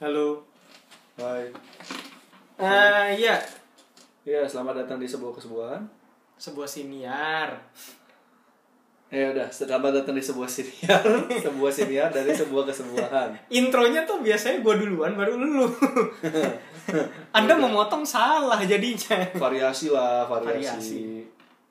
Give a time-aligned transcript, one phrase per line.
[0.00, 0.40] Halo.
[1.20, 1.52] Hai.
[2.56, 3.36] Ah iya,
[4.24, 5.84] Ya, selamat datang di sebuah kesebuahan.
[6.40, 7.52] sebuah siniar.
[9.12, 11.04] Ya udah, selamat datang di sebuah siniar,
[11.44, 13.52] sebuah siniar dari sebuah kesebuahan.
[13.52, 15.68] Intronya tuh biasanya gue duluan baru lu.
[17.36, 19.20] Anda memotong salah jadinya.
[19.36, 20.64] Variasi lah, variasi.
[20.64, 21.04] Variasi.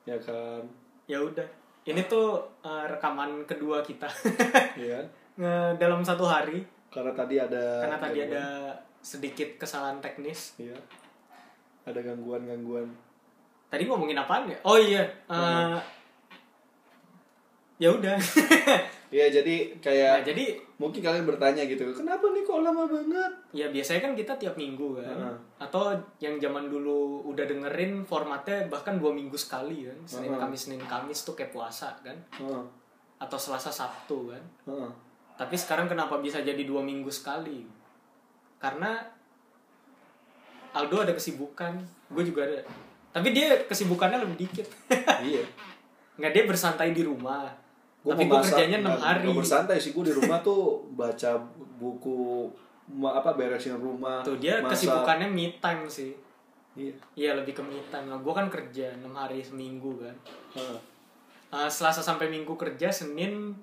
[0.05, 0.61] Ya kan?
[1.09, 1.50] Ya udah.
[1.81, 4.05] Ini tuh eh, rekaman kedua kita.
[4.77, 5.02] Iya.
[5.81, 8.34] Dalam satu hari Karena tadi ada karena tadi gangguan.
[8.34, 8.45] ada
[8.99, 10.57] sedikit kesalahan teknis.
[10.57, 10.75] Iya.
[11.85, 12.89] Ada gangguan-gangguan.
[13.70, 14.57] Tadi ngomongin apaan ya?
[14.66, 15.05] Oh iya.
[15.30, 15.77] eh,
[17.77, 18.17] ya udah.
[19.09, 23.33] Iya, jadi kayak nah, jadi mungkin kalian bertanya gitu, kenapa nih kok lama banget?
[23.49, 25.36] ya biasanya kan kita tiap minggu kan Heeh.
[25.58, 25.89] atau
[26.21, 30.38] yang zaman dulu udah dengerin formatnya bahkan dua minggu sekali kan senin Heeh.
[30.38, 32.61] kamis senin kamis tuh kayak puasa kan Heeh.
[33.17, 34.92] atau selasa sabtu kan Heeh.
[35.40, 37.64] Tapi sekarang kenapa bisa jadi dua minggu sekali?
[38.59, 39.00] Karena
[40.76, 41.80] Aldo ada kesibukan
[42.12, 42.59] gue juga ada.
[43.16, 44.67] Tapi dia kesibukannya lebih dikit.
[45.20, 45.44] Iya.
[46.20, 47.48] nggak dia bersantai di rumah.
[48.04, 49.32] Gua tapi gue kerjanya enam hari.
[49.32, 51.40] bersantai sih gue di rumah tuh baca
[51.80, 52.48] buku
[53.00, 54.76] apa beresin rumah tuh dia masak.
[54.84, 56.12] kesibukannya me time sih.
[56.76, 56.95] Iya.
[57.16, 58.12] Iya lebih ke me time.
[58.12, 60.16] Nah gue kan kerja enam hari seminggu kan.
[61.50, 63.56] Uh, Selasa sampai Minggu kerja, Senin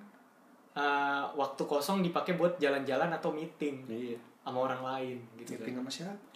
[0.77, 5.83] uh, waktu kosong dipakai buat jalan-jalan atau meeting iya sama orang lain gitu meeting kan.
[5.83, 6.27] sama siapa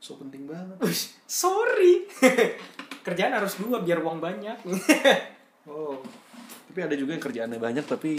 [0.00, 2.04] so penting banget Uish, sorry.
[3.06, 4.56] Kerjaan harus dua biar uang banyak.
[5.68, 5.96] oh
[6.68, 8.18] tapi ada juga yang kerjaannya banyak tapi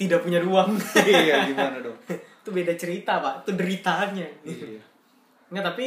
[0.00, 0.72] Tidak punya uang.
[1.12, 1.94] iya gimana dong
[2.42, 3.46] Itu beda cerita, Pak.
[3.46, 4.26] Itu deritanya.
[4.42, 4.80] iya
[5.52, 5.86] Nggak, tapi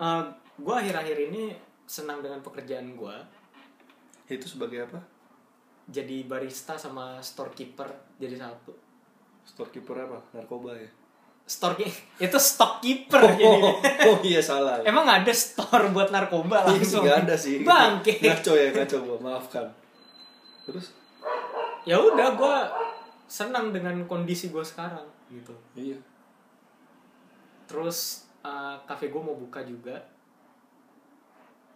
[0.00, 0.24] uh,
[0.58, 1.52] gue akhir-akhir ini
[1.84, 3.16] senang dengan pekerjaan gue.
[4.30, 5.02] itu sebagai apa
[5.90, 8.70] Jadi barista sama storekeeper jadi satu.
[9.42, 10.86] storekeeper apa narkoba ya
[11.42, 11.74] Store
[12.22, 13.70] itu stockkeeper oh, jadi.
[14.08, 17.02] oh iya salah Emang ada store buat narkoba langsung?
[17.02, 18.20] nggak ada sih Bangke.
[18.22, 19.66] ngaco ya ngaco gua maafkan
[20.62, 20.94] terus
[21.82, 22.56] Ya udah, gue
[23.24, 25.02] senang dengan kondisi gue sekarang
[25.32, 25.50] gitu.
[25.74, 25.96] iya
[27.64, 29.96] Terus uh, kafe gue mau buka juga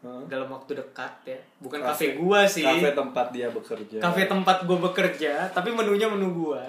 [0.05, 0.23] Heeh.
[0.29, 1.39] dalam waktu dekat ya.
[1.59, 2.63] Bukan Kafe- kafe, gue sih.
[2.63, 6.65] kafe tempat dia bekerja Kafe tempat gue bekerja, tapi menunya menu gue.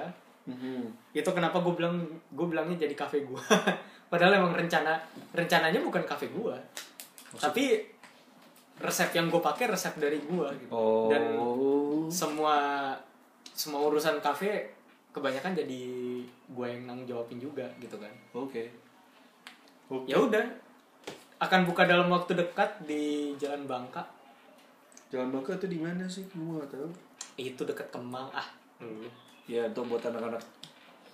[0.48, 0.88] Mhm.
[1.12, 3.42] Itu kenapa gue bilang gue bilangnya jadi kafe gue.
[4.08, 4.96] Padahal emang rencana
[5.30, 6.56] rencananya bukan kafe gue.
[7.36, 7.84] Tapi
[8.76, 10.72] resep yang gue pakai resep dari gue gitu.
[10.72, 11.24] oh Dan
[12.08, 12.92] semua
[13.48, 14.68] semua urusan kafe
[15.10, 15.82] kebanyakan jadi
[16.46, 18.68] gue yang nanggung jawabin juga gitu kan oke
[19.88, 20.44] oke ya udah
[21.38, 23.04] akan buka dalam waktu dekat di
[23.36, 24.04] Jalan Bangka
[25.08, 26.26] Jalan Bangka itu di mana sih?
[26.30, 26.90] Gua nggak tahu.
[27.36, 28.48] itu dekat Kemang ah
[29.46, 30.42] Ya, itu buat anak-anak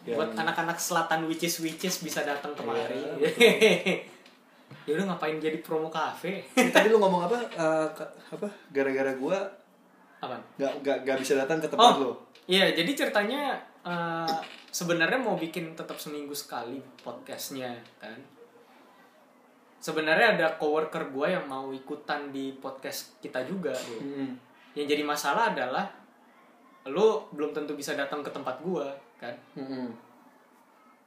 [0.02, 3.30] yang buat anak-anak selatan witches witches bisa datang kemari Iya,
[4.86, 7.38] ya udah ngapain jadi promo kafe Ini tadi lu ngomong apa?
[7.52, 8.48] Eh, ka- apa?
[8.70, 9.38] Gara-gara gua
[10.18, 12.08] apa nggak nggak nggak bisa datang ke tempat lu.
[12.08, 12.16] oh
[12.46, 14.38] iya jadi ceritanya eh,
[14.68, 18.14] sebenarnya mau bikin tetap seminggu sekali podcastnya kan
[19.82, 23.98] sebenarnya ada coworker gue yang mau ikutan di podcast kita juga Bu.
[23.98, 24.32] Hmm.
[24.72, 25.90] yang jadi masalah adalah
[26.84, 29.90] lu belum tentu bisa datang ke tempat gua kan Hmm.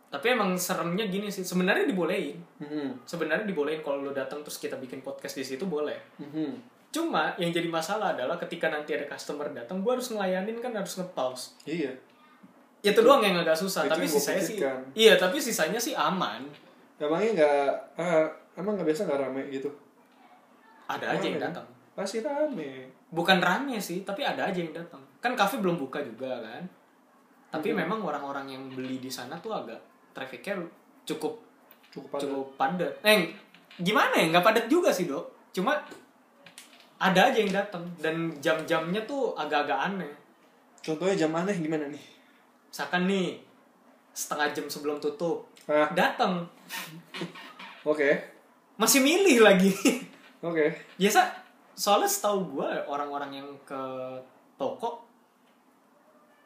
[0.09, 2.95] tapi emang seremnya gini sih sebenarnya dibolehin Hmm.
[3.03, 6.55] sebenarnya dibolehin kalau lu datang terus kita bikin podcast di situ boleh Hmm.
[6.91, 10.95] cuma yang jadi masalah adalah ketika nanti ada customer datang gua harus ngelayanin kan harus
[10.95, 11.91] nge-pause Iya.
[12.81, 14.57] itu doang yang agak susah itu tapi sisanya sih
[14.95, 16.47] iya tapi sisanya sih aman
[16.95, 19.71] Emangnya nggak ah, emang nggak biasa nggak rame gitu?
[20.85, 21.47] ada aja yang Rame.
[21.49, 22.91] datang Pasti rame.
[23.09, 26.61] bukan rame sih tapi ada aja yang datang kan kafe belum buka juga kan
[27.49, 27.81] tapi Hmm.
[27.81, 29.79] memang orang-orang yang beli di sana tuh agak
[30.11, 30.59] trafficnya
[31.05, 31.39] cukup
[31.89, 32.23] Cukup padat.
[32.23, 33.31] cukup padat eh
[33.77, 35.79] gimana ya nggak padat juga sih dok cuma
[36.97, 40.13] ada aja yang datang dan jam-jamnya tuh agak-agak aneh
[40.77, 42.05] Contohnya jam aneh gimana nih?
[42.69, 43.41] misalkan nih
[44.11, 46.45] setengah jam sebelum tutup Ah, datang
[47.83, 48.34] oke.
[48.75, 49.71] Masih milih lagi
[50.43, 50.75] Oke.
[50.99, 51.31] biasa
[51.75, 53.83] soalnya setahu gue orang-orang yang ke
[54.55, 55.03] toko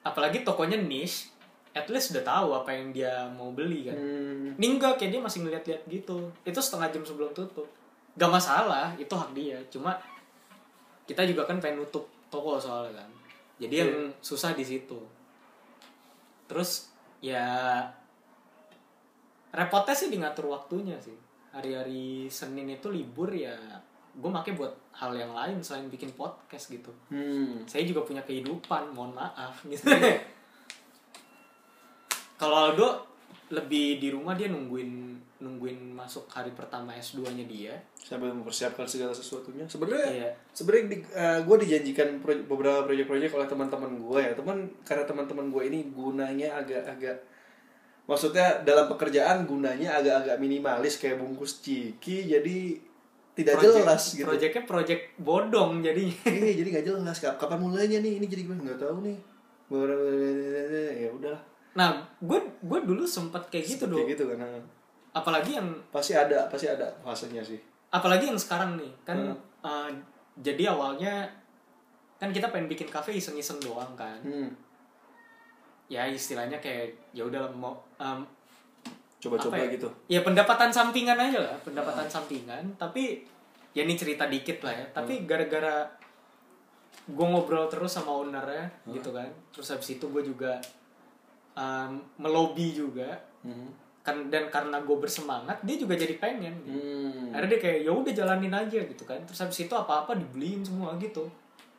[0.04, 1.28] apalagi tokonya niche
[1.76, 4.56] at least udah tahu apa yang dia mau beli kan Hmm.
[4.58, 6.19] Ini enggak, kayak dia masih ngeliat-liat gitu.
[6.42, 7.70] Itu setengah jam sebelum tutup.
[8.19, 9.54] Gak masalah, itu hak dia.
[9.70, 9.94] Cuma
[11.06, 13.10] kita juga kan pengen nutup toko soalnya kan.
[13.62, 14.98] Jadi yang susah di situ.
[16.50, 16.90] Terus
[17.22, 17.86] ya
[19.54, 21.14] repotnya sih di ngatur waktunya sih.
[21.58, 23.52] Hari-hari Senin itu libur ya
[24.14, 26.90] gue make buat hal yang lain selain bikin podcast gitu.
[27.06, 27.62] Hmm.
[27.66, 29.87] Saya juga punya kehidupan, mohon maaf gitu.
[32.38, 32.88] Kalau Aldo
[33.49, 37.75] lebih di rumah dia nungguin nungguin masuk hari pertama S2-nya dia.
[37.94, 40.31] sambil mempersiapkan segala sesuatunya sebenarnya Iya.
[40.50, 40.96] sebenarnya di,
[41.44, 46.56] gue dijanjikan pro- beberapa proyek-proyek oleh teman-teman gue ya teman karena teman-teman gue ini gunanya
[46.56, 47.20] agak-agak
[48.08, 52.56] maksudnya dalam pekerjaan gunanya agak-agak minimalis kayak bungkus ciki jadi
[53.37, 54.26] tidak Project- jelas gitu.
[54.26, 56.05] Projectnya project bodong jadi.
[56.26, 57.16] iya jadi nggak jelas.
[57.19, 58.19] Kap- kapan mulainya nih?
[58.19, 59.19] Ini jadi gue nggak tahu nih.
[60.99, 61.43] Ya udahlah.
[61.75, 61.88] Nah,
[62.19, 64.02] gue gue dulu sempet kayak gitu dong.
[64.02, 64.40] kayak gitu kan
[65.12, 67.58] Apalagi yang pasti ada pasti ada fasenya sih.
[67.88, 69.38] Apalagi yang sekarang nih kan Hmm.
[69.62, 69.90] eh,
[70.40, 71.31] jadi awalnya
[72.16, 74.19] kan kita pengen bikin kafe iseng-iseng doang kan.
[74.20, 74.50] Hmm.
[75.88, 78.20] Ya istilahnya kayak ya udah mau em,
[79.19, 79.73] coba-coba ya?
[79.73, 79.88] gitu.
[80.06, 82.62] Ya pendapatan sampingan aja lah pendapatan sampingan.
[82.76, 83.25] Tapi
[83.73, 84.87] ya ini cerita dikit lah ya.
[84.93, 85.88] Tapi gara-gara
[87.08, 89.26] gue ngobrol terus sama ownernya gitu kan.
[89.50, 90.61] Terus habis itu gue juga
[91.56, 93.17] em, melobi juga.
[93.43, 93.73] Hmm.
[94.08, 96.56] kan dan karena gue bersemangat dia juga jadi pengen.
[96.64, 96.81] Gitu.
[96.81, 97.29] Hmm.
[97.29, 99.20] akhirnya dia kayak ya udah jalanin aja gitu kan.
[99.29, 101.29] Terus habis itu apa apa dibeliin semua gitu.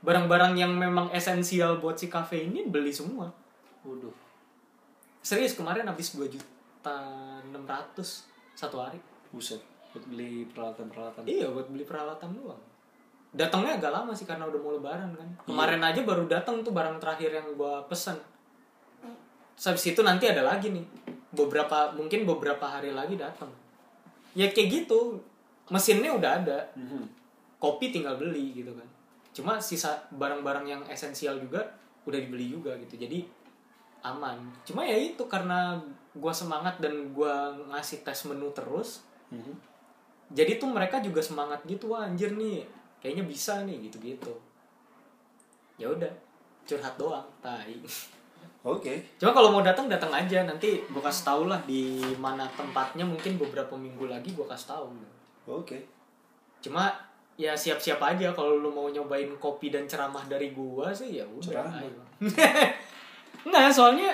[0.06, 3.34] Barang-barang yang memang esensial buat si kafe ini beli semua
[3.90, 4.14] Waduh.
[5.20, 6.96] serius kemarin habis 2 juta
[7.44, 9.02] 600 satu hari.
[9.34, 9.60] Buset.
[9.90, 11.26] Buat beli peralatan-peralatan.
[11.26, 12.62] iya buat beli peralatan doang.
[13.34, 15.30] Datangnya agak lama sih karena udah mau lebaran kan.
[15.46, 18.18] Kemarin aja baru datang tuh barang terakhir yang gua pesen.
[19.58, 20.86] Terus habis itu nanti ada lagi nih.
[21.34, 23.50] Beberapa mungkin beberapa hari lagi datang.
[24.34, 25.20] Ya kayak gitu.
[25.70, 26.60] Mesinnya udah ada.
[26.78, 27.18] Mhm.
[27.60, 28.88] kopi tinggal beli gitu kan.
[29.36, 31.60] Cuma sisa barang-barang yang esensial juga
[32.08, 32.96] udah dibeli juga gitu.
[32.96, 33.28] Jadi
[34.02, 35.76] aman cuma ya itu karena
[36.14, 39.54] gua semangat dan gua ngasih tes menu terus Mhm.
[40.32, 42.66] jadi tuh mereka juga semangat gitu wah anjir nih
[42.98, 44.34] kayaknya bisa nih gitu gitu
[45.76, 46.10] ya udah
[46.64, 47.78] curhat doang tai
[48.60, 49.00] Oke.
[49.16, 53.38] cuma kalau mau datang datang aja nanti gua kasih tau lah di mana tempatnya mungkin
[53.38, 54.88] beberapa minggu lagi gua kasih tahu
[55.48, 55.80] Oke.
[56.60, 56.92] cuma
[57.36, 61.48] ya siap-siap aja kalau lu mau nyobain kopi dan ceramah dari gua sih ya udah
[61.64, 61.80] Ceramah?
[61.80, 62.02] ayo.
[63.42, 64.12] nggak soalnya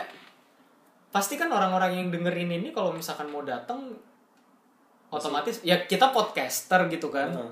[1.10, 3.96] pasti kan orang-orang yang dengerin ini kalau misalkan mau datang
[5.08, 7.52] otomatis ya kita podcaster gitu kan Heeh.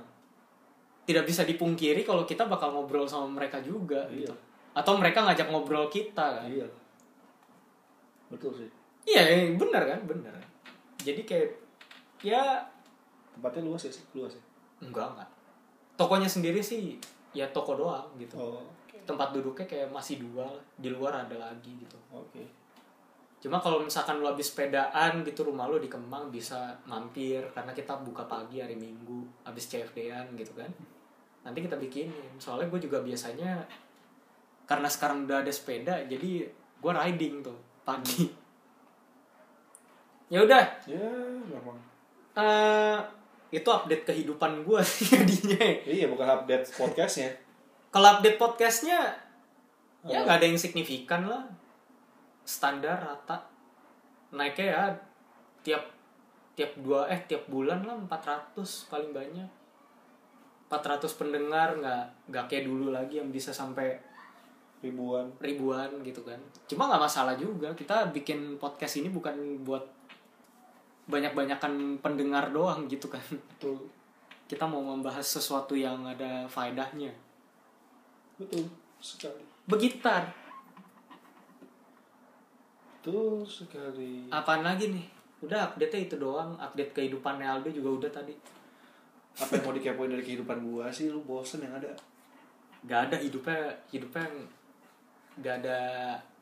[1.06, 4.28] tidak bisa dipungkiri kalau kita bakal ngobrol sama mereka juga Iya.
[4.28, 4.36] gitu
[4.74, 6.68] atau mereka ngajak ngobrol kita kan Iya.
[8.28, 8.70] Betul sih.
[9.06, 9.22] iya
[9.54, 10.34] benar kan benar
[10.98, 11.50] jadi kayak
[12.22, 12.42] ya
[13.34, 14.44] Tempatnya luas ya sih, luas ya.
[14.80, 15.30] enggak enggak
[15.96, 18.62] tokonya sendiri sih ya toko doang gitu Oh.
[19.04, 20.64] Tempat duduknya kayak masih dua lah.
[20.80, 21.98] di luar ada lagi gitu.
[22.12, 22.44] Oke.
[23.44, 27.44] cuma kalau misalkan lu habis sepedaan gitu rumah lu di Kemang bisa mampir.
[27.52, 30.72] Karena kita buka pagi hari Minggu habis CFD-an gitu kan.
[31.44, 32.40] Nanti kita bikinin.
[32.40, 33.60] Soalnya gue juga biasanya
[34.64, 36.48] karena sekarang udah ada sepeda jadi
[36.80, 38.32] gue riding tuh pagi.
[40.32, 40.66] Ya udah.
[40.90, 41.06] Ya,
[42.42, 42.98] eh,
[43.54, 45.62] itu update kehidupan gue sih jadinya.
[45.86, 47.30] Iya, bukan update podcastnya.
[47.94, 49.14] Kalau update podcastnya
[50.04, 50.24] ya Oh.
[50.28, 51.48] nggak ada yang signifikan lah
[52.44, 53.40] standar rata
[54.36, 54.84] naiknya ya
[55.64, 55.84] tiap
[56.60, 59.48] tiap dua eh tiap bulan lah 400 paling banyak
[60.68, 63.96] 400 pendengar nggak nggak kayak dulu lagi yang bisa sampai
[64.84, 65.32] Ribuan.
[65.40, 66.36] ribuan gitu kan
[66.68, 69.88] cuma nggak masalah juga kita bikin podcast ini bukan buat
[71.08, 73.24] banyak-banyakan pendengar doang gitu kan
[73.56, 73.80] Betul.
[74.52, 77.16] kita mau membahas sesuatu yang ada faedahnya
[78.44, 78.66] Betul
[79.00, 79.44] sekali.
[79.66, 80.24] begitar
[82.96, 84.28] Betul sekali.
[84.30, 85.04] apaan lagi nih
[85.42, 88.32] udah update itu doang update kehidupan Aldo juga udah tadi
[89.34, 91.10] Apa yang mau dikepoin dari kehidupan gua sih?
[91.10, 91.90] Lu bosen yang ada.
[92.82, 94.24] nggak ada hidupnya hidupnya
[95.36, 95.80] nggak ada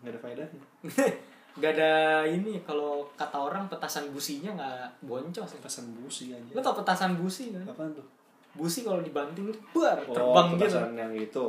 [0.01, 0.63] Nggak ada faedahnya.
[1.57, 1.91] nggak ada
[2.25, 5.55] ini kalau kata orang petasan businya nggak boncos.
[5.55, 6.51] Petasan busi aja.
[6.51, 8.05] lo tau petasan busi kan Apaan tuh?
[8.51, 11.45] busi kalau dibanting itu bar Oh, terbang gitu petasan yang itu.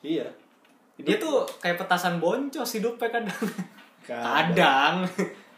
[0.00, 0.26] Iya.
[0.96, 3.38] dia tuh kayak petasan boncos hidupnya kadang
[4.00, 4.24] Kadang.
[4.52, 4.94] kadang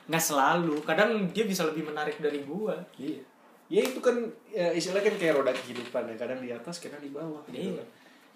[0.04, 3.22] nggak selalu kadang dia bisa lebih menarik dari gua Iya.
[3.66, 4.12] Ya itu kan
[4.46, 6.14] ya, istilahnya kan kayak roda kehidupan ya.
[6.14, 7.40] Kadang di atas, kadang di bawah.
[7.46, 7.80] Gitu Iya.
[7.80, 7.88] kan.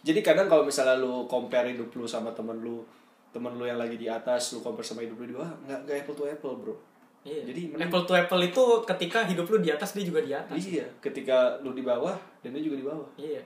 [0.03, 2.81] Jadi kadang kalau misalnya lu compare hidup lu sama temen lu,
[3.29, 5.97] temen lu yang lagi di atas, lu compare sama hidup lu di bawah, nggak nggak
[6.01, 6.75] apple to apple bro.
[7.21, 7.43] Iya.
[7.45, 10.57] Jadi mending- apple to apple itu ketika hidup lu di atas dia juga di atas
[10.57, 13.09] Iya, ketika lu di bawah dan dia juga di bawah.
[13.17, 13.43] iya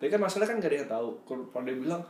[0.00, 1.08] Tapi kan masalah kan gak ada yang tahu.
[1.28, 2.00] Kalau dia bilang,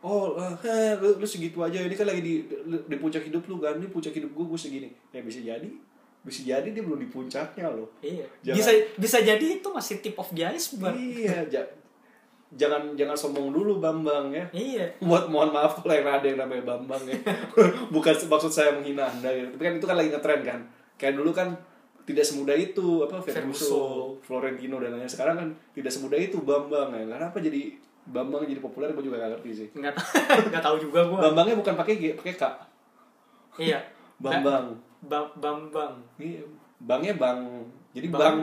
[0.00, 1.78] oh, eh, lu, lu segitu aja.
[1.78, 2.34] Ini kan lagi di,
[2.82, 3.78] di puncak hidup lu kan.
[3.78, 4.90] Ini puncak hidup gue, gue segini.
[5.08, 5.70] Ya bisa jadi.
[6.18, 7.86] Bisa jadi dia belum di puncaknya loh.
[8.02, 8.26] Iya.
[8.42, 10.92] Jangan- Bisa bisa jadi itu masih tip of the iceberg.
[10.92, 11.70] Iya, ja-
[12.48, 16.64] jangan jangan sombong dulu Bambang ya iya buat mohon maaf kalau yang ada yang namanya
[16.64, 17.12] Bambang ya
[17.94, 20.60] bukan maksud saya menghina anda gitu tapi kan itu kan lagi ngetren kan
[20.96, 21.52] kayak dulu kan
[22.08, 24.16] tidak semudah itu apa Ferguson.
[24.24, 25.12] Florentino dan lain-lain.
[25.12, 27.04] Sekarang kan tidak semudah itu Bambang ya.
[27.04, 27.76] Kenapa jadi
[28.08, 29.68] Bambang jadi populer gue juga gak ngerti sih.
[29.76, 29.92] Nggak
[30.48, 32.44] nggak tahu juga gue Bambangnya bukan pakai G pakai K.
[33.60, 33.78] Iya.
[34.24, 34.72] Bambang.
[34.98, 35.94] Bang bambang.
[36.18, 36.42] Iya
[36.78, 37.38] bangnya bang.
[37.94, 38.38] Jadi bang, bang.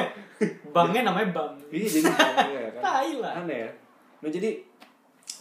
[0.76, 1.52] Bangnya namanya bang.
[1.72, 2.82] Iya jadi bang ya kan.
[2.82, 3.32] Tai lah.
[3.44, 3.70] aneh ya.
[4.24, 4.50] Nah jadi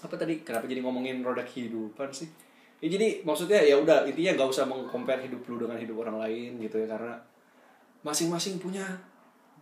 [0.04, 0.34] apa tadi?
[0.44, 2.30] Kenapa jadi ngomongin roda kehidupan sih?
[2.78, 6.62] Ya jadi maksudnya ya udah intinya nggak usah mengcompare hidup lu dengan hidup orang lain
[6.62, 7.18] gitu ya karena
[8.06, 8.84] masing-masing punya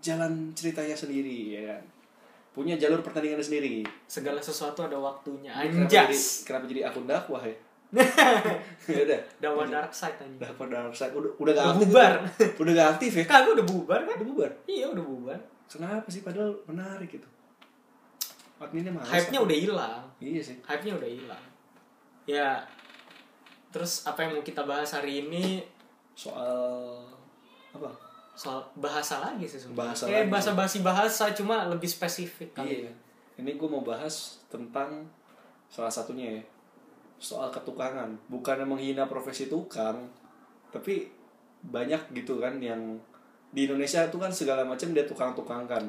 [0.04, 1.84] jalan ceritanya sendiri ya kan?
[2.56, 3.84] Punya jalur pertandingan sendiri.
[4.08, 5.51] Segala sesuatu ada waktunya.
[5.51, 7.56] Kenapa jadi, anjas kenapa jadi akun dakwah ya?
[8.92, 9.20] Ya udah.
[9.39, 10.39] Dakwah dark side anjing.
[10.39, 11.12] Dakwah dark side.
[11.15, 12.13] Udah udah gak Udah aktif bubar.
[12.15, 12.46] itu.
[12.63, 13.24] udah gak aktif ya?
[13.27, 14.15] Kagak udah bubar kan?
[14.20, 14.51] Udah bubar?
[14.68, 15.39] Iya udah bubar.
[15.68, 16.22] Kenapa sih?
[16.24, 17.27] Padahal menarik gitu.
[18.56, 19.12] Adminnya malas.
[19.12, 20.04] Hype nya udah hilang.
[20.24, 20.56] Iya sih.
[20.63, 21.44] Hype nya udah hilang.
[22.25, 22.50] Ya
[23.75, 25.60] terus apa yang mau kita bahas hari ini?
[26.15, 27.04] Soal
[27.75, 27.92] apa
[28.36, 29.80] soal bahasa lagi sih sebenarnya.
[29.96, 30.32] Bahasa kayak lagi.
[30.36, 32.92] bahasa basi bahasa cuma lebih spesifik kali iya.
[33.39, 35.08] ini gue mau bahas tentang
[35.72, 36.44] salah satunya ya
[37.15, 38.12] soal ketukangan.
[38.27, 40.12] Bukan menghina profesi tukang
[40.75, 41.08] tapi
[41.63, 43.00] banyak gitu kan yang
[43.56, 45.88] di Indonesia itu kan segala macam dia tukang-tukang kan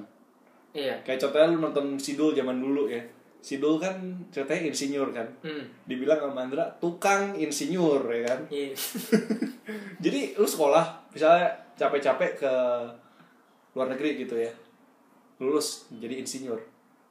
[0.71, 0.95] iya.
[1.03, 3.03] Kayak contohnya lu nonton Sidul zaman dulu ya.
[3.43, 3.97] Sidul kan
[4.31, 5.27] ceritanya insinyur kan.
[5.43, 5.65] Hmm.
[5.89, 8.41] dibilang sama Mandra tukang insinyur ya kan?
[8.53, 8.77] Iya.
[10.05, 12.53] Jadi lu sekolah misalnya capek-capek ke
[13.77, 14.53] luar negeri gitu ya.
[15.39, 16.59] Lulus jadi insinyur.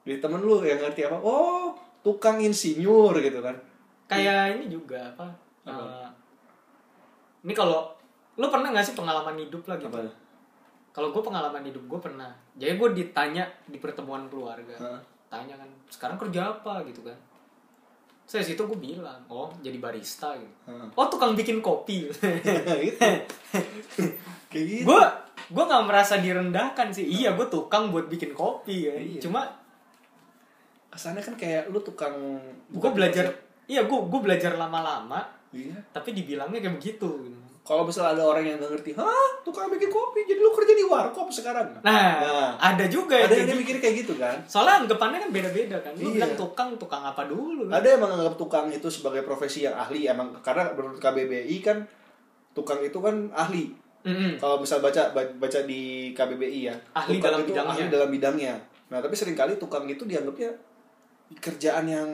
[0.06, 3.56] Di temen lu yang ngerti apa oh tukang insinyur gitu kan.
[4.06, 5.26] Kayak ini juga apa,
[5.66, 5.82] Apa?
[5.82, 6.10] eh,
[7.42, 7.90] ini kalau
[8.38, 9.90] lu pernah nggak sih pengalaman hidup lah gitu?
[9.90, 10.06] Apa?
[10.94, 12.30] Kalau gue pengalaman hidup gue pernah.
[12.54, 14.78] Jadi gue ditanya di pertemuan keluarga.
[14.78, 15.02] Hah?
[15.26, 16.86] tanya kan sekarang kerja apa?
[16.86, 17.18] gitu kan
[18.26, 20.56] saya situ gue bilang oh jadi barista gitu.
[20.70, 20.90] Hah.
[20.98, 22.06] oh tukang bikin kopi.
[22.86, 23.00] Gitu.
[24.52, 24.86] Kayak gitu.
[24.90, 25.02] Gue
[25.46, 27.06] gue nggak merasa direndahkan sih.
[27.06, 28.96] Iya gue tukang buat bikin kopi ya.
[28.98, 29.22] Iya.
[29.22, 29.46] cuma
[30.96, 32.40] kesannya kan kayak lu tukang
[32.72, 33.28] gue belajar
[33.68, 35.76] iya gue gue belajar lama-lama iya.
[35.92, 39.10] tapi dibilangnya kayak begitu kalau misalnya ada orang yang gak ngerti hah
[39.42, 42.50] tukang bikin kopi jadi lu kerja di warkop sekarang nah, Nah.
[42.56, 43.62] ada juga yang ada kayak yang gitu.
[43.66, 46.16] mikir kayak gitu kan soalnya anggapannya kan beda-beda kan lu Iya.
[46.16, 47.82] bilang tukang tukang apa dulu kan?
[47.82, 51.82] ada yang menganggap tukang itu sebagai profesi yang ahli emang karena menurut KBBI kan
[52.54, 54.38] tukang itu kan ahli Mm-mm.
[54.38, 55.82] kalau misal baca baca di
[56.12, 57.74] KBBI ya Ahli tukang dalam itu bidangnya.
[57.74, 58.54] ahli dalam bidangnya
[58.86, 60.54] nah tapi sering kali tukang itu dianggapnya
[61.36, 62.10] kerjaan yang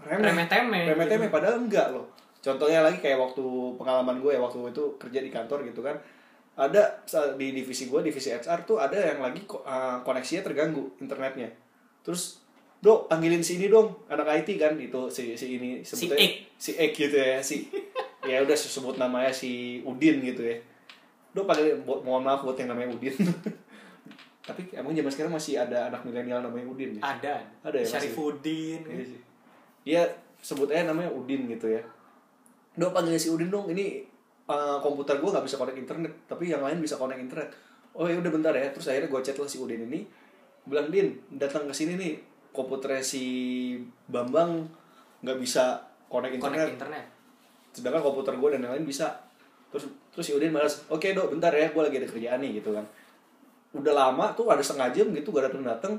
[0.00, 1.34] remeh remeh-temeh remeh-temeh gitu.
[1.36, 2.08] padahal enggak loh
[2.44, 3.40] contohnya lagi kayak waktu
[3.80, 5.96] pengalaman gue ya waktu itu kerja di kantor gitu kan
[6.54, 7.00] ada
[7.40, 11.48] di divisi gue divisi HR tuh ada yang lagi uh, koneksinya terganggu internetnya
[12.04, 12.44] terus
[12.84, 16.32] dok panggilin si ini dong anak IT kan itu si si ini Si sebutnya Ek.
[16.60, 17.72] si Ek gitu ya si
[18.28, 20.60] ya udah sebut namanya si Udin gitu ya
[21.32, 23.16] dok panggilin mohon maaf buat yang namanya Udin
[24.46, 27.92] tapi emang zaman sekarang masih ada anak milenial namanya Udin ya ada Ada ya, masih?
[27.96, 29.20] Syarifuddin Iya sih.
[29.84, 30.02] Dia
[30.44, 31.80] sebut aja namanya Udin gitu ya.
[32.74, 34.02] Dok panggil si Udin dong, ini
[34.50, 37.48] uh, komputer gue nggak bisa connect internet, tapi yang lain bisa connect internet.
[37.94, 40.02] Oh ya udah bentar ya, terus akhirnya gue chat lah si Udin ini,
[40.66, 42.18] bilang Din datang ke sini nih,
[42.50, 43.24] komputernya si
[44.10, 44.66] Bambang
[45.22, 45.78] nggak bisa
[46.10, 47.06] connect internet, connect internet
[47.74, 49.10] sedangkan komputer gue dan yang lain bisa.
[49.74, 52.70] Terus terus si Udin malas, oke dok bentar ya, gue lagi ada kerjaan nih gitu
[52.70, 52.86] kan.
[53.74, 55.94] Udah lama tuh ada setengah jam gitu gak datang datang.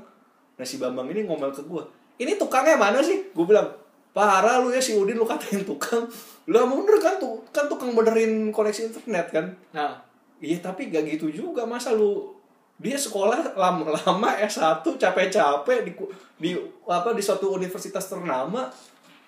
[0.56, 1.82] Nah si Bambang ini ngomel ke gue,
[2.24, 3.28] ini tukangnya mana sih?
[3.36, 3.68] Gue bilang,
[4.16, 6.08] parah lu ya si Udin lu katain tukang.
[6.48, 9.46] Lu emang bener kan tuh kan tukang benerin koneksi internet kan?
[9.76, 10.00] nah.
[10.40, 11.68] Iya tapi gak gitu juga.
[11.68, 12.32] Masa lu
[12.80, 15.92] dia sekolah lama lama S1 capek-capek di
[16.40, 16.50] di
[16.88, 18.68] apa di suatu universitas ternama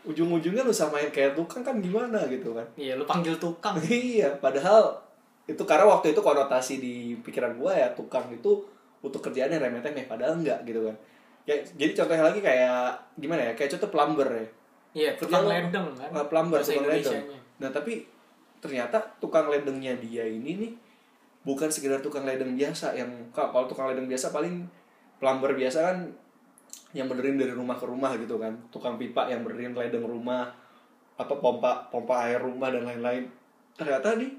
[0.04, 2.64] ujung-ujungnya lu samain kayak tukang kan gimana gitu kan?
[2.76, 3.76] Iya lu panggil tukang.
[3.88, 5.00] Iya padahal
[5.49, 8.64] itu karena waktu itu konotasi di pikiran gua ya tukang itu
[9.00, 10.97] untuk kerjaannya remeh-temeh padahal enggak gitu kan.
[11.49, 14.49] Ya jadi contohnya lagi kayak gimana ya kayak contoh plumber ya
[14.99, 16.11] iya tukang ledeng kan?
[16.11, 17.23] uh, plumber tukang ledeng.
[17.62, 18.02] Nah tapi
[18.59, 20.73] ternyata tukang ledengnya dia ini nih
[21.47, 24.67] bukan sekedar tukang ledeng biasa yang ka- kalau tukang ledeng biasa paling
[25.23, 25.99] plumber biasa kan
[26.90, 28.59] yang benerin dari rumah ke rumah gitu kan.
[28.75, 30.50] Tukang pipa yang benerin ledeng rumah
[31.14, 33.31] apa pompa pompa air rumah dan lain-lain.
[33.78, 34.31] Ternyata nih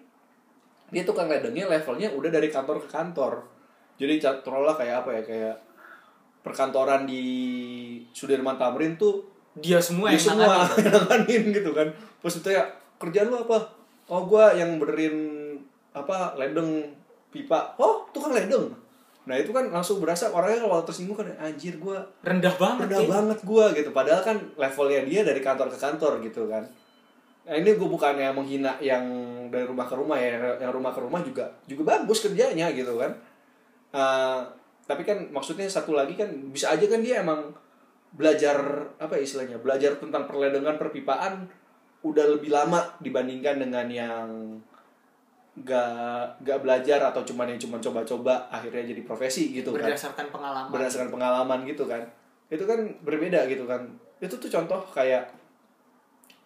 [0.91, 3.47] dia tukang ledengnya levelnya udah dari kantor ke kantor.
[3.95, 5.55] Jadi lah kayak apa ya kayak
[6.39, 7.23] perkantoran di
[8.15, 11.43] Sudirman Tamrin tuh dia semua dia yang semua nanganin.
[11.57, 11.87] gitu kan.
[12.21, 12.63] Terus itu ya
[13.01, 13.57] kerjaan lu apa?
[14.09, 15.15] Oh gua yang benerin
[15.95, 16.85] apa ledeng
[17.33, 17.73] pipa.
[17.81, 18.69] Oh tukang ledeng?
[19.29, 23.09] Nah itu kan langsung berasa orangnya kalau tersinggung kan anjir gue rendah banget rendah ya.
[23.13, 23.89] banget gue gitu.
[23.93, 26.65] Padahal kan levelnya dia dari kantor ke kantor gitu kan.
[27.45, 29.05] Nah, ini gue bukannya menghina yang
[29.53, 33.13] dari rumah ke rumah ya yang rumah ke rumah juga juga bagus kerjanya gitu kan.
[33.93, 34.39] Eh,
[34.89, 37.53] tapi kan maksudnya satu lagi kan bisa aja kan dia emang
[38.09, 38.57] belajar
[38.97, 41.45] apa ya istilahnya belajar tentang perledengan perpipaan
[42.01, 44.27] udah lebih lama dibandingkan dengan yang
[45.59, 49.91] gak gak belajar atau cuman yang cuma coba-coba akhirnya jadi profesi gitu kan.
[49.91, 50.69] Berdasarkan pengalaman.
[50.71, 52.01] Berdasarkan pengalaman gitu kan.
[52.47, 53.83] Itu kan berbeda gitu kan.
[54.23, 55.27] Itu tuh contoh kayak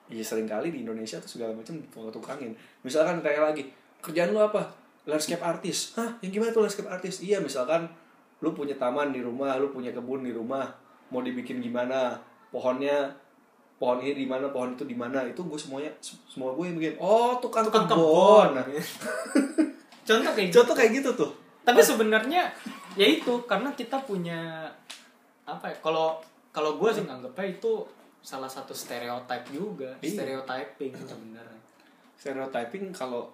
[0.10, 2.51] ya sering kali di Indonesia tuh segala macam tukang-tukangin
[2.84, 3.63] misalkan kayak lagi
[4.03, 4.74] kerjaan lu apa?
[5.05, 6.17] Landscape artist hah?
[6.25, 7.88] Yang gimana tuh landscape artist iya misalkan
[8.43, 10.67] lu punya taman di rumah lu punya kebun di rumah
[11.13, 12.17] mau dibikin gimana
[12.50, 13.13] pohonnya
[13.77, 16.96] pohon ini di mana pohon itu di mana itu gue semuanya semua gue yang bikin
[16.98, 18.50] oh tukang, tukang kebun.
[18.50, 18.74] kebun.
[20.08, 20.55] Contoh kayak gitu.
[20.60, 21.32] Contoh kayak gitu tuh.
[21.63, 22.50] Tapi sebenarnya
[22.93, 24.67] ya itu karena kita punya
[25.43, 26.17] apa ya kalau
[26.50, 27.84] kalau gue sih nganggapnya itu
[28.20, 30.12] salah satu stereotip juga Iya.
[30.15, 31.60] stereotyping sebenarnya.
[32.15, 33.27] Stereotyping kalau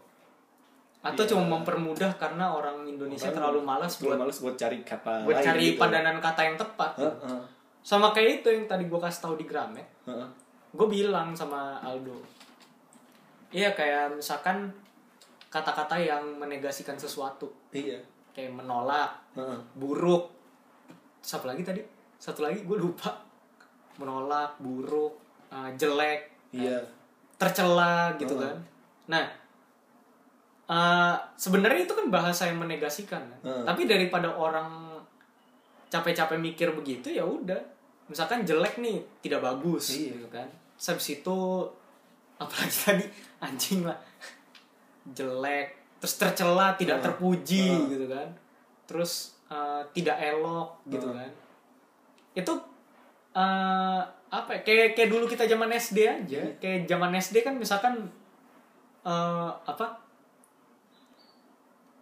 [1.00, 1.32] atau Iya.
[1.32, 5.46] cuma mempermudah karena orang Indonesia Orang terlalu malas buat males buat cari kata buat lain
[5.46, 5.80] cari gitu.
[5.80, 6.92] padanan kata yang tepat.
[6.98, 7.42] Heeh,
[7.80, 10.30] sama kayak itu yang tadi gue kasih tahu di Gramet heeh.
[10.76, 12.20] gue bilang sama Aldo
[13.50, 14.70] iya kayak misalkan
[15.50, 17.98] kata-kata yang menegasikan sesuatu iya
[18.36, 19.58] kayak menolak Heeh.
[19.74, 20.30] buruk
[21.20, 21.82] satu lagi tadi
[22.20, 23.10] satu lagi gue lupa
[23.98, 25.18] menolak buruk
[25.50, 26.78] eh, jelek iya
[27.40, 28.44] tercela gitu Heeh.
[28.46, 28.58] kan
[29.10, 29.26] nah
[30.70, 33.40] eh, sebenarnya itu kan bahasa yang menegasikan kan?
[33.42, 33.64] Heeh.
[33.66, 34.89] tapi daripada orang
[35.90, 37.58] capek-capek mikir begitu ya udah
[38.06, 40.14] misalkan jelek nih tidak bagus Iya.
[40.16, 41.38] gitu kan Terus habis itu
[42.38, 43.06] apalagi tadi
[43.40, 43.98] anjing lah
[45.10, 45.68] jelek
[46.00, 47.06] terus tercela tidak Heeh.
[47.06, 47.90] terpuji Heeh.
[47.92, 48.28] gitu kan
[48.86, 49.12] terus
[49.48, 51.18] eh, tidak elok gitu Heeh.
[51.20, 51.32] kan
[52.34, 52.54] itu
[53.32, 56.54] eh apa ya, kayak kayak dulu kita zaman SD aja Iya.
[56.58, 57.94] kayak zaman SD kan misalkan
[59.02, 59.86] eh apa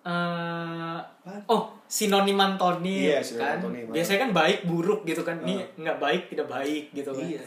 [0.07, 1.43] eh Apaan?
[1.51, 3.55] oh sinonim antonim Iya, sinonim kan?
[3.59, 5.35] antonim, biasanya kan baik buruk gitu kan.
[5.43, 5.67] Ini Heeh.
[5.83, 7.27] nggak baik tidak baik gitu kan.
[7.27, 7.41] Iya.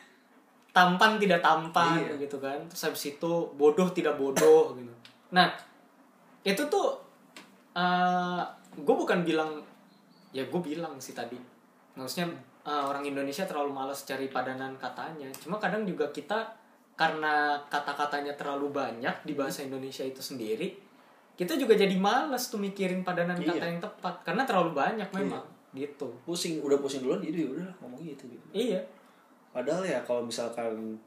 [0.76, 2.14] tampan tidak tampan Iya.
[2.16, 2.56] gitu kan.
[2.72, 4.92] Terus habis itu bodoh tidak bodoh gitu.
[5.30, 5.52] Nah
[6.40, 6.96] itu tuh
[8.72, 9.60] gue bukan bilang
[10.32, 11.36] ya gue bilang sih tadi.
[11.92, 12.32] Maksudnya
[12.62, 15.28] eh, orang Indonesia terlalu malas cari padanan katanya.
[15.36, 16.56] Cuma kadang juga kita
[16.94, 20.76] karena kata-katanya terlalu banyak di bahasa Indonesia itu sendiri
[21.40, 23.56] kita juga jadi malas tuh mikirin padanan Iya.
[23.56, 25.40] kata yang tepat karena terlalu banyak memang
[25.72, 26.12] gitu.
[26.28, 28.44] Pusing udah pusing duluan jadi udah ngomong gitu gitu.
[28.52, 28.84] Iya.
[29.48, 31.00] Padahal ya kalau misalkan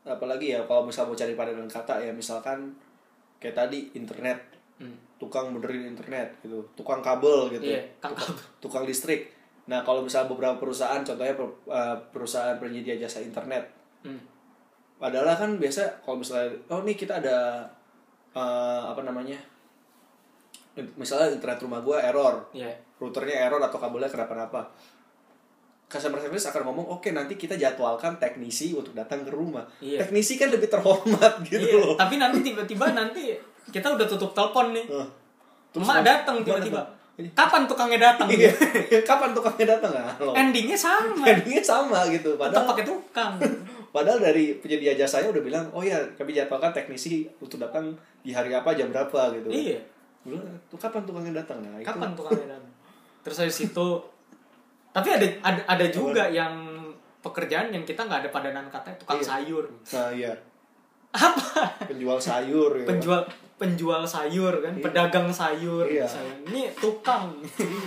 [0.00, 2.72] apalagi ya kalau misal mau cari padanan kata ya misalkan
[3.36, 4.56] kayak tadi internet.
[4.74, 4.98] Hmm.
[5.14, 6.58] tukang benerin internet gitu.
[6.74, 7.62] Tukang kabel gitu.
[7.62, 9.30] Iya, kang tukang, tukang listrik.
[9.70, 13.68] Nah kalau misal beberapa perusahaan contohnya per- eh, perusahaan penyedia jasa internet.
[14.02, 14.20] Hmm.
[14.94, 17.66] padahal kan biasa kalau misalnya oh nih kita ada
[18.34, 19.38] eh, apa namanya
[20.94, 24.66] misalnya internet rumah gua error iya routernya error atau kabelnya kenapa-napa
[25.86, 30.02] customer service akan ngomong oke nanti kita jadwalkan teknisi untuk datang ke rumah Iya.
[30.02, 34.76] teknisi kan lebih terhormat gitu iya, loh tapi nanti tiba-tiba nanti kita udah tutup telepon
[34.76, 34.84] nih.
[34.84, 35.08] Eh,
[35.74, 36.84] Emak datang tiba-tiba.
[37.16, 37.32] datang.
[37.32, 38.28] Kapan tukangnya datang?
[38.28, 38.52] Iya.
[39.08, 41.24] kapan tukangnya datang ah Endingnya sama.
[41.24, 43.40] endingnya sama gitu padahal pakai tukang.
[43.94, 48.50] Padahal dari penyedia jasanya udah bilang oh ya kami jadwalkan teknisi untuk datang di hari
[48.50, 49.78] apa jam berapa gitu iya.
[50.24, 52.72] Gua bilang, tuh kapan tukangnya datang nah itu Kapan tukangnya datang?
[53.22, 53.88] Terus habis itu
[54.90, 56.54] tapi ada ada ada juga yang
[57.20, 59.26] pekerjaan yang kita nggak ada padanan kata tukang Iya.
[59.30, 59.64] sayur.
[59.90, 60.32] nah iya
[61.10, 61.86] Apa?
[61.86, 62.84] penjual sayur ya.
[62.84, 63.22] Penjual
[63.54, 64.82] penjual sayur kan, Iya.
[64.82, 66.02] pedagang sayur Iya.
[66.02, 66.36] misalnya.
[66.50, 67.30] Ini tukang.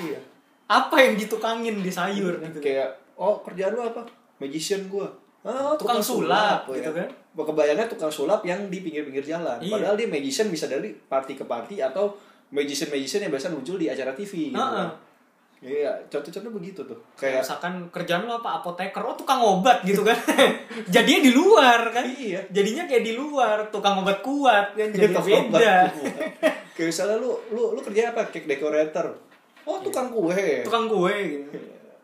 [0.07, 0.19] iya
[0.65, 2.59] Apa yang ditukangin di sayur gitu.
[2.59, 4.03] kayak oh kerjaan lu apa
[4.37, 5.07] magician gua
[5.47, 6.99] ah, Tukang sulap, oh, gitu ya.
[6.99, 7.09] kan.
[7.33, 9.71] kebayangnya tukang sulap yang di pinggir-pinggir jalan Iya.
[9.71, 12.11] padahal dia magician bisa dari party ke party atau
[12.49, 14.73] magician magician yang biasa muncul di acara TV gitu Heeh.
[14.83, 14.89] kan.
[15.59, 20.13] iya contoh-contoh begitu tuh Kayak misalkan kerjaan lo apa apoteker, oh tukang obat gitu kan.
[20.93, 22.05] Jadinya di luar kan.
[22.05, 25.77] iya Jadinya kayak di luar, tukang obat kuat kan jadi Tukang obat beda.
[26.73, 29.09] kayak misalnya lu lu lu kerja apa cake decorator
[29.63, 31.49] oh tukang kue Tukang kue gitu.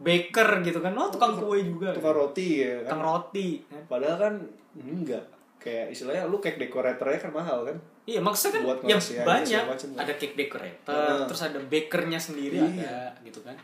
[0.04, 0.92] Baker gitu kan.
[0.94, 1.90] Oh tukang kue juga.
[1.92, 3.48] tukang roti ya kan Tukang roti.
[3.64, 3.82] kan.
[3.88, 4.34] padahal kan
[4.76, 5.24] enggak
[5.58, 9.64] kayak istilahnya lu cake decoratornya kan mahal kan Iya maksudnya kan Buat ya banyak.
[9.66, 10.04] macem kan.
[10.04, 11.24] Ada cake decorator, Heeh.
[11.24, 12.84] terus ada bakernya sendiri Iya.
[12.84, 13.56] ada gitu kan.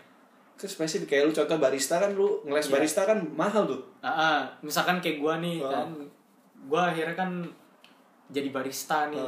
[0.55, 2.73] Terus spesifik kayak lu contoh barista kan lu ngeles Iya.
[2.73, 3.83] barista kan mahal tuh.
[3.99, 5.91] Ah, misalkan kayak gua nih kan.
[6.65, 7.31] Gua akhirnya kan
[8.29, 9.19] jadi barista nih.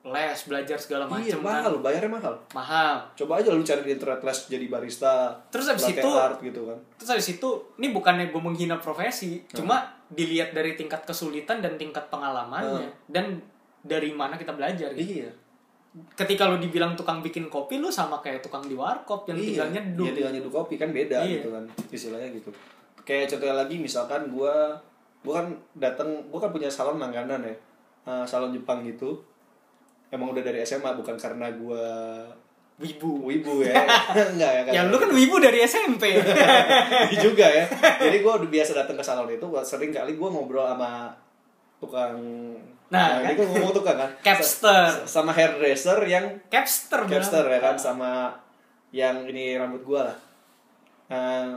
[0.00, 3.92] Les belajar segala iya macam mahal kan bayarnya mahal mahal coba aja lu cari di
[3.92, 8.32] internet les jadi barista Terus latte itu- art gitu kan terus habis itu ini bukannya
[8.32, 13.44] gue menghina profesi cuma dilihat dari tingkat kesulitan dan tingkat pengalamannya dan
[13.80, 15.20] dari mana kita belajar gitu.
[15.20, 15.30] iya
[16.14, 20.06] ketika lu dibilang tukang bikin kopi lu sama kayak tukang di warkop yang tinggal nyeduh
[20.06, 21.42] Iya, tinggal nyeduh kopi kan beda Iya.
[21.42, 22.50] gitu kan istilahnya gitu.
[23.02, 24.70] Kayak contohnya lagi misalkan gua
[25.26, 27.54] gua kan datang gua kan punya salon langganan ya.
[28.06, 29.18] Eh, salon Jepang gitu.
[30.10, 31.86] Emang udah dari SMA bukan karena gua
[32.80, 33.76] wibu wibu ya.
[34.34, 34.72] Enggak ya kan.
[34.74, 36.18] ya lu kan wibu dari SMP
[37.12, 37.64] Iya juga ya.
[38.02, 41.14] Jadi gua udah biasa datang ke salon itu gua sering kali gua ngobrol sama
[41.78, 42.18] tukang
[42.90, 44.10] Nah, ini gua ngomong tukang kan.
[44.18, 47.62] capster Sama hairdresser yang capster capster ya bilang.
[47.62, 48.10] kan sama
[48.90, 50.18] yang ini rambut gua lah.
[51.10, 51.54] Nah,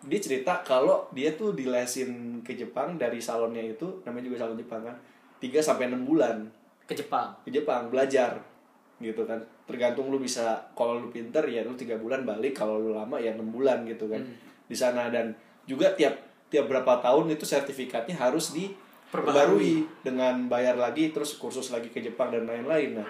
[0.00, 4.80] dia cerita kalau dia tuh dilesin ke Jepang dari salonnya itu namanya juga salon Jepang
[4.80, 4.96] kan
[5.44, 6.48] 3 sampai 6 bulan
[6.90, 7.30] ke Jepang.
[7.46, 8.42] Ke Jepang belajar
[8.98, 9.38] gitu kan.
[9.70, 13.30] Tergantung lu bisa kalau lu pinter ya lu tiga bulan balik kalau lu lama ya
[13.38, 14.18] enam bulan gitu kan
[14.66, 15.06] di sana.
[15.14, 15.30] Dan
[15.70, 16.18] juga tiap
[16.50, 22.34] tiap berapa tahun itu sertifikatnya harus diperbarui dengan bayar lagi terus kursus lagi ke Jepang
[22.34, 22.98] dan lain-lain.
[22.98, 23.08] Nah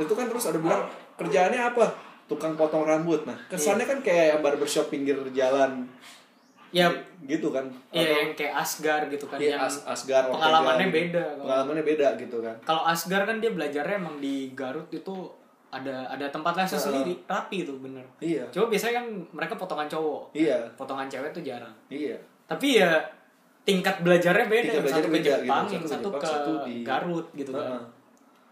[0.00, 0.88] itu kan terus ada bilang
[1.20, 1.92] kerjaannya apa?
[2.24, 3.28] Tukang potong rambut.
[3.28, 5.84] Nah kesannya kan kayak barbershop pinggir jalan
[6.70, 6.86] ya.
[7.20, 7.64] Gitu kan.
[7.90, 10.98] Iya yang kayak Asgar gitu kan Iya, yang As- Asgar Ortega pengalamannya gitu.
[10.98, 11.24] beda.
[11.38, 12.54] pengalamannya beda gitu kan.
[12.62, 15.14] Kalau Asgar kan dia belajarnya emang di Garut itu
[15.68, 18.00] ada ada tempat lesnya sendiri rapi tuh bener.
[18.18, 18.48] Iya.
[18.48, 20.32] Coba biasanya kan mereka potongan cowok.
[20.32, 20.58] Iya.
[20.74, 21.72] Potongan cewek tuh jarang.
[21.88, 22.16] Iya.
[22.46, 22.96] Tapi ya
[23.62, 24.64] tingkat belajarnya beda.
[24.64, 25.74] Tingkat yang satu belajarnya ke beda, Jepang gitu.
[25.74, 27.64] yang Satu ke satu Jepang, ke satu di- Garut gitu kan.
[27.66, 27.82] Heeh.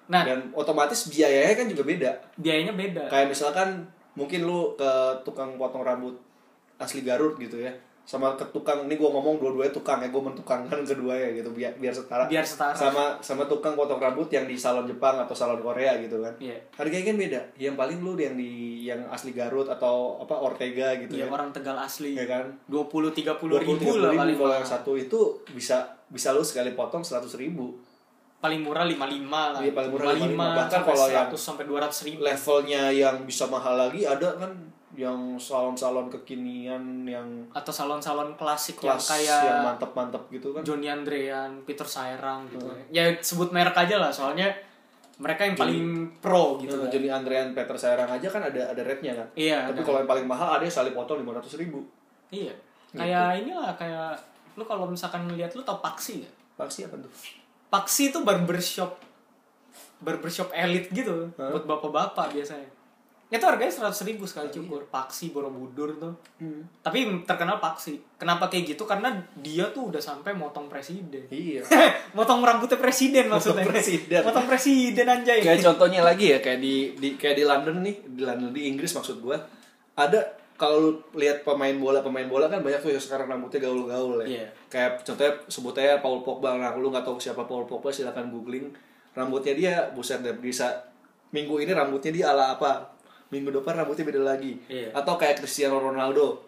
[0.06, 0.22] nah.
[0.22, 2.10] Dan otomatis biayanya kan juga beda.
[2.36, 3.04] Biayanya beda.
[3.08, 3.68] Kayak misalkan
[4.12, 4.90] mungkin lu ke
[5.22, 6.12] tukang potong rambut
[6.76, 7.72] asli Garut gitu ya
[8.06, 11.90] sama ke tukang ini gua ngomong dua-duanya tukang ya gua mentukangkan keduanya gitu biar biar
[11.90, 12.30] setara.
[12.30, 12.70] Biar setara.
[12.78, 16.30] Sama sama tukang potong rambut yang di salon Jepang atau salon Korea gitu kan.
[16.38, 16.54] Iya.
[16.78, 21.18] harganya kan beda yang paling lu yang di yang asli Garut atau apa Ortega gitu
[21.18, 21.34] Iya, ya.
[21.34, 22.14] orang Tegal asli.
[22.14, 22.46] Ya kan?
[22.70, 26.70] 20 30 20 ribu, ribu lah paling kalau yang satu itu bisa bisa lu sekali
[26.78, 27.74] potong 100 ribu.
[28.38, 29.58] Paling murah 55 lah.
[29.58, 30.38] Iya, paling murah 55.
[30.38, 32.20] Bahkan kalau yang 100 sampai 200 ribu.
[32.22, 34.52] levelnya yang bisa mahal lagi ada kan
[34.96, 41.60] yang salon-salon kekinian yang atau salon-salon klasik yang kayak yang mantep-mantep gitu kan Johnny Andrean,
[41.68, 42.84] Peter Sairang gitu ya.
[42.88, 44.48] Ya sebut merek aja lah soalnya
[45.16, 45.84] mereka yang paling
[46.20, 46.76] pro gitu.
[46.76, 46.92] Nah, kan.
[46.96, 49.68] Johnny Andrean Peter Sairang aja kan ada ada rate-nya kan Iya.
[49.68, 51.84] tapi kalau yang paling mahal ada yang sekali potong 500 ribu
[52.32, 52.52] Iya.
[52.90, 53.00] Gitu.
[53.04, 54.16] Kayak inilah kayak
[54.56, 56.30] lu kalau misalkan lihat lu tau Paksi ya?
[56.56, 57.12] pasti apa tuh
[57.68, 58.96] Paksi itu barbershop
[60.00, 61.52] barbershop elit gitu Hah?
[61.52, 62.68] buat bapak-bapak biasanya.
[63.26, 64.86] Itu harganya seratus ribu sekali cukur.
[64.86, 66.14] Paksi Borobudur tuh.
[66.78, 67.98] Tapi terkenal Paksi.
[68.14, 68.86] Kenapa kayak gitu?
[68.86, 71.26] Karena dia tuh udah sampai motong presiden.
[71.26, 71.58] iya
[72.16, 73.66] motong rambutnya presiden maksudnya.
[73.66, 74.22] presiden.
[74.22, 75.42] Motong presiden anjay.
[75.42, 78.94] kayak contohnya lagi ya kayak di, di kayak di London nih di London di Inggris
[78.94, 79.36] maksud gua
[79.92, 80.22] ada
[80.54, 84.40] kalau lu lihat pemain bola pemain bola kan banyak tuh yang sekarang rambutnya gaul-gaul ya
[84.40, 84.46] Iya.
[84.68, 88.72] kayak contohnya sebutnya Paul Pogba nah lu nggak tahu siapa Paul Pogba silakan googling
[89.12, 90.72] rambutnya dia buset deh bisa
[91.28, 92.95] minggu ini rambutnya dia ala apa
[93.28, 94.90] minggu depan rambutnya beda lagi Iya.
[94.92, 96.42] atau kayak Cristiano Ronaldo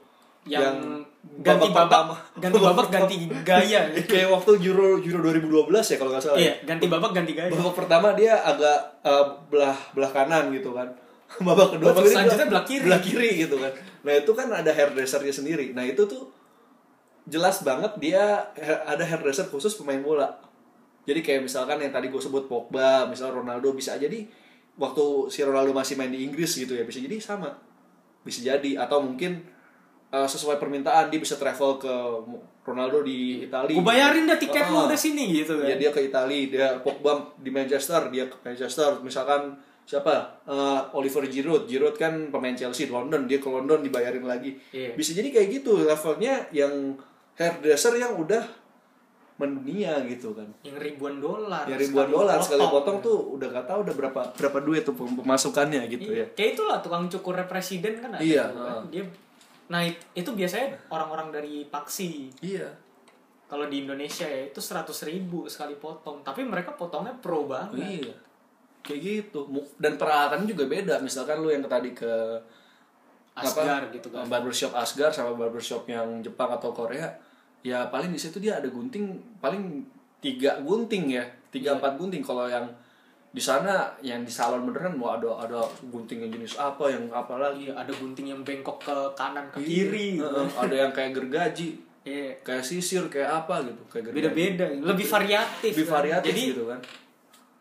[0.44, 1.04] yang,
[1.42, 2.14] ganti babak, pertama.
[2.38, 3.80] ganti babak ganti gaya.
[4.10, 6.42] kayak waktu Euro Euro 2012 ya kalau nggak salah ya.
[6.42, 7.50] iya, ganti babak ganti gaya.
[7.50, 10.88] babak pertama dia agak eh, belah belah kanan gitu kan
[11.44, 12.84] babak kedua Babak selanjutnya belah kiri.
[12.86, 16.30] belah kiri gitu kan nah itu kan ada hairdressernya sendiri nah itu tuh
[17.24, 18.40] jelas banget dia
[18.86, 20.32] ada hairdresser khusus pemain bola
[21.04, 24.24] jadi kayak misalkan yang tadi gue sebut Pogba misal Ronaldo bisa jadi
[24.78, 27.50] waktu si Ronaldo masih main di Inggris gitu ya bisa jadi sama
[28.22, 29.42] bisa jadi atau mungkin
[30.08, 31.94] eh, sesuai permintaan dia bisa travel ke
[32.62, 34.70] Ronaldo di Italia Gue bayarin dah tiket Ah.
[34.70, 35.66] lu udah sini gitu kan.
[35.66, 39.00] Ya dia ke Italia, dia Pogba di Manchester, dia ke Manchester.
[39.00, 40.44] Misalkan siapa?
[40.44, 41.64] Eh, Oliver Giroud.
[41.64, 44.52] Giroud kan pemain Chelsea di London, dia ke London dibayarin lagi.
[44.70, 44.92] Iya.
[44.92, 46.92] Bisa jadi kayak gitu levelnya yang
[47.34, 48.44] hairdresser yang udah
[49.38, 50.50] mendunia gitu kan.
[50.60, 51.62] Yang ribuan dolar.
[51.64, 55.14] Ya ribuan dolar sekali potong tuh udah gak tahu udah berapa berapa duit tuh pem-
[55.16, 56.20] pemasukannya gitu Iya.
[56.20, 56.26] ya.
[56.34, 58.82] Kayak itulah tukang cukur presiden kan ada Iya, tuh kan.
[58.90, 59.04] Dia
[59.68, 62.32] Nah, it- itu biasanya orang-orang dari Paksi.
[62.40, 62.66] Iya.
[63.44, 66.20] Kalau di Indonesia ya itu 100 ribu sekali potong.
[66.20, 67.76] Tapi mereka potongnya pro banget.
[68.02, 68.14] Iya.
[68.80, 69.44] Kayak gitu.
[69.76, 70.98] Dan peralatannya juga beda.
[70.98, 72.08] Misalkan lu yang tadi ke
[73.36, 74.26] Asgar apa, gitu kan.
[74.26, 77.06] barbershop Asgar sama barbershop yang Jepang atau Korea
[77.68, 79.84] ya paling di situ dia ada gunting paling
[80.18, 81.76] tiga gunting ya tiga Iya.
[81.76, 82.64] empat gunting kalau yang
[83.28, 87.36] di sana yang di salon beneran wah ada ada gunting yang jenis apa yang apa
[87.36, 89.68] lagi Iya, ada gunting yang bengkok ke kanan ke Iya.
[89.84, 90.06] kiri.
[90.16, 90.24] gitu.
[90.24, 91.68] Heeh, ada yang kayak gergaji
[92.02, 92.32] Iya.
[92.40, 94.18] kayak sisir kayak apa gitu kayak gergaji.
[94.24, 95.70] Beda-beda, lebih variatif.
[95.76, 95.94] lebih kan.
[95.94, 96.80] variatif Jadi gitu kan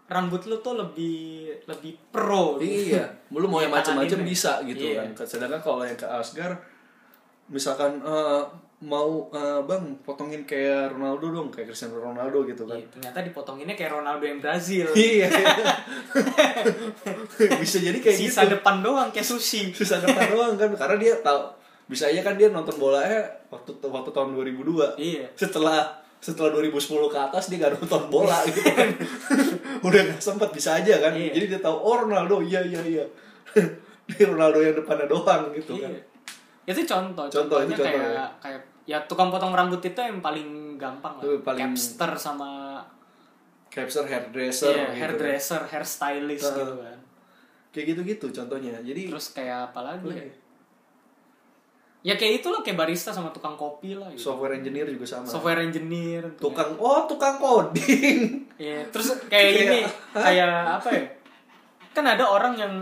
[0.08, 5.04] rambut lu tuh lebih lebih pro iya lu mau yang macam-macam bisa gitu Iya.
[5.12, 6.56] kan sedangkan kalau yang ke Asgar
[7.48, 8.44] misalkan eh,
[8.78, 12.78] mau eh, bang potongin kayak Ronaldo dong kayak Cristiano Ronaldo gitu kan.
[12.78, 14.86] Iya, ternyata dipotonginnya kayak Ronaldo yang Brazil.
[14.94, 15.26] Iya.
[17.62, 18.62] Bisa jadi kayak sisa gitu.
[18.62, 19.74] depan doang kayak sushi.
[19.74, 24.12] Sisa depan doang kan karena dia tahu bisa aja kan dia nonton bolanya waktu waktu
[24.12, 25.24] tahun 2002 iya.
[25.40, 28.92] Setelah setelah 2010 ke atas dia gak nonton bola gitu kan.
[29.88, 31.16] Udah gak sempat bisa aja kan.
[31.16, 31.32] Iya.
[31.34, 33.06] jadi dia tahu oh Ronaldo iya iya iya.
[34.08, 35.90] Ini Ronaldo yang depannya doang gitu kan.
[35.90, 36.02] Iya.
[36.68, 38.28] Itu contoh Contoh, itu contohnya contoh, kayak ya.
[38.38, 42.80] kayak ya tukang potong rambut itu yang paling gampang lah paling- capster sama
[43.68, 46.58] capture hairdresser iya, gitu hairdresser hairstylist Heeh.
[46.58, 46.98] gitu kan
[47.70, 50.16] kayak gitu-gitu contohnya jadi terus kayak apa lagi ya?
[50.18, 50.34] Iya.
[52.04, 54.28] ya kayak itu loh kayak barista sama tukang kopi lah gitu.
[54.28, 59.80] software engineer juga sama software engineer tukang oh tukang coding Iya, terus kayak Kayak- ini
[60.12, 61.04] kayak apa ya?
[61.94, 62.74] Kan ada orang yang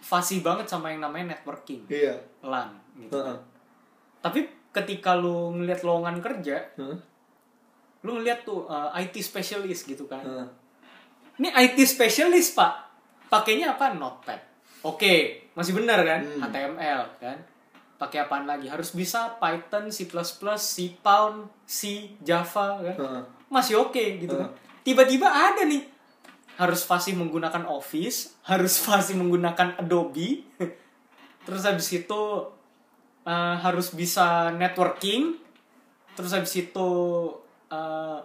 [0.00, 3.14] fasih banget sama yang namanya networking, iya LAN gitu.
[3.14, 3.38] Heeh.
[4.18, 4.40] Tapi
[4.74, 6.98] ketika lu ngeliat lowongan kerja, Heeh.
[8.04, 10.22] lu ngeliat tuh uh, IT specialist gitu kan.
[10.22, 10.48] Heeh.
[11.38, 12.72] Ini IT specialist, Pak.
[13.30, 13.94] Pakainya apa?
[13.94, 14.40] Notepad.
[14.82, 16.22] Oke, masih benar kan?
[16.22, 16.42] Hmm.
[16.50, 17.38] HTML kan?
[17.98, 18.70] Pakai apaan lagi?
[18.70, 20.06] Harus bisa Python, C++,
[20.58, 22.96] C Pound, C, Java kan?
[22.98, 23.22] Heeh.
[23.48, 24.50] masih oke gitu kan.
[24.84, 25.82] Tiba-tiba ada nih
[26.58, 30.42] harus fasih menggunakan Office, harus fasih menggunakan Adobe,
[31.46, 32.20] terus habis itu
[33.28, 35.36] eh, harus bisa networking,
[36.14, 36.88] terus habis itu
[37.68, 38.18] eh,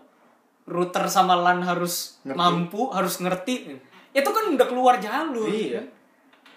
[0.63, 2.39] router sama LAN harus Ngerti.
[2.39, 3.75] mampu, harus ngerti.
[4.11, 5.45] Itu kan udah keluar jalur.
[5.45, 5.83] iya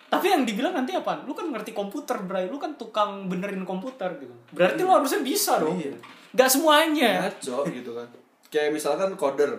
[0.06, 1.26] Tapi yang dibilang nanti apa?
[1.26, 2.46] Lu kan ngerti komputer, Bray.
[2.46, 4.30] Lu kan tukang benerin komputer gitu.
[4.54, 5.74] Berarti lu harusnya bisa dong.
[5.74, 5.90] Iya.
[6.30, 7.26] Gak semuanya.
[7.26, 8.06] ngaco gitu kan
[8.46, 9.58] kayak misalkan coder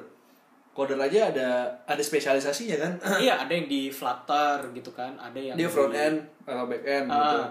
[0.72, 1.50] coder aja ada
[1.84, 5.92] ada spesialisasinya kan iya ada yang di Flutter gitu kan ada yang dia di- front
[5.92, 7.50] end atau back end gitu Ah,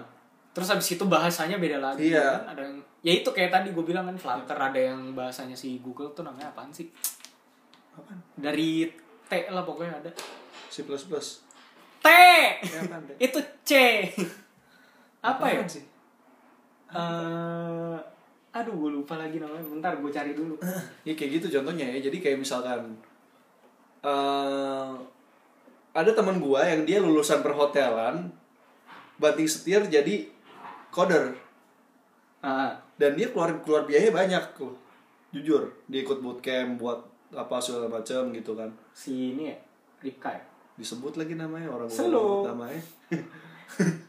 [0.57, 2.41] terus habis itu bahasanya beda lagi Iya.
[2.41, 2.57] kan?
[2.57, 6.09] Ada yang ya itu kayak tadi gue bilang kan Flutter ada yang bahasanya si Google
[6.11, 6.89] tuh namanya apaan sih?
[7.93, 8.17] Apaan?
[8.33, 8.89] dari
[9.23, 10.09] T lah pokoknya ada.
[10.67, 12.07] C++ T!
[12.09, 13.11] Ya, apaan, T?
[13.19, 13.71] itu C.
[15.21, 15.61] Apa ya?
[15.61, 15.83] Apaan sih?
[16.87, 17.97] Eh,
[18.51, 19.61] aduh gue lupa lagi namanya.
[19.61, 20.57] Bentar gue cari dulu.
[21.07, 22.01] Ya kayak gitu contohnya ya.
[22.01, 22.97] Jadi kayak misalkan
[24.01, 24.91] eh
[25.91, 28.29] ada teman gua yang dia lulusan perhotelan
[29.17, 30.29] banting setir jadi
[30.93, 31.33] coder
[32.41, 32.73] ah.
[32.97, 34.73] Dan dia keluar keluar biaya banyak tuh.
[35.29, 36.99] Jujur dia ikut bootcamp buat
[37.35, 38.69] apa segala macam gitu kan.
[38.95, 39.57] Si ini ya
[40.01, 40.43] Ripka ya?
[40.77, 42.45] disebut lagi namanya orang Selo.
[42.45, 42.81] namanya.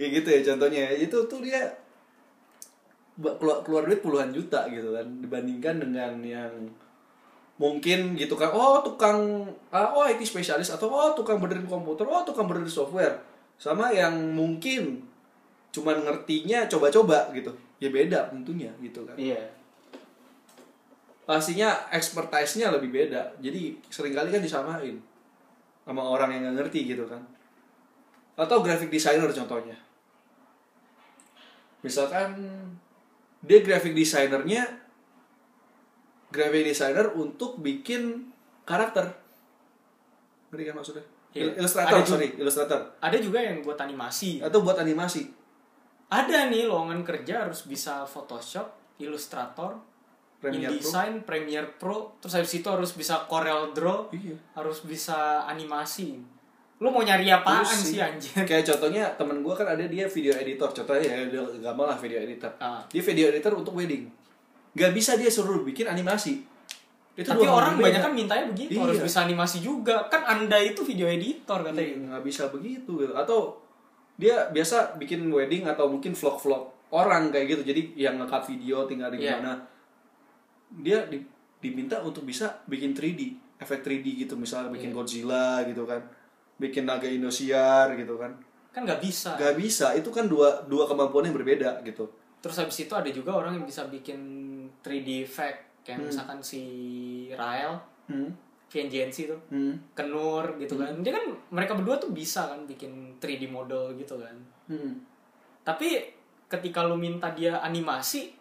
[0.00, 0.88] Ya gitu ya contohnya.
[0.96, 1.68] Itu tuh dia
[3.20, 5.04] keluar keluar duit puluhan juta gitu kan.
[5.20, 6.52] Dibandingkan dengan yang
[7.60, 8.50] mungkin gitu kan.
[8.56, 13.20] Oh tukang ah, oh IT spesialis atau oh tukang benerin komputer oh tukang benerin software.
[13.60, 15.04] Sama yang mungkin
[15.72, 17.48] cuman ngertinya coba-coba gitu.
[17.80, 19.16] Ya beda tentunya gitu kan.
[19.16, 19.40] Iya.
[21.24, 23.32] Pastinya expertise-nya lebih beda.
[23.40, 25.00] Jadi sering kali kan disamain
[25.82, 27.18] sama orang yang nggak ngerti gitu kan.
[28.36, 29.74] Atau graphic designer contohnya.
[31.82, 32.38] Misalkan
[33.42, 34.62] dia graphic designernya
[36.30, 38.30] graphic designer untuk bikin
[38.62, 39.10] karakter.
[40.50, 41.04] Ngerti kan maksudnya.
[41.32, 42.80] Il- Illustrator Ada juga- sorry Illustrator.
[43.00, 44.44] ada juga yang buat animasi.
[44.44, 45.32] Atau buat animasi
[46.12, 49.80] ada nih lowongan kerja harus bisa Photoshop Illustrator
[50.36, 55.46] Premiere Pro InDesign, Premiere Pro, terus habis itu harus bisa Corel Draw, iya harus bisa
[55.46, 56.18] animasi.
[56.76, 57.94] Lu mau nyari apaan Pusing.
[57.94, 58.42] sih anjir?
[58.42, 61.30] Kayak contohnya temen gue kan ada dia video editor Contohnya ya
[61.62, 62.82] gampang lah video editor Ah.
[62.90, 64.10] Dia video editor untuk wedding
[64.74, 66.42] Gak bisa dia suruh bikin animasi
[67.14, 68.82] itu Tapi orang banyak kan mintanya begitu, Iya.
[68.82, 70.10] harus bisa animasi juga.
[70.10, 71.94] Kan Anda itu video editor Iya, katanya.
[72.18, 73.14] nggak bisa begitu gitu.
[73.14, 73.61] Atau
[74.22, 77.62] dia biasa bikin wedding atau mungkin vlog-vlog orang kayak gitu.
[77.66, 79.42] Jadi yang nge-cut video tinggal di Iya.
[79.42, 79.58] mana.
[80.70, 81.26] Dia di-
[81.58, 84.38] diminta untuk bisa bikin 3D Efek 3D gitu.
[84.38, 84.96] Misalnya bikin Iya.
[84.96, 86.00] Godzilla gitu kan.
[86.56, 88.30] Bikin naga Indosiar gitu kan.
[88.70, 89.36] Kan nggak bisa.
[89.36, 92.08] Gak bisa, itu kan dua dua kemampuan yang berbeda gitu.
[92.40, 94.18] Terus habis itu ada juga orang yang bisa bikin
[94.80, 95.82] 3D effect.
[95.82, 96.62] Kayak misalkan si
[97.34, 97.74] Rael,
[98.06, 98.30] hmm.
[98.72, 99.40] VNGNC tuh.
[99.52, 99.76] Hmm.
[99.92, 100.96] Kenur gitu kan.
[101.04, 104.32] Dia kan mereka berdua tuh bisa kan bikin 3D model gitu kan.
[104.66, 104.96] Hmm.
[105.60, 106.00] Tapi
[106.48, 108.32] ketika lu minta dia animasi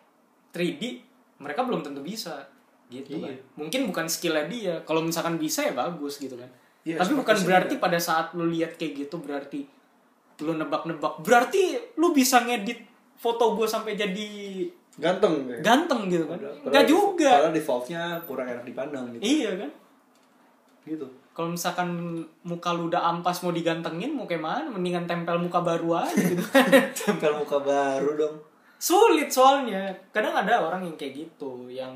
[0.50, 1.04] 3D,
[1.38, 2.40] mereka belum tentu bisa
[2.88, 3.28] gitu Iya.
[3.28, 3.36] kan.
[3.60, 4.74] Mungkin bukan skillnya dia.
[4.84, 6.48] Kalau misalkan bisa ya bagus gitu kan.
[6.82, 9.68] Iya, Tapi bukan berarti pada saat lu lihat kayak gitu berarti
[10.42, 11.22] lu nebak-nebak.
[11.22, 12.82] Berarti lu bisa ngedit
[13.14, 14.28] foto gue sampai jadi
[14.98, 15.62] Ganteng kayak.
[15.64, 16.40] ganteng gitu kan.
[16.68, 17.32] Enggak juga.
[17.38, 19.24] Padahal defaultnya kurang enak dipandang gitu.
[19.24, 19.72] Iya kan?
[20.82, 21.06] Gitu.
[21.32, 21.88] kalau misalkan
[22.42, 24.68] muka lu udah ampas mau digantengin mau kayak mana?
[24.68, 26.42] Mendingan tempel muka baru aja gitu.
[27.06, 28.36] Tempel muka baru dong.
[28.82, 29.94] Sulit soalnya.
[30.10, 31.94] Kadang ada orang yang kayak gitu yang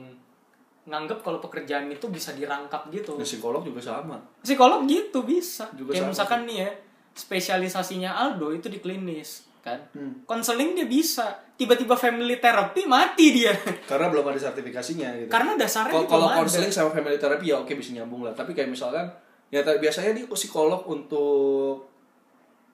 [0.85, 3.17] nganggep kalau pekerjaan itu bisa dirangkap gitu.
[3.17, 4.21] Nah, psikolog juga sama.
[4.45, 5.65] Psikolog gitu bisa.
[5.73, 6.69] Juga kayak sama misalkan nih ya
[7.15, 10.21] spesialisasinya Aldo itu di klinis kan Hmm.
[10.29, 11.25] konseling dia bisa
[11.57, 13.49] tiba-tiba family therapy mati dia
[13.89, 17.89] karena belum ada sertifikasinya gitu karena dasarnya Kalau konseling sama family therapy ya oke bisa
[17.91, 18.31] nyambung lah.
[18.31, 19.09] Tapi kayak misalkan
[19.49, 21.89] ya biasanya dia psikolog untuk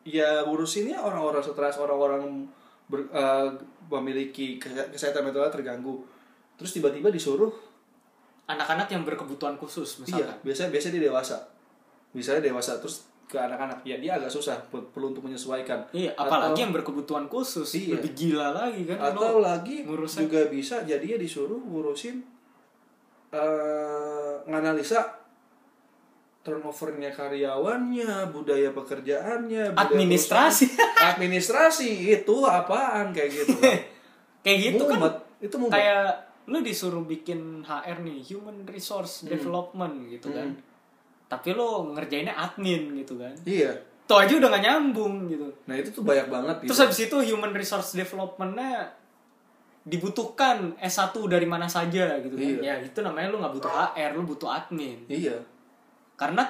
[0.03, 2.49] ya ngurusinnya orang-orang stres, orang-orang
[2.85, 3.47] ber- eh,
[3.87, 6.03] memiliki ke- kesehatan mental terganggu.
[6.57, 7.53] Terus tiba-tiba disuruh
[8.45, 11.37] anak-anak yang berkebutuhan khusus iya, misalkan biasanya biasanya dia dewasa.
[12.11, 15.87] Misalnya dewasa terus ke anak-anak ya dia agak susah per- perlu untuk menyesuaikan.
[15.91, 17.95] iya Atau- apalagi yang berkebutuhan khusus Iya.
[17.95, 22.19] lebih gila lagi kan atau Lo lagi ngurusnya- juga bisa jadinya disuruh ngurusin
[23.31, 24.99] eh nganalisa
[26.41, 30.65] turnovernya karyawannya, budaya pekerjaannya, budaya Administrasi.
[30.99, 33.77] administrasi itu apaan kayak gitu kan.
[34.43, 35.15] kayak gitu kan Mumet.
[35.39, 35.71] itu mumet.
[35.71, 36.05] kayak
[36.43, 40.57] lu disuruh bikin HR nih human resource development gitu kan
[41.31, 43.71] tapi lu ngerjainnya admin gitu kan Iya.
[44.03, 46.67] itu aja udah gak nyambung gitu Nah, itu tuh banyak banget gitu.
[46.67, 48.91] terus habis itu human resource developmentnya
[49.81, 52.59] dibutuhkan S1 dari mana saja gitu kan Iya.
[52.61, 55.39] ya itu namanya lu nggak butuh HR lu butuh admin Iya,
[56.13, 56.43] karena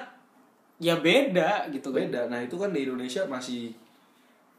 [0.76, 2.26] ya beda gitu kan beda.
[2.26, 3.70] Nah, itu kan di Indonesia masih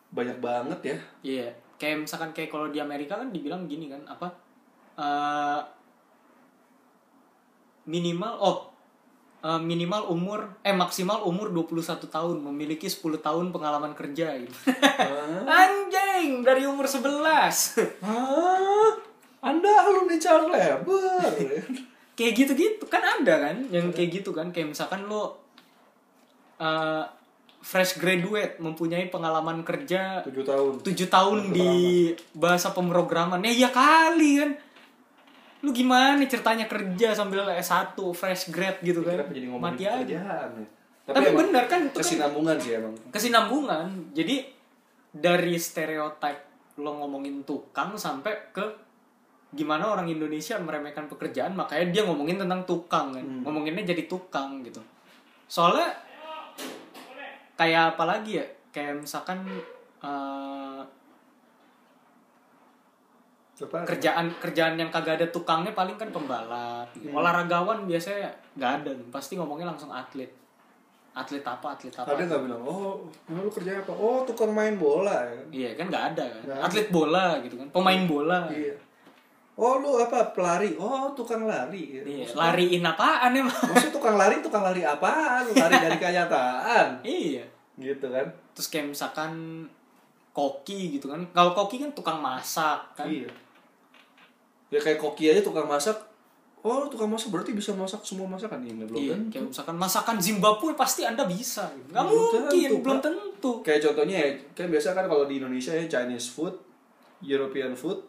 [0.09, 0.97] banyak banget ya.
[1.21, 4.31] Iya, kayak misalkan kayak kalau di Amerika kan dibilang gini kan, apa?
[4.95, 5.59] eh,
[7.83, 8.57] minimal oh
[9.43, 14.55] eh, minimal umur eh maksimal umur 21 tahun memiliki 10 tahun pengalaman kerja gitu.
[15.59, 17.99] Anjing, dari umur 11.
[18.01, 18.91] Hah?
[19.43, 20.55] Anda alumni Charles
[22.13, 25.35] kayak gitu-gitu kan ada kan yang kayak gitu kan kayak misalkan lo
[26.61, 27.03] eh,
[27.63, 30.73] fresh graduate mempunyai pengalaman kerja 7 tahun.
[30.83, 31.71] tujuh tahun di
[32.35, 34.51] bahasa pemrograman ya iya kali kan
[35.63, 39.83] lu gimana nih ceritanya kerja sambil S1 fresh grad gitu kan Kenapa jadi ngomongin mati
[39.85, 40.43] aja ya?
[41.05, 42.93] Tapi emang benar kan, itu kan- kesinambungan sih emang.
[43.09, 44.35] kesinambungan jadi
[45.09, 46.37] dari stereotip
[46.75, 48.65] lo ngomongin tukang sampai ke
[49.51, 53.41] gimana orang Indonesia meremehkan pekerjaan makanya dia ngomongin tentang tukang kan Hmm.
[53.41, 54.81] ngomonginnya jadi tukang gitu
[55.45, 55.93] soalnya
[57.53, 59.45] kayak apa lagi ya kayak misalkan
[60.01, 60.81] eh,
[63.55, 63.85] Apa?
[63.85, 66.89] kerjaan kerjaan yang kagak ada tukangnya paling kan pembalap.
[66.91, 67.13] Hmm.
[67.13, 70.27] olahragawan biasanya nggak ada pasti ngomongnya langsung atlet
[71.11, 73.93] atlet apa atlet apa Ada nggak bilang, oh, lu kerja apa?
[73.93, 75.29] Oh, tukang main bola ya.
[75.31, 75.45] kan?
[75.49, 76.55] iya kan nggak ada kan ada.
[76.65, 78.73] atlet bola gitu kan pemain bola Iya.
[79.53, 80.33] Oh, lu apa?
[80.33, 80.73] Pelari.
[80.73, 82.01] Oh, tukang lari.
[82.01, 85.45] Iya, Maksudnya- lariin apaan emang Maksudnya tukang lari, tukang lari apaan?
[85.45, 86.87] Lari dari kenyataan.
[87.05, 88.25] iya Gitu kan?
[88.53, 89.61] terus kayak misalkan
[90.29, 93.29] koki gitu kan kalau koki kan tukang masak kan Iya.
[94.73, 95.93] Ya kayak koki aja tukang masak.
[96.59, 99.29] Oh, tukang masak berarti bisa masak semua masakan ini belum iya tentu.
[99.29, 104.15] kayak misalkan masakan Zimbabwe pasti anda bisa nggak Belum mungkin tentu, belum tentu Kayak contohnya
[104.17, 106.55] ya, kan biasa kan kalau di Indonesia ya Chinese food,
[107.21, 107.99] European food,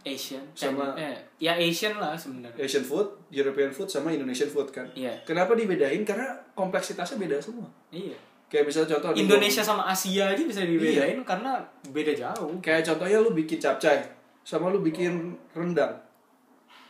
[0.00, 4.88] Asian Sama- eh, ya Asian lah sebenarnya Asian food, European food sama Indonesian food kan.
[4.94, 6.00] iya Kenapa dibedain?
[6.02, 7.68] Karena kompleksitasnya beda semua.
[7.90, 11.20] iya Kayak misalnya contoh Indonesia sama Asia aja bisa dibedain Iya.
[11.20, 13.98] karena beda jauh Kayak contohnya lu bikin capcay
[14.46, 15.98] sama lu bikin rendang.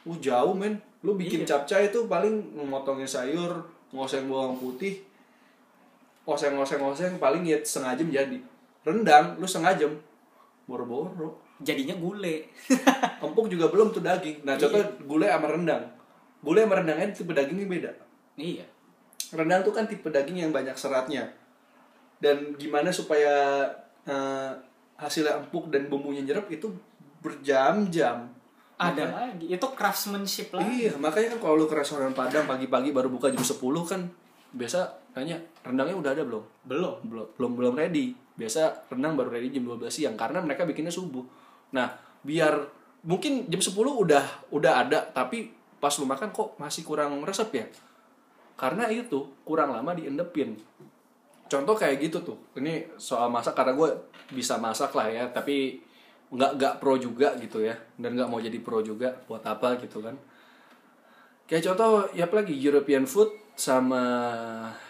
[0.05, 0.77] Uh jauh men.
[1.01, 1.57] Lu bikin Iya.
[1.57, 2.35] capcay itu paling
[2.69, 3.65] motongin sayur,
[3.97, 5.01] ngoseng bawang putih,
[6.27, 8.39] oseng-oseng-oseng paling ya setengah jam jadi.
[8.85, 9.93] Rendang lu setengah jam.
[10.67, 11.47] Boro-boro.
[11.57, 12.53] jadinya gule
[13.25, 14.45] Empuk juga belum tuh daging.
[14.45, 14.77] Nah, contoh
[15.09, 15.89] gulai sama rendang.
[16.45, 17.91] Gulai sama rendangnya tipe dagingnya beda.
[18.37, 18.67] iya
[19.33, 21.33] Rendang tuh kan tipe daging yang banyak seratnya.
[22.21, 23.65] Dan gimana supaya
[24.05, 24.53] eh,
[25.01, 26.69] hasilnya empuk dan bumbunya nyerap itu
[27.27, 28.31] berjam-jam.
[28.77, 33.09] ada lagi itu craftsmanship lah Iya, makanya kan kalau lu ke restoran Padang pagi-pagi baru
[33.09, 33.57] buka jam 10
[33.89, 34.05] kan
[34.53, 36.45] biasa tanya rendangnya udah ada belum?
[36.69, 38.13] belum Belum belum belum ready.
[38.37, 41.25] Biasa rendang baru ready jam 12 siang karena mereka bikinnya subuh.
[41.73, 41.89] Nah,
[42.21, 42.69] biar
[43.09, 45.49] mungkin jam 10 udah udah ada tapi
[45.81, 47.67] pas lu makan kok masih kurang resep ya?
[48.61, 50.53] Karena itu kurang lama diendepin.
[51.49, 52.37] Contoh kayak gitu tuh.
[52.61, 53.89] Ini soal masak karena gue
[54.35, 55.79] bisa masak lah ya, tapi
[56.33, 60.03] nggak nggak pro juga gitu ya, dan nggak mau jadi pro juga buat apa gitu
[60.03, 60.17] kan?
[61.47, 64.03] Kayak contoh ya lagi European food sama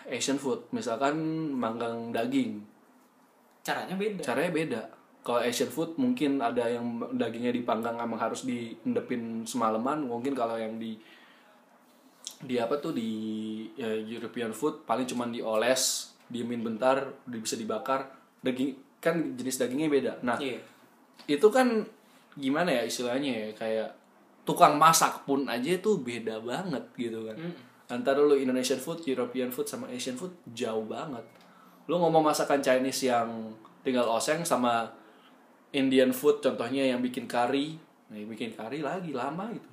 [0.09, 0.64] Asian food.
[0.72, 1.16] Misalkan
[1.53, 2.64] manggang daging,
[3.61, 4.82] caranya beda caranya beda.
[5.26, 10.07] Kalau Asian food mungkin ada yang dagingnya dipanggang emang harus diendepin semalaman.
[10.07, 10.97] Mungkin kalau yang di
[12.43, 13.11] di apa tuh di
[13.80, 18.12] ya, European food paling cuman dioles diemin bentar udah bisa dibakar
[18.45, 20.61] daging kan jenis dagingnya beda nah Iya.
[21.25, 21.89] Itu kan
[22.37, 23.89] gimana ya istilahnya ya kayak
[24.47, 27.37] tukang masak pun aja itu beda banget gitu kan.
[27.91, 31.25] Antara lu Indonesian food European food sama Asian food jauh banget.
[31.91, 33.51] Lu ngomong masakan Chinese yang
[33.83, 34.87] tinggal oseng sama
[35.75, 37.79] Indian food contohnya yang bikin curry
[38.11, 39.71] nah, yang bikin curry lagi lama gitu.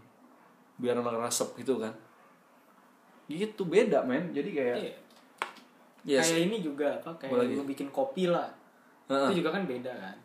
[0.82, 1.94] Biar ngeresep gitu kan.
[3.30, 4.34] Gitu beda men.
[4.34, 4.78] Jadi kayak
[6.04, 6.20] Iya.
[6.20, 6.34] yes.
[6.34, 8.50] Kayak ini juga apa kayak lu bikin kopi lah.
[9.08, 9.30] Heeh.
[9.32, 10.18] Itu juga kan beda kan.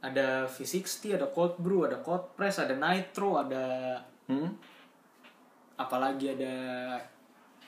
[0.00, 3.96] Ada V60, ada cold brew, ada cold press, ada nitro, ada
[4.30, 4.54] Hmm?
[5.74, 6.54] apalagi ada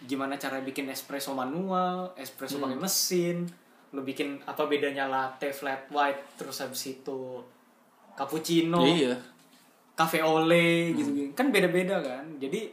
[0.04, 2.68] gimana cara bikin espresso manual, espresso Hmm.
[2.68, 3.36] pakai mesin,
[3.90, 7.40] lu bikin apa bedanya latte, flat white, terus habis itu
[8.14, 9.16] cappuccino, iya
[9.92, 12.24] cafe ole gitu kan beda-beda kan.
[12.40, 12.72] Jadi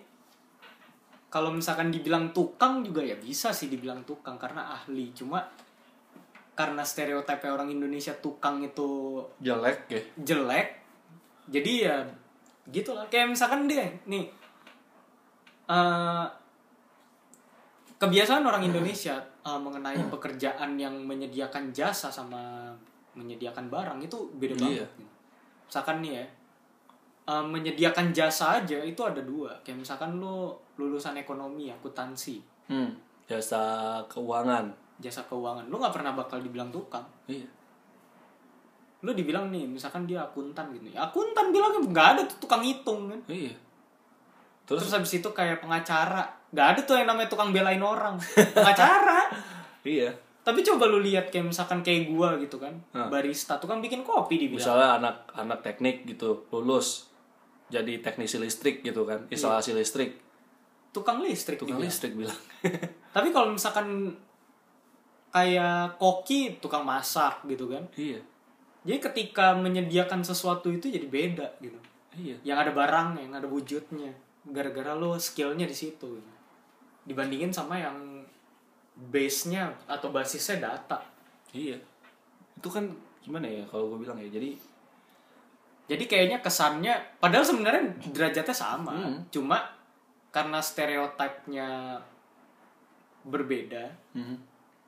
[1.29, 5.45] kalau misalkan dibilang tukang juga ya bisa sih dibilang tukang karena ahli, cuma
[6.59, 10.01] karena stereotipnya orang Indonesia tukang itu jelek ya?
[10.27, 10.67] jelek
[11.47, 11.97] jadi ya
[12.67, 14.27] gitu lah kayak misalkan deh nih
[15.65, 16.25] eh,
[17.95, 22.75] kebiasaan orang Indonesia eh, mengenai pekerjaan yang menyediakan jasa sama
[23.15, 24.83] menyediakan barang itu beda Iya.
[24.83, 24.91] banget
[25.71, 26.25] misalkan nih ya
[27.29, 29.53] eh, menyediakan jasa aja itu ada dua.
[29.63, 32.41] Kayak misalkan lo lulusan ekonomi akuntansi.
[32.67, 32.91] Hmm.
[33.25, 34.69] jasa keuangan
[34.99, 35.65] jasa keuangan.
[35.71, 37.03] Lo nggak pernah bakal dibilang tukang.
[37.25, 37.47] Iya.
[38.99, 40.91] Lu dibilang nih misalkan dia akuntan gitu.
[40.91, 43.19] Ya akuntan bilang nggak ada tuh tukang hitung kan.
[43.31, 43.55] Iya.
[44.67, 46.29] Terus, terus, habis itu kayak pengacara.
[46.53, 48.21] Nggak ada tuh yang namanya tukang belain orang.
[48.55, 49.25] Pengacara.
[49.81, 50.13] Iya.
[50.43, 53.05] Tapi coba lu lihat kayak misalkan kayak gua gitu kan Hah.
[53.11, 54.61] barista tukang bikin kopi dibilang.
[54.61, 57.09] Misalnya anak anak teknik gitu lulus
[57.69, 60.17] jadi teknisi listrik gitu kan instalasi listrik.
[60.89, 61.85] Tukang listrik tukang dibilang.
[61.85, 62.39] listrik bilang.
[63.15, 64.09] Tapi kalau misalkan
[65.29, 67.85] kayak koki tukang masak gitu kan.
[67.93, 68.21] Iya.
[68.85, 71.77] Jadi ketika menyediakan sesuatu itu jadi beda gitu.
[72.17, 72.37] Iya.
[72.41, 74.11] Yang ada barang yang ada wujudnya.
[74.49, 76.31] Gara-gara lo skillnya di situ gitu.
[77.05, 78.21] dibandingin sama yang
[79.09, 81.01] base-nya atau basisnya data.
[81.53, 81.77] Iya.
[82.57, 82.85] Itu kan
[83.23, 84.55] gimana ya kalau gue bilang ya jadi
[85.89, 88.93] jadi kayaknya kesannya padahal sebenarnya derajatnya sama.
[88.93, 89.17] Hmm.
[89.33, 89.57] cuma
[90.29, 91.97] karena stereotipnya
[93.25, 94.37] berbeda mhm,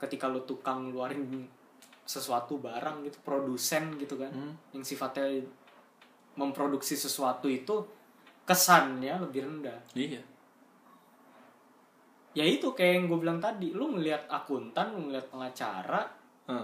[0.01, 1.45] ketika lo tukang ngeluarin
[2.01, 4.53] sesuatu barang gitu produsen gitu kan Hmm.
[4.73, 5.45] yang sifatnya
[6.33, 7.85] memproduksi sesuatu itu
[8.41, 9.77] kesannya lebih rendah.
[9.93, 10.19] Iya.
[12.31, 16.07] Ya itu kayak yang gue bilang tadi lu ngelihat akuntan lu ngelihat pengacara
[16.47, 16.63] Hah,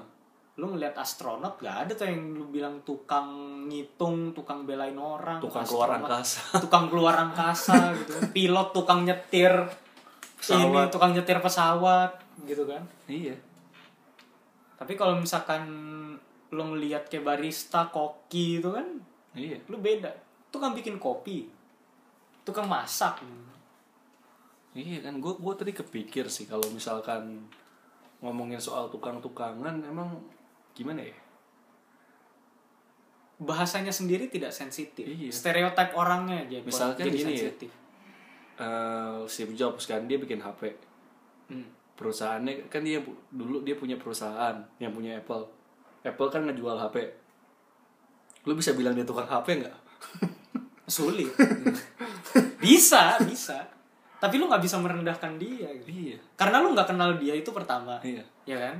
[0.58, 3.28] lu ngelihat astronot gak ada tuh yang lu bilang tukang
[3.68, 6.42] ngitung tukang belain orang tukang keluar astronot, angkasa.
[6.64, 9.54] tukang keluar angkasa gitu pilot tukang nyetir
[10.38, 10.88] ini Pesawat.
[10.94, 12.12] tukang nyetir pesawat
[12.46, 12.86] gitu kan?
[13.10, 13.34] Iya.
[14.78, 15.66] Tapi kalau misalkan
[16.54, 18.86] lu ngelihat kayak barista koki itu kan
[19.34, 19.58] iya.
[19.68, 20.14] lu beda.
[20.54, 21.58] Tukang bikin kopi
[22.48, 23.20] tukang masak.
[24.72, 27.44] Iya kan gue gue tadi kepikir sih kalau misalkan
[28.24, 30.16] ngomongin soal tukang-tukangan emang
[30.72, 31.18] gimana ya?
[33.44, 35.04] Bahasanya sendiri tidak sensitif.
[35.04, 35.30] Iya.
[35.30, 37.52] stereotip orangnya aja Misalkan jadi gini ya.
[38.58, 40.74] Sensitif Eh, Steve Jobs kan dia bikin HP
[41.48, 41.64] Hmm.
[41.96, 43.00] perusahaannya kan dia
[43.32, 45.48] dulu dia punya perusahaan yang punya Apple.
[46.04, 47.08] Apple kan ngejual HP
[48.44, 49.78] lu bisa bilang dia tukang HP nggak?
[50.88, 51.28] Sulit.
[52.64, 53.60] Bisa bisa.
[54.18, 55.88] Tapi lu nggak bisa merendahkan dia gitu.
[55.92, 56.18] iya.
[56.40, 58.24] Karena lu nggak kenal dia itu pertama iya.
[58.48, 58.76] ya kan?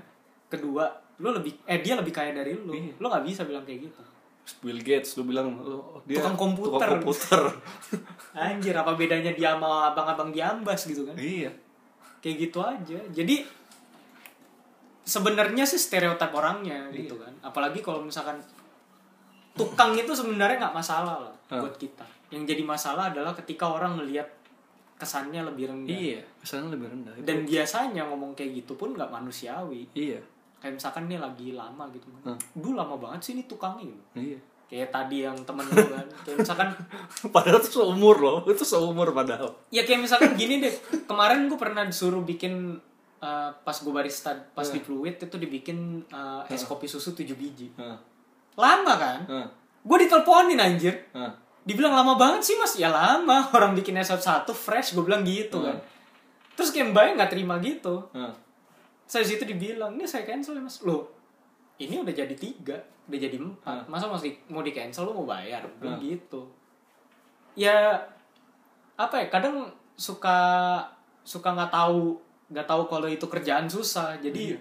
[0.50, 0.88] Kedua
[1.20, 2.74] lu lebih eh dia lebih kaya dari lu.
[2.74, 2.96] Iya.
[2.98, 4.02] lu nggak bisa bilang kayak gitu
[4.58, 6.80] Bill Gates lu bilang oh, dia Tukang komputer.
[6.80, 7.42] tukang komputer.
[8.38, 11.16] anjir apa bedanya dia sama abang-abang diambas gitu kan?
[11.16, 11.52] Iya.
[12.20, 13.00] Kayak gitu aja.
[13.12, 13.44] Jadi
[15.04, 16.98] sebenarnya sih stereotip orangnya Iya.
[17.04, 17.34] gitu kan.
[17.42, 18.40] Apalagi kalau misalkan
[19.54, 21.62] tukang itu sebenarnya nggak masalah lah Hah.
[21.64, 22.06] buat kita.
[22.30, 24.28] Yang jadi masalah adalah ketika orang melihat
[24.98, 25.92] kesannya lebih rendah.
[25.92, 27.14] Iya kesannya lebih rendah.
[27.16, 29.88] Itu- dan biasanya ngomong kayak gitu pun nggak manusiawi.
[29.94, 30.20] Iya
[30.58, 32.10] kayak misalkan nih lagi lama gitu.
[32.26, 32.38] Hah.
[32.58, 34.40] dulu lama banget sih ini tukang ini iya.
[34.68, 36.04] Kayak tadi yang temen lu kan.
[36.28, 36.70] Kayak misalkan
[37.32, 39.48] padahal itu seumur loh itu seumur padahal.
[39.72, 40.76] Ya kayak misalkan gini deh.
[41.08, 42.76] Kemarin gue pernah disuruh bikin
[43.24, 47.72] uh, pas gue barista pas di fluid itu dibikin uh, es kopi susu 7 biji.
[47.80, 47.96] Hah,
[48.60, 49.20] lama kan?
[49.32, 49.48] Hah,
[49.88, 51.00] gue diteleponin anjir.
[51.16, 51.32] Hah.
[51.68, 52.76] dibilang lama banget sih mas.
[52.76, 53.48] Ya lama.
[53.56, 55.80] Orang bikin es satu fresh gue bilang gitu kan.
[56.60, 58.04] Terus kayak mbaknya nggak terima gitu.
[58.12, 58.47] Hah.
[59.08, 60.84] Saya situ dibilang ini saya cancel ya mas.
[60.84, 61.08] Loh
[61.80, 62.76] ini udah jadi tiga
[63.08, 63.88] udah jadi empat.
[63.88, 65.64] Masa masih mau di cancel lu mau bayar?
[65.80, 66.44] Gua bilang gitu.
[67.56, 67.96] Ya
[69.00, 70.38] apa ya kadang suka
[71.24, 72.20] suka nggak tahu
[72.52, 74.20] nggak tahu kalau itu kerjaan susah.
[74.20, 74.60] Jadi Iya.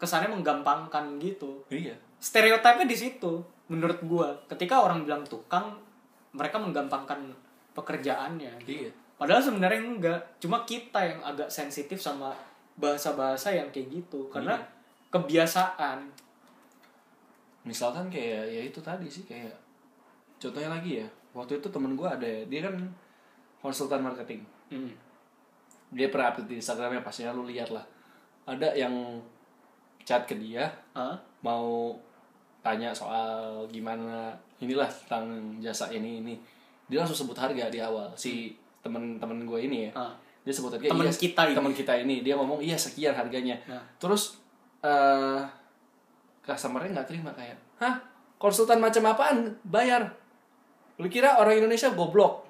[0.00, 1.60] kesannya menggampangkan gitu.
[1.68, 1.94] Iya.
[2.18, 4.32] Stereotipnya di situ menurut gua.
[4.48, 5.76] Ketika orang bilang tukang
[6.32, 7.30] mereka menggampangkan
[7.76, 8.90] pekerjaannya iya.
[9.14, 10.20] Padahal sebenarnya enggak.
[10.40, 12.34] Cuma kita yang agak sensitif sama
[12.74, 14.66] bahasa-bahasa yang kayak gitu karena Iya.
[15.10, 15.98] kebiasaan
[17.64, 19.54] misalkan kayak ya itu tadi sih kayak
[20.36, 22.76] contohnya lagi ya waktu itu temen gue ada dia kan
[23.58, 24.90] konsultan marketing Hmm.
[25.90, 27.84] dia pernah update di Instagramnya pastinya lu lihat lah
[28.44, 29.20] ada yang
[30.02, 31.14] chat ke dia Hah?
[31.40, 31.92] mau
[32.60, 35.28] tanya soal gimana inilah tentang
[35.60, 36.34] jasa ini ini
[36.88, 40.12] dia langsung sebut harga di awal si temen-temen gue ini ya Ah.
[40.44, 41.56] Dia sebut harga Temen iya, kita ini.
[41.56, 42.16] temen kita ini.
[42.20, 43.56] Dia ngomong iya sekian harganya.
[43.64, 43.80] Nah.
[43.96, 44.36] terus
[44.84, 45.40] eh
[46.44, 47.96] customernya nggak terima kayak hah?
[48.36, 49.56] Konsultan macam apaan?
[49.64, 50.04] Bayar.
[51.00, 52.44] Lu kira orang Indonesia goblok?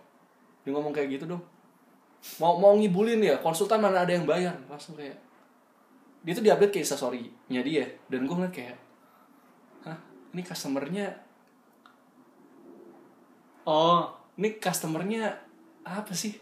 [0.66, 1.42] Dia ngomong kayak gitu dong.
[2.42, 3.38] Mau mau ngibulin ya?
[3.38, 4.58] Konsultan mana ada yang bayar?
[4.66, 5.14] Langsung kayak
[6.24, 8.76] dia tuh diupdate ke instastory-nya dia dan gue ngeliat kayak
[9.86, 9.98] hah?
[10.34, 11.06] Ini customernya
[13.70, 14.10] oh.
[14.34, 15.30] Ini customernya
[15.86, 16.34] apa sih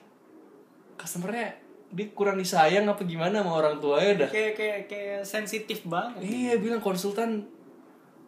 [1.02, 1.58] customernya
[1.92, 6.24] dia kurang disayang apa gimana sama orang tuanya dah kayak kayak kayak sensitif banget.
[6.24, 7.44] Iya bilang konsultan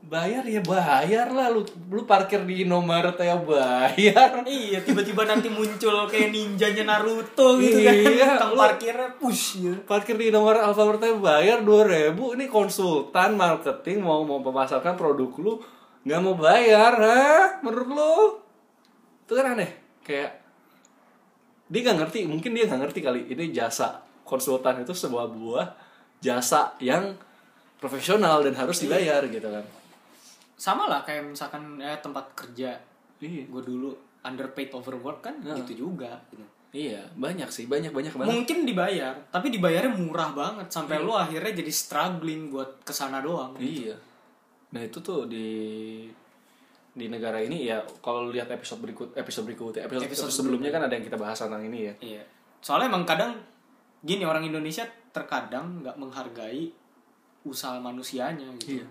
[0.05, 4.45] bayar ya bayar lah lu lu parkir di Indomaret ya bayar.
[4.45, 7.89] Iya tiba-tiba nanti muncul kayak ninjanya Naruto gitu Iya,
[8.21, 13.33] kan tukang lu- parkirnya push gitu parkir di Indomaret Alfamart ya bayar 2000 ini konsultan
[13.33, 15.57] marketing mau mau memasarkan produk lu
[16.05, 17.25] nggak mau bayar ha
[17.65, 18.15] menurut lu?
[19.25, 19.73] Itu kan aneh
[20.05, 20.44] kayak
[21.65, 23.21] dia nggak ngerti mungkin dia nggak ngerti kali.
[23.31, 25.67] Ini jasa konsultan itu sebuah buah
[26.19, 27.13] jasa yang
[27.77, 29.65] profesional dan harus dibayar gitu kan.
[30.57, 32.79] Sama lah kayak misalkan eh, tempat kerja.
[33.21, 33.45] Iya.
[33.49, 33.91] Gue dulu
[34.25, 35.53] underpaid overwork kan Nah.
[35.61, 36.41] gitu juga gitu.
[36.75, 38.33] iya banyak sih banyak banyak banget.
[38.35, 40.67] Mungkin dibayar tapi dibayarnya murah banget.
[40.73, 43.95] Sampai lo akhirnya jadi struggling buat ke sana doang Iya.
[44.75, 45.47] Nah itu tuh di
[46.95, 50.87] di negara ini ya kalau lihat episode berikut episode berikut episode, Episode episode sebelumnya kan
[50.87, 51.95] ada yang kita bahas tentang ini ya.
[51.99, 52.23] iya
[52.63, 53.35] soalnya emang kadang
[54.07, 56.71] gini orang Indonesia terkadang nggak menghargai
[57.45, 58.87] usaha manusianya gitu Iya.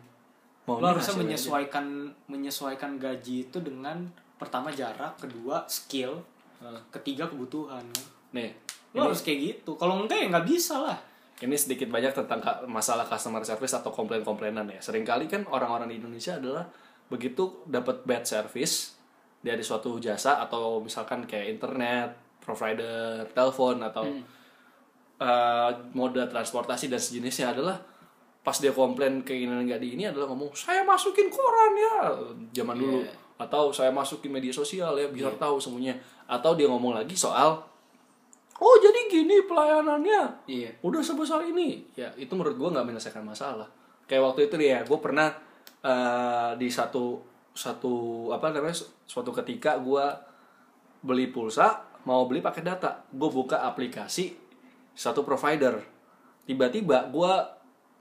[0.63, 4.07] Mau lo harusnya menyesuaikan menyesuaikan gaji itu dengan
[4.39, 6.23] pertama jarak kedua skill
[6.63, 6.79] aja.
[6.87, 7.83] ketiga kebutuhan.
[8.31, 8.55] Nih,
[8.95, 10.95] lo harus kayak gitu kalau enggak ya nggak bisa lah
[11.43, 12.39] ini sedikit banyak tentang
[12.71, 14.79] masalah customer service atau komplain-komplainan ya.
[14.79, 16.63] Seringkali kan orang-orang di Indonesia adalah
[17.13, 18.97] begitu dapat bad service
[19.37, 22.09] dari suatu jasa atau misalkan kayak internet,
[22.41, 24.09] provider, telepon atau
[25.21, 27.77] eh, moda transportasi dan sejenisnya adalah
[28.43, 31.95] pas dia komplain keinginan nggak di ini adalah ngomong saya masukin koran ya
[32.63, 32.99] zaman dulu.
[33.05, 33.13] Iya.
[33.33, 35.99] atau saya masukin media sosial ya biar tahu semuanya.
[36.29, 37.59] Atau dia ngomong lagi soal
[38.63, 40.47] oh jadi gini pelayanannya.
[40.47, 40.71] Iya.
[40.79, 41.83] Udah sebesar ini.
[41.99, 43.67] Ya itu menurut gue nggak menyelesaikan masalah.
[44.07, 45.35] Kayak waktu itu ya gue pernah
[45.83, 47.19] eh, di satu
[47.53, 47.93] satu
[48.31, 50.01] apa namanya su- suatu ketika gue
[51.03, 53.03] beli pulsa mau beli pakai data.
[53.07, 54.33] Gue buka aplikasi
[54.91, 55.79] satu provider.
[56.43, 57.31] Tiba-tiba gue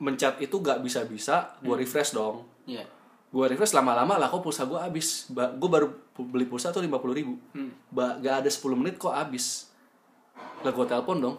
[0.02, 2.42] mencet itu gak bisa-bisa gue refresh dong.
[2.66, 2.82] Iya.
[3.30, 5.30] Gue refresh lama-lama lah kok pulsa gue habis.
[5.30, 7.34] Gue baru beli pulsa tuh lima puluh ribu.
[7.54, 7.70] Hmm.
[7.88, 9.70] ba gak ada 10 menit kok habis.
[10.66, 11.36] Lah gue telepon dong.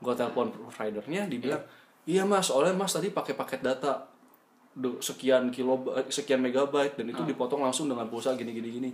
[0.00, 1.60] Gue telepon providernya dibilang
[2.08, 4.08] iya mas soalnya mas tadi pakai paket data
[5.00, 8.90] sekian kilo sekian megabyte dan itu dipotong langsung dengan pulsa gini gini gini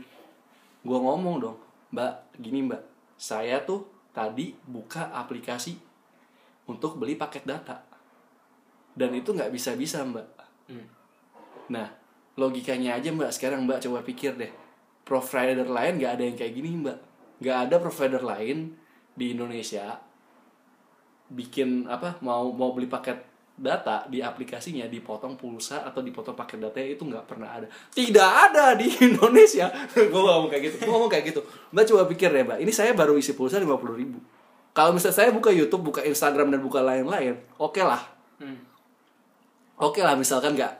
[0.82, 1.58] gue ngomong dong
[1.94, 2.82] mbak gini mbak
[3.16, 5.78] saya tuh tadi buka aplikasi
[6.66, 7.82] untuk beli paket data
[8.96, 10.86] dan itu nggak bisa bisa mbak Hmm.
[11.70, 11.88] Nah,
[12.34, 14.50] logikanya aja mbak sekarang mbak coba pikir deh.
[15.06, 16.98] Provider lain nggak ada yang kayak gini mbak.
[17.38, 18.74] Nggak ada provider lain
[19.16, 20.02] di Indonesia
[21.26, 23.18] bikin apa mau mau beli paket
[23.56, 27.66] data di aplikasinya dipotong pulsa atau dipotong paket data itu nggak pernah ada.
[27.96, 29.72] Tidak ada di Indonesia.
[29.96, 31.40] Gue ngomong kayak gitu gue ngomong kayak gitu.
[31.72, 32.58] Mbak coba pikir deh mbak.
[32.60, 34.20] Ini saya baru isi pulsa lima puluh ribu.
[34.76, 38.04] Kalau misalnya saya buka YouTube buka Instagram dan buka lain-lain oke lah.
[38.36, 38.60] Hmm.
[39.80, 40.72] oke lah misalkan nggak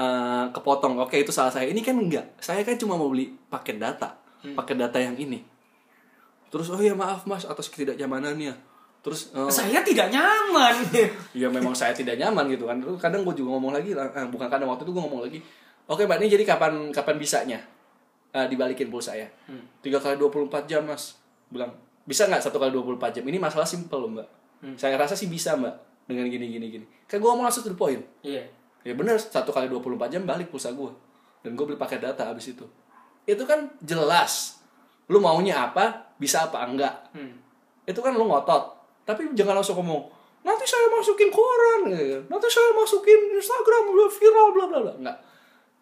[0.00, 0.96] eh, kepotong.
[1.04, 1.68] Oke itu salah saya.
[1.68, 4.16] Ini kan enggak saya kan cuma mau beli paket data.
[4.42, 5.44] Paket data yang ini.
[6.48, 8.71] Terus oh ya maaf mas atas ketidaknyamanannya
[9.02, 10.74] terus eh, saya tidak nyaman.
[11.42, 12.78] Ya memang saya tidak nyaman gitu kan.
[12.78, 15.38] Terus kadang gue juga ngomong lagi eh, bukan kadang waktu itu gue ngomong lagi
[15.90, 17.58] oke mbak ini jadi kapan kapan bisanya?
[18.32, 19.28] Eh, dibalikin pulsa ya
[19.84, 21.18] tiga kali 24 jam mas.
[21.52, 21.74] Bilang
[22.06, 23.24] bisa nggak satu kali 24 jam?
[23.26, 24.28] Ini masalah simpel loh mbak
[24.78, 25.74] saya rasa sih bisa mbak
[26.06, 26.86] dengan gini gini gini.
[27.10, 28.02] Kan gue ngomong langsung to the point.
[28.22, 28.46] Iya.
[28.86, 30.90] Ya bener satu kali 24 jam balik pulsa gue
[31.42, 32.66] dan gue beli paket data abis itu.
[33.26, 34.62] Itu kan jelas.
[35.10, 37.10] Lu maunya apa bisa apa enggak.
[37.10, 37.42] Hmm.
[37.82, 40.02] itu kan lu ngotot tapi jangan langsung ngomong
[40.42, 42.18] nanti saya masukin koran gitu.
[42.26, 45.16] nanti saya masukin Instagram udah viral bla bla bla nggak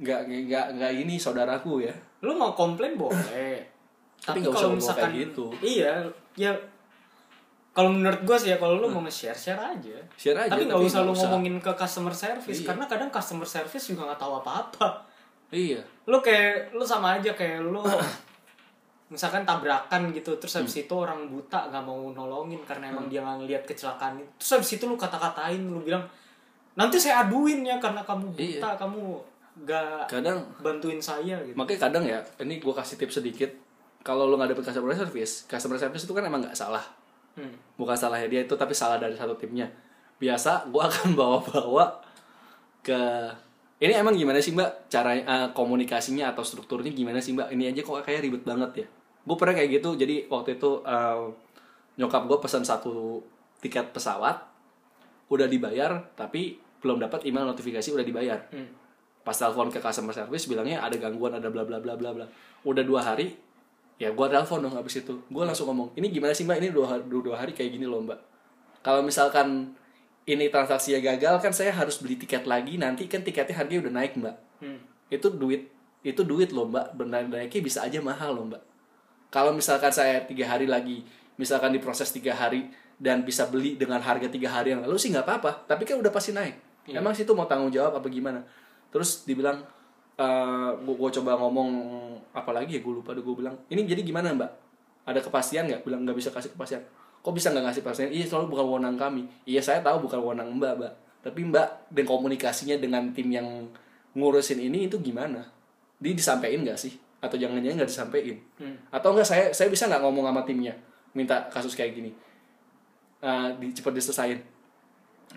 [0.00, 3.60] nggak nggak nggak ini saudaraku ya lu mau komplain boleh
[4.20, 5.44] Tapi tapi kalau misalkan kayak gitu.
[5.60, 6.04] iya
[6.34, 6.52] ya
[7.70, 10.76] kalau menurut gue sih ya kalau lu mau nge-share share aja Share aja, tapi nggak
[10.82, 11.28] usah lu usah.
[11.28, 12.66] ngomongin ke customer service Iya.
[12.68, 14.88] karena kadang customer service juga nggak tahu apa-apa
[15.50, 17.80] iya lu kayak lu sama aja kayak lu
[19.10, 20.82] misalkan tabrakan gitu terus habis Hmm.
[20.86, 24.30] itu orang buta nggak mau nolongin karena emang dia nggak ngeliat kecelakaan itu.
[24.38, 26.06] Terus habis itu lu kata-katain lu bilang
[26.78, 28.62] nanti saya aduin ya karena kamu Iya.
[28.62, 29.02] buta kamu
[29.60, 31.52] gak kadang bantuin saya gitu.
[31.52, 33.50] Makanya kadang ya ini gue kasih tips sedikit.
[34.00, 36.82] Kalau lu nggak dapet customer service customer service itu kan emang nggak salah.
[37.30, 37.54] Hmm.
[37.78, 39.66] bukan salahnya dia itu tapi salah dari satu timnya.
[40.18, 41.98] Biasa gue akan bawa-bawa
[42.80, 42.98] ke
[43.78, 44.86] ini emang gimana sih mbak?
[44.86, 47.50] Cara eh, komunikasinya atau strukturnya gimana sih mbak?
[47.50, 48.86] Ini aja kok kayak ribet banget ya
[49.20, 51.24] gue pernah kayak gitu jadi waktu itu eh,
[52.00, 53.20] nyokap gue pesan satu
[53.60, 54.40] tiket pesawat
[55.30, 58.40] udah dibayar tapi belum dapat email notifikasi udah dibayar.
[58.50, 58.80] Hmm.
[59.20, 62.26] pas telepon ke customer service bilangnya ada gangguan ada bla bla bla bla bla.
[62.64, 63.36] Udah dua hari
[64.00, 65.12] ya gue telepon dong habis itu.
[65.28, 66.56] Gue langsung ngomong ini gimana sih mbak?
[66.56, 68.16] Ini dua hari, dua, dua hari kayak gini loh mbak.
[68.80, 69.76] Kalau misalkan
[70.24, 72.80] ini transaksinya gagal kan saya harus beli tiket lagi.
[72.80, 74.36] Nanti kan tiketnya harganya udah naik mbak.
[74.60, 74.80] Hmm.
[75.12, 75.68] itu duit
[76.00, 76.96] itu duit loh mbak.
[76.96, 78.69] Benar naiknya bisa aja mahal loh mbak
[79.30, 81.06] kalau misalkan saya tiga hari lagi
[81.38, 82.68] misalkan diproses tiga hari
[83.00, 85.64] dan bisa beli dengan harga tiga hari yang lalu sih nggak apa-apa.
[85.64, 86.68] Tapi kan udah pasti naik.
[86.90, 87.00] Iya.
[87.00, 88.44] emang situ mau tanggung jawab apa gimana?
[88.92, 89.64] Terus dibilang
[90.20, 91.70] eh gue coba ngomong
[92.36, 94.52] apa lagi ya gue lupa gue bilang ini jadi gimana mbak?
[95.08, 95.80] Ada kepastian nggak?
[95.86, 96.84] Bilang nggak bisa kasih kepastian.
[97.24, 98.10] Kok bisa nggak ngasih kepastian?
[98.12, 99.24] Iya selalu bukan wewenang kami.
[99.48, 100.92] Iya saya tahu bukan wewenang mbak mbak.
[101.24, 103.48] Tapi mbak dan komunikasinya dengan tim yang
[104.12, 105.48] ngurusin ini itu gimana?
[106.02, 108.38] Dia disampaikan nggak sih atau jangan-jangan nggak disampaikan.
[108.56, 108.76] Hmm.
[108.88, 110.72] atau enggak saya saya bisa nggak ngomong sama timnya
[111.12, 112.10] minta kasus kayak gini.
[113.20, 114.40] Eh, di cepat diselesain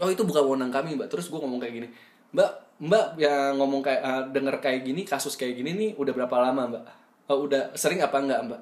[0.01, 1.11] oh itu bukan wewenang kami mbak.
[1.11, 1.87] Terus gue ngomong kayak gini.
[2.33, 6.35] Mbak mbak yang ngomong kayak eh, denger kayak gini kasus kayak gini nih udah berapa
[6.39, 6.83] lama mbak?
[7.29, 8.61] Oh, udah sering apa enggak mbak?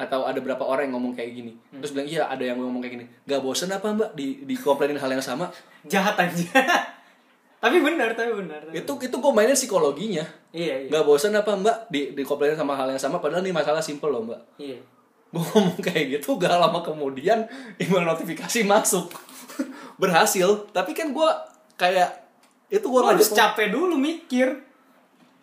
[0.00, 1.52] Atau ada berapa orang yang ngomong kayak gini?
[1.80, 3.06] Terus bilang iya ada yang ngomong kayak gini.
[3.28, 5.48] Gak bosen apa mbak di dikomplainin hal yang sama?
[5.92, 6.44] Jahat aja
[7.60, 8.60] tapi benar tapi benar.
[8.64, 10.24] Tapi itu itu gue mainin psikologinya.
[10.48, 10.88] Iya iya.
[10.88, 14.24] Gak bosen apa mbak di dikomplainin sama hal yang sama padahal ini masalah simple loh
[14.24, 14.40] mbak.
[14.56, 14.80] Iya.
[15.28, 17.44] Gue ngomong kayak gitu gak lama kemudian
[17.76, 19.12] email notifikasi masuk.
[20.02, 20.72] Berhasil.
[20.72, 21.30] Tapi kan gue
[21.76, 22.32] kayak
[22.72, 24.56] itu gue Gua harus capek dulu mikir.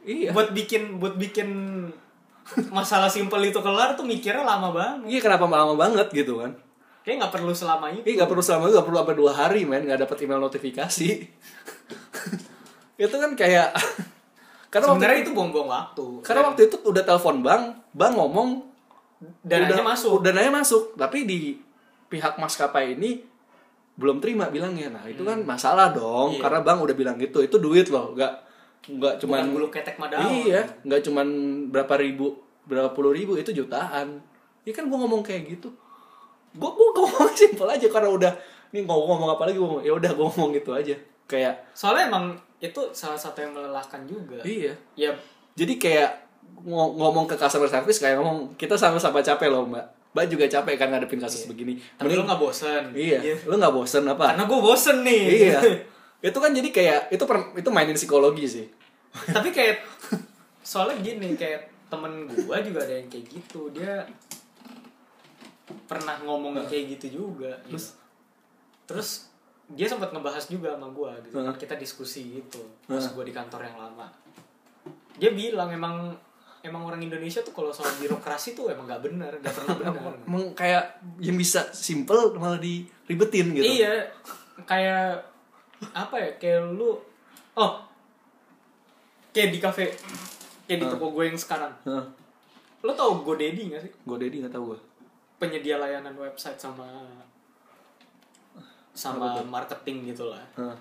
[0.02, 0.34] Iya.
[0.34, 1.50] Buat bikin buat bikin
[2.74, 5.06] masalah simpel itu kelar tuh mikirnya lama banget.
[5.06, 6.58] Iya kenapa lama banget gitu kan?
[7.06, 8.04] Kayak nggak perlu selama itu.
[8.04, 9.88] Iya gak perlu selama itu gak perlu sampai dua hari men.
[9.88, 11.08] Gak dapet email notifikasi
[12.98, 13.70] itu kan kayak
[14.74, 16.06] karena waktu sebenarnya itu buang-buang waktu.
[16.26, 18.50] karena waktu itu udah telepon bang bang ngomong
[19.42, 20.18] dananya udah- masuk.
[20.22, 20.84] dananya masuk.
[20.94, 21.40] Tapi di
[22.12, 23.22] pihak maskapai ini
[23.98, 24.94] belum terima bilangnya.
[24.94, 26.42] Nah itu kan masalah dong Iya.
[26.44, 27.42] karena bang udah bilang gitu.
[27.42, 28.34] Itu duit loh nggak
[28.88, 30.00] nggak cuman bukan bulu ketek
[30.32, 31.28] iya nggak cuman
[31.74, 34.22] berapa ribu berapa puluh ribu itu jutaan.
[34.68, 35.72] Ya kan gua ngomong kayak gitu.
[36.54, 38.32] Gua gua ngomong simpel aja karena udah
[38.76, 40.96] ini ngomong ngomong apa lagi gua ngomong, ya udah gua ngomong gitu aja
[41.28, 42.26] kayak soalnya emang
[42.58, 44.40] itu salah satu yang melelahkan juga.
[44.42, 44.74] Iya.
[44.96, 45.12] Ya.
[45.54, 46.26] Jadi kayak
[46.58, 49.86] ngo- ngomong ke customer service kayak ngomong kita sama-sama capek loh mbak.
[50.16, 51.78] Mbak juga capek kan ngadepin kasus begini.
[51.94, 52.84] Tapi Mending- lu nggak bosen.
[52.96, 53.20] Iya.
[53.46, 54.34] Lu nggak bosen apa?
[54.34, 55.24] Karena gue bosen nih.
[55.46, 55.60] Iya.
[56.28, 58.66] Itu kan jadi kayak itu per- itu mainin psikologi sih.
[59.30, 59.86] Tapi kayak
[60.66, 63.70] soalnya gini kayak temen gua juga ada yang kayak gitu.
[63.70, 64.02] Dia
[65.86, 67.96] pernah ngomong kayak gitu juga terus?
[68.88, 69.10] terus
[69.68, 71.56] dia sempat ngebahas juga sama gua gitu Heeh.
[71.60, 73.12] kita diskusi gitu pas Heeh.
[73.12, 74.08] gua di kantor yang lama
[75.18, 76.16] dia bilang emang
[76.64, 79.94] emang orang Indonesia tuh kalau soal birokrasi tuh emang nggak benar nggak pernah benar
[80.28, 80.84] emang kayak
[81.20, 84.08] yang bisa simple malah diribetin gitu Iya,
[84.68, 85.22] kayak
[85.94, 86.32] apa ya?
[86.42, 86.98] Kayak lu
[87.58, 87.74] oh.
[89.34, 89.86] Kayak di kafe
[90.66, 91.70] kayak di toko gue yang sekarang.
[91.86, 92.06] Heeh.
[92.82, 93.92] Lo tau GoDaddy gak sih?
[94.06, 94.80] GoDaddy nggak tahu gue
[95.38, 96.86] Penyedia layanan website sama
[98.98, 100.42] sama marketing gitu lah.
[100.58, 100.78] Heeh.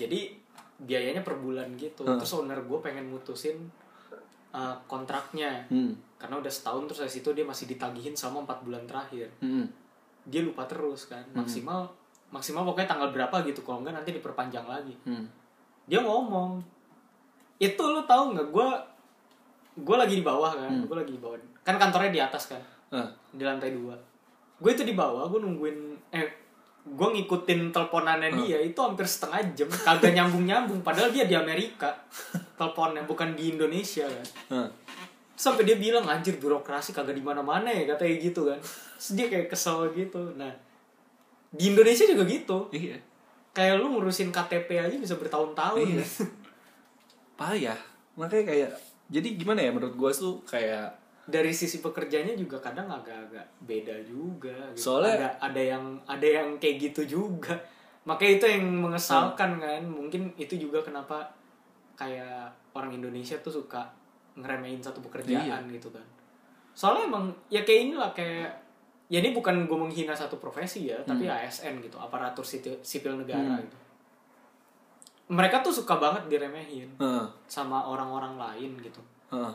[0.00, 0.20] Jadi
[0.80, 2.08] biayanya per bulan gitu.
[2.08, 2.16] Ah.
[2.16, 3.68] Terus owner gue pengen mutusin
[4.50, 5.68] uh, kontraknya.
[5.68, 6.16] hmm.
[6.16, 9.28] Karena udah setahun terus dari situ dia masih ditagihin selama empat bulan terakhir.
[9.44, 9.68] Hmm.
[10.24, 11.22] Dia lupa terus kan.
[11.36, 11.84] Maksimal
[12.32, 13.60] maksimal pokoknya tanggal berapa gitu.
[13.60, 14.96] Kalau enggak nanti diperpanjang lagi.
[15.04, 15.28] Hmm.
[15.82, 16.62] dia ngomong
[17.58, 18.68] itu lu tahu nggak gue
[19.82, 21.34] gue lagi di bawah kan gue lagi di bawah
[21.66, 22.62] kan kantornya di atas kan
[22.94, 23.10] Ah.
[23.34, 23.98] di lantai dua
[24.62, 25.78] gue itu di bawah gue nungguin
[26.14, 26.22] eh
[26.82, 29.70] gue ngikutin teleponannya dia itu hampir setengah jam.
[29.70, 31.94] Kagak nyambung nyambung padahal dia di Amerika.
[32.58, 34.28] Teleponnya bukan di Indonesia kan.
[34.52, 34.70] Ah.
[35.32, 38.58] sampai dia bilang anjir birokrasi kagak di mana-mana ya katanya gitu kan.
[38.62, 40.34] Terus dia kayak kesel gitu.
[40.38, 40.54] Nah
[41.50, 42.58] di Indonesia juga gitu.
[42.70, 42.98] Iya.
[43.50, 45.82] Kayak lu ngurusin KTP aja bisa bertahun-tahun.
[45.82, 46.02] Iya.
[46.02, 46.06] ya.
[47.38, 47.80] payah.
[48.14, 48.70] Makanya kayak
[49.10, 54.54] jadi gimana ya menurut gue tuh kayak dari sisi pekerjanya juga kadang agak-agak beda juga
[54.70, 54.90] gitu.
[54.90, 57.54] Soalnya- ada ada yang ada yang kayak gitu juga
[58.02, 59.62] makanya itu yang mengesalkan Hmm.
[59.62, 61.22] kan mungkin itu juga kenapa
[61.94, 63.86] kayak orang Indonesia tuh suka
[64.34, 65.72] ngeremehin satu pekerjaan Iya.
[65.72, 66.02] gitu kan
[66.72, 68.50] soalnya emang ya kayak inilah kayak
[69.06, 73.38] ya ini bukan gue menghina satu profesi ya tapi ASN gitu aparatur sipil, sipil negara
[73.54, 73.62] Hmm.
[73.62, 73.76] gitu
[75.28, 78.98] mereka tuh suka banget diremehin Heeh, sama orang-orang lain gitu
[79.30, 79.54] heeh.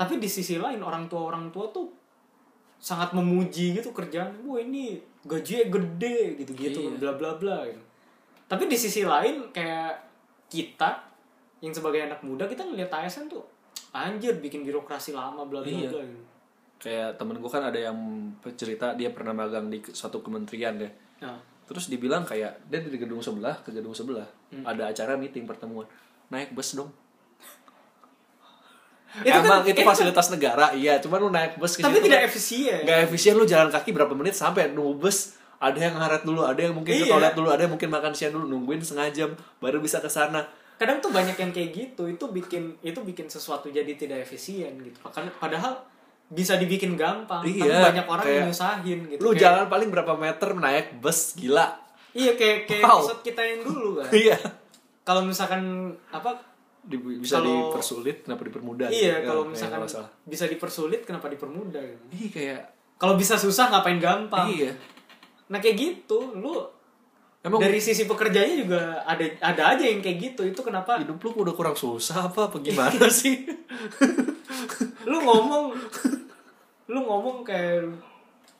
[0.00, 1.92] Tapi di sisi lain orang tua orang tua tuh
[2.80, 6.96] sangat memuji gitu kerjaan wah ini gajinya gede gitu gitu Iya.
[6.96, 7.82] bla bla bla gitu
[8.48, 9.92] tapi di sisi lain kayak
[10.48, 11.04] kita
[11.60, 13.44] yang sebagai anak muda kita ngeliat ASN tuh
[13.92, 15.86] anjir bikin birokrasi lama bla bla Iya.
[15.86, 16.24] bla gitu.
[16.80, 17.98] kayak temen gue kan ada yang
[18.56, 20.88] cerita dia pernah magang di suatu kementerian deh
[21.20, 21.36] nah
[21.68, 24.66] terus dibilang kayak dia di gedung sebelah ke gedung sebelah Hmm.
[24.66, 25.86] ada acara meeting pertemuan
[26.26, 26.90] naik bus dong
[29.12, 31.98] Itu kan- emang itu itu kan- fasilitas negara iya cuman lu naik bus ke tapi
[31.98, 35.76] situ tidak kan efisien nggak efisien lu jalan kaki berapa menit sampai nunggu bus ada
[35.76, 37.10] yang ngaret dulu ada yang mungkin ke Iya.
[37.10, 40.46] toilet dulu ada yang mungkin makan siang dulu nungguin setengah jam baru bisa ke sana
[40.76, 44.96] kadang tuh banyak yang kayak gitu itu bikin itu bikin sesuatu jadi tidak efisien gitu
[45.00, 45.72] Padahal- padahal
[46.26, 49.88] bisa dibikin gampang tapi Iya, banyak orang kayak- yang nyusahin gitu lu Kayak- jalan paling
[49.90, 51.66] berapa meter naik bus gila
[52.10, 52.98] Iya kayak kayak Wow.
[53.00, 54.08] episode kita yang dulu kan.
[54.22, 54.38] iya
[55.02, 55.62] kalau misalkan
[56.08, 56.34] apa?
[56.82, 59.28] Di- bisa Kalau- dipersulit kenapa dipermudah iya gitu.
[59.28, 60.10] kalau Ya, misalkan salah.
[60.22, 61.82] bisa dipersulit kenapa dipermudah?
[61.82, 62.04] Gitu.
[62.10, 62.60] Iya kayak
[62.96, 64.48] Kalau bisa susah ngapain gampang?
[64.48, 64.72] iya
[65.46, 66.56] Nah kayak gitu, lu
[67.40, 70.42] emang dari sisi pekerjanya juga ada ada aja yang kayak gitu.
[70.42, 70.96] Itu kenapa?
[70.96, 73.44] hidup lu udah kurang susah apa apa gimana sih
[75.02, 75.72] Lu ngomong,
[76.86, 77.88] lu ngomong kayak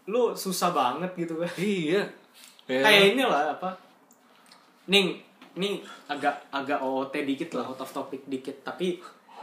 [0.07, 1.53] lu susah banget gitu kan?
[1.57, 2.03] iya
[2.65, 3.71] Kayak inilah apa?
[4.87, 5.19] Ning,
[5.55, 8.63] nih agak agak OOT dikit lah, out of topic dikit.
[8.63, 9.01] Tapi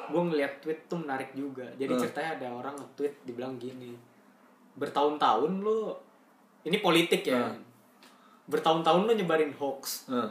[0.07, 1.67] gue ngeliat tweet tuh menarik juga.
[1.75, 2.01] Jadi Hmm.
[2.01, 3.91] ceritanya ada orang nge-tweet dibilang gini.
[4.73, 5.91] Bertahun-tahun lu
[6.63, 7.43] ini politik ya.
[7.43, 7.59] Hmm.
[8.45, 10.07] Bertahun-tahun lu nyebarin hoax.
[10.07, 10.29] Heeh.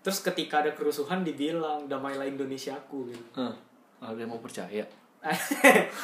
[0.00, 3.26] Terus ketika ada kerusuhan dibilang damailah Indonesiaku gitu.
[3.36, 3.54] Heeh.
[4.02, 4.84] ada yang mau percaya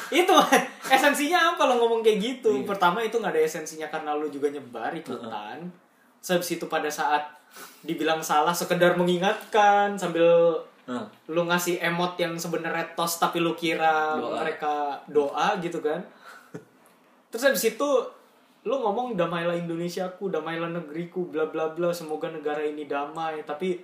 [0.09, 0.33] itu
[0.89, 2.65] esensinya apa lo ngomong kayak gitu Iya.
[2.65, 5.69] pertama itu nggak ada esensinya karena lo juga nyebar ikutan
[6.17, 7.21] Terus habis itu pada saat
[7.81, 11.05] dibilang salah sekedar mengingatkan sambil Heeh.
[11.29, 14.41] lu ngasih emot yang sebenarnya tos tapi lu kira Doa.
[14.41, 16.01] mereka doa gitu kan
[17.29, 17.89] terus habis itu
[18.61, 23.81] lu ngomong damailah Indonesiaku damailah negeriku bla bla bla semoga negara ini damai tapi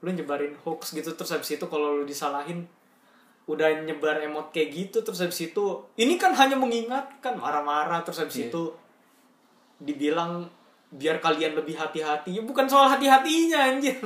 [0.00, 2.64] lu nyebarin hoax gitu terus habis itu kalau lu disalahin
[3.50, 5.64] udah nyebar emot kayak gitu terus habis itu
[5.98, 8.54] ini kan hanya mengingatkan marah-marah terus habis Iya.
[8.54, 8.62] itu
[9.80, 10.46] dibilang
[10.90, 13.98] biar kalian lebih hati-hati ya bukan soal hati-hatinya anjir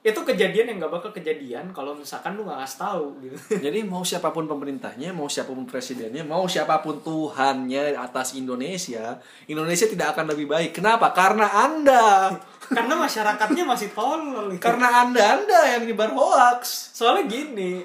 [0.00, 3.36] itu kejadian yang gak bakal kejadian kalau misalkan lu gak ngasih tahu gitu
[3.68, 9.20] Jadi mau siapa pun pemerintahnya, mau siapa pun presidennya, mau siapa pun Tuhannya atas Indonesia,
[9.44, 10.72] Indonesia tidak akan lebih baik.
[10.72, 11.12] Kenapa?
[11.12, 12.32] Karena Anda.
[12.80, 14.62] karena masyarakatnya masih tolol gitu.
[14.62, 16.96] Karena Anda Anda yang nyebar hoax.
[16.96, 17.82] soalnya gini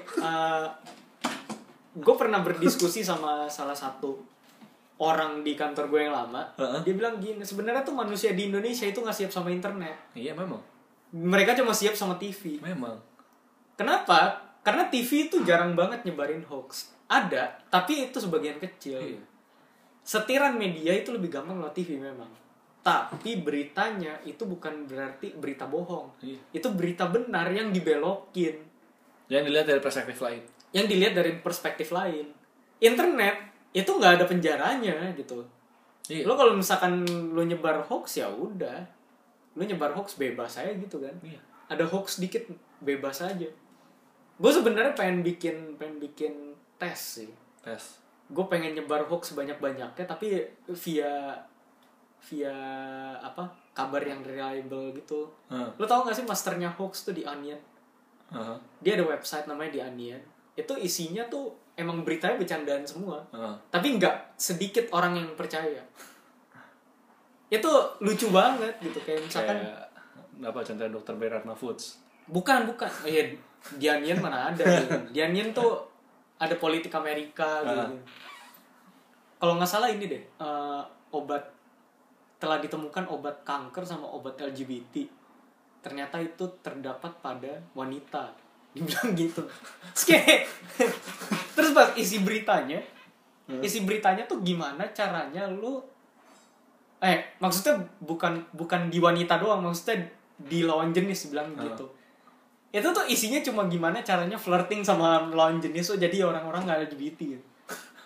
[1.96, 4.35] gue pernah berdiskusi sama salah satu
[4.98, 6.80] orang di kantor gue yang lama Heeh.
[6.82, 10.60] dia bilang gini sebenarnya tuh manusia di Indonesia itu nggak siap sama internet Iya memang.
[11.12, 12.96] mereka cuma siap sama TV Memang.
[13.74, 19.20] kenapa karena TV itu jarang banget nyebarin hoax ada tapi itu sebagian kecil Iya.
[20.00, 22.30] setiran media itu lebih gampang lewat TV memang
[22.80, 26.38] tapi beritanya itu bukan berarti berita bohong Iya.
[26.52, 28.62] itu berita benar yang dibelokin
[29.26, 30.42] Yang dilihat dari perspektif lain.
[30.70, 32.30] yang dilihat dari perspektif lain
[32.78, 35.44] internet itu nggak ada penjaranya gitu
[36.06, 36.22] Iya.
[36.22, 37.02] lo kalau misalkan
[37.34, 38.78] lo nyebar hoax ya udah
[39.52, 41.36] lo nyebar hoax bebas aja gitu kan Iya.
[41.66, 42.46] ada hoax dikit
[42.78, 43.50] bebas aja
[44.36, 46.32] gue sebenarnya pengen bikin pengen bikin
[46.78, 47.98] tes sih Tes.
[48.30, 51.34] gue pengen nyebar hoax banyak banyaknya tapi via
[52.22, 52.54] via
[53.18, 53.42] apa
[53.74, 55.68] kabar yang reliable gitu Heeh.
[55.74, 57.58] lo tau gak sih masternya hoax tuh di Onion
[58.30, 58.56] Heeh.
[58.78, 60.22] dia ada website namanya di Onion
[60.54, 63.54] itu isinya tuh emang beritanya bercandaan semua Heeh.
[63.68, 65.80] tapi nggak sedikit orang yang percaya
[67.46, 67.70] itu
[68.00, 69.86] lucu banget gitu kayak misalkan Kayak
[70.42, 72.02] apa contohnya dokter Beratna Foods.
[72.26, 73.22] bukan bukan oh, iya
[73.72, 74.92] di Onion mana ada gitu.
[75.14, 75.78] di Onion tuh
[76.36, 77.88] ada politik Amerika gitu Ah.
[79.38, 81.40] kalau nggak salah ini deh eh, obat
[82.36, 85.06] telah ditemukan obat kanker sama obat LGBT
[85.80, 88.34] ternyata itu terdapat pada wanita
[88.76, 89.42] dibilang gitu.
[89.96, 90.44] Terus kayak-
[91.56, 92.76] terus pas isi beritanya
[93.62, 95.80] isi beritanya tuh gimana caranya lu
[96.98, 100.04] eh maksudnya bukan bukan di wanita doang maksudnya
[100.36, 101.86] di lawan jenis bilang gitu.
[102.68, 107.20] Itu tuh isinya cuma gimana caranya flirting sama lawan jenis so jadi orang-orang nggak LGBT
[107.38, 107.46] gitu.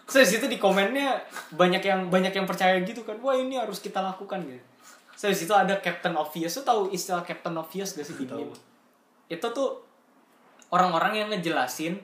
[0.05, 1.23] So, di situ di komennya
[1.55, 4.67] banyak yang banyak yang percaya gitu kan wah ini harus kita lakukan gitu.
[5.15, 8.51] So, di situ ada Captain Obvious tuh tahu istilah Captain Obvious gak sih di meme?
[9.31, 9.87] itu tuh
[10.71, 11.99] orang-orang yang ngejelasin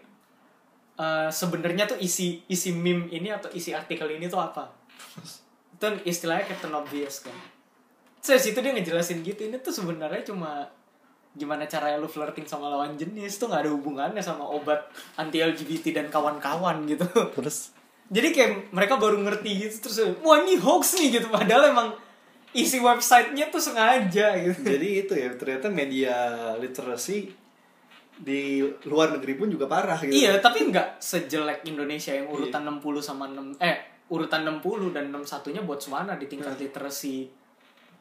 [0.99, 4.71] eh, sebenarnya tuh isi isi meme ini atau isi artikel ini tuh apa?
[5.77, 7.37] Itu istilahnya Captain Obvious kan?
[8.27, 10.67] Di situ dia ngejelasin gitu ini tuh sebenarnya cuma
[11.37, 14.89] gimana caranya lu flirting sama lawan jenis tuh nggak ada hubungannya sama obat
[15.21, 17.07] anti LGBT dan kawan-kawan gitu.
[17.39, 17.77] Terus?
[18.11, 21.29] Jadi kayak mereka baru ngerti gitu terus wah ini hoax nih gitu.
[21.31, 21.89] Padahal emang
[22.57, 24.59] isi websitenya tuh sengaja gitu.
[24.64, 26.17] Jadi itu ya ternyata media
[26.57, 27.46] literasi
[28.17, 30.17] di luar negeri pun juga parah gitu.
[30.17, 33.77] Iya tapi nggak sejelek Indonesia yang urutan 60 sama 6 eh
[34.09, 37.29] urutan 60 dan 61 nya Botswana di tingkat literasi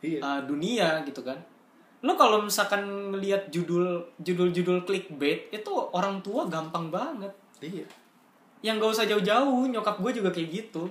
[0.06, 0.20] iya.
[0.22, 1.36] uh, dunia gitu kan.
[2.06, 7.34] Lo kalau misalkan ngelihat judul judul-judul clickbait itu orang tua gampang banget.
[7.60, 7.86] Iya.
[8.62, 10.86] Yang gak usah jauh-jauh nyokap gue juga kayak gitu.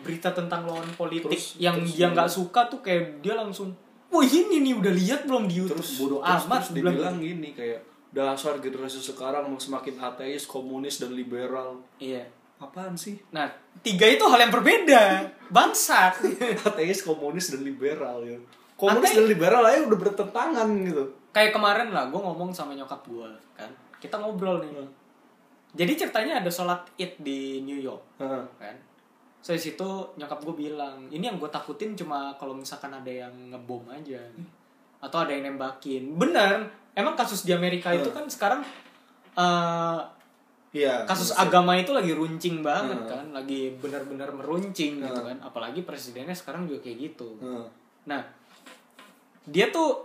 [0.00, 3.76] Berita tentang lawan politik Terus- yang terus dia nggak suka tuh kayak dia langsung
[4.08, 5.76] wah ini nih udah lihat belum di YouTube.
[5.76, 6.96] Terus bodoh terus, amat terus dia bilang.
[6.96, 7.80] dibilang gini kayak
[8.10, 11.78] dasar generasi sekarang semakin ateis komunis dan liberal.
[12.02, 12.26] Iya.
[12.60, 13.16] Apaan sih?
[13.32, 13.48] Nah
[13.80, 15.24] tiga itu hal yang berbeda.
[15.54, 16.20] Bangsat.
[16.66, 18.36] Ateis komunis dan liberal ya.
[18.76, 21.04] Komunis Ate- dan liberal aja udah bertentangan gitu.
[21.30, 23.70] Kayak kemarin lah gue ngomong sama nyokap gue kan.
[24.02, 25.00] Kita ngobrol nih
[25.70, 28.44] jadi ceritanya ada sholat id di New York Heeh.
[28.58, 28.76] kan.
[29.40, 29.86] So di situ
[30.18, 34.18] nyokap gue bilang ini yang gue takutin cuma kalau misalkan ada yang ngebom aja
[35.00, 38.60] atau ada yang nembakin bener emang kasus di Amerika itu kan sekarang
[39.32, 39.98] eh,
[40.70, 43.08] iya kasus maksud- agama itu lagi runcing banget Hmm.
[43.08, 45.28] kan lagi benar-benar meruncing gitu Hmm.
[45.28, 47.66] kan apalagi presidennya sekarang juga kayak gitu Heeh.
[48.04, 48.20] nah
[49.44, 50.04] dia tuh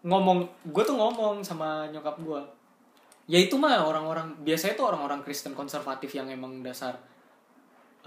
[0.00, 2.40] ngomong gue tuh ngomong sama nyokap gue
[3.26, 6.96] ya itu mah orang-orang biasanya tuh orang-orang Kristen konservatif yang emang dasar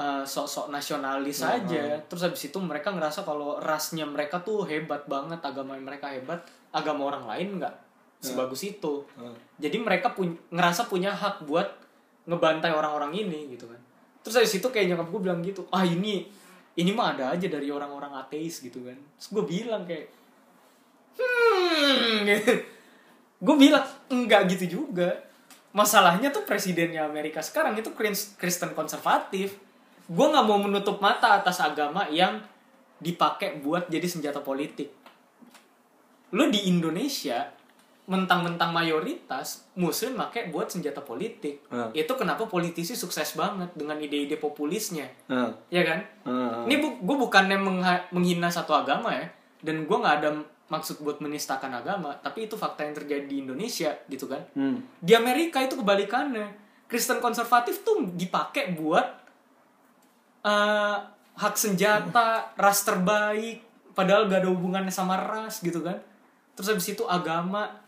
[0.01, 2.01] uh, sok-sok nasionalis Hmm, aja.
[2.01, 6.41] Terus habis itu mereka ngerasa kalau rasnya mereka tuh hebat banget agama mereka hebat
[6.73, 7.75] agama orang lain nggak
[8.17, 9.05] sebagus itu.
[9.13, 9.35] Heeh.
[9.61, 11.69] jadi mereka pun ngerasa punya hak buat
[12.25, 13.77] ngebantai orang-orang ini gitu kan.
[14.21, 16.25] Terus dari situ kayak nyokap gue bilang gitu ah ini
[16.71, 18.97] ini mah ada aja dari orang-orang ateis gitu kan.
[19.17, 20.05] Terus gue bilang kayak
[21.17, 22.25] hmm
[23.41, 25.17] gue bilang enggak gitu juga.
[25.71, 29.55] Masalahnya tuh presidennya Amerika sekarang itu Kris- Kristen konservatif
[30.11, 32.43] gue nggak mau menutup mata atas agama yang
[32.97, 34.91] dipakai buat jadi senjata politik
[36.31, 37.47] lo di Indonesia
[38.01, 41.91] mentang-mentang mayoritas muslim pakai buat senjata politik Hmm.
[41.93, 45.51] itu kenapa politisi sukses banget dengan ide-ide populisnya Heeh.
[45.69, 46.67] ya kan Heeh.
[46.67, 47.55] ini bu gue bukannya
[48.11, 49.31] menghina satu agama ya
[49.63, 50.29] dan gue nggak ada
[50.67, 54.83] maksud buat menistakan agama tapi itu fakta yang terjadi di Indonesia gitu kan Hmm.
[54.99, 56.51] di Amerika itu kebalikannya
[56.85, 59.20] Kristen konservatif tuh dipakai buat
[60.45, 60.97] eh,
[61.41, 65.99] hak senjata ras terbaik padahal gak ada hubungannya sama ras gitu kan.
[66.55, 67.81] Terus habis itu agama.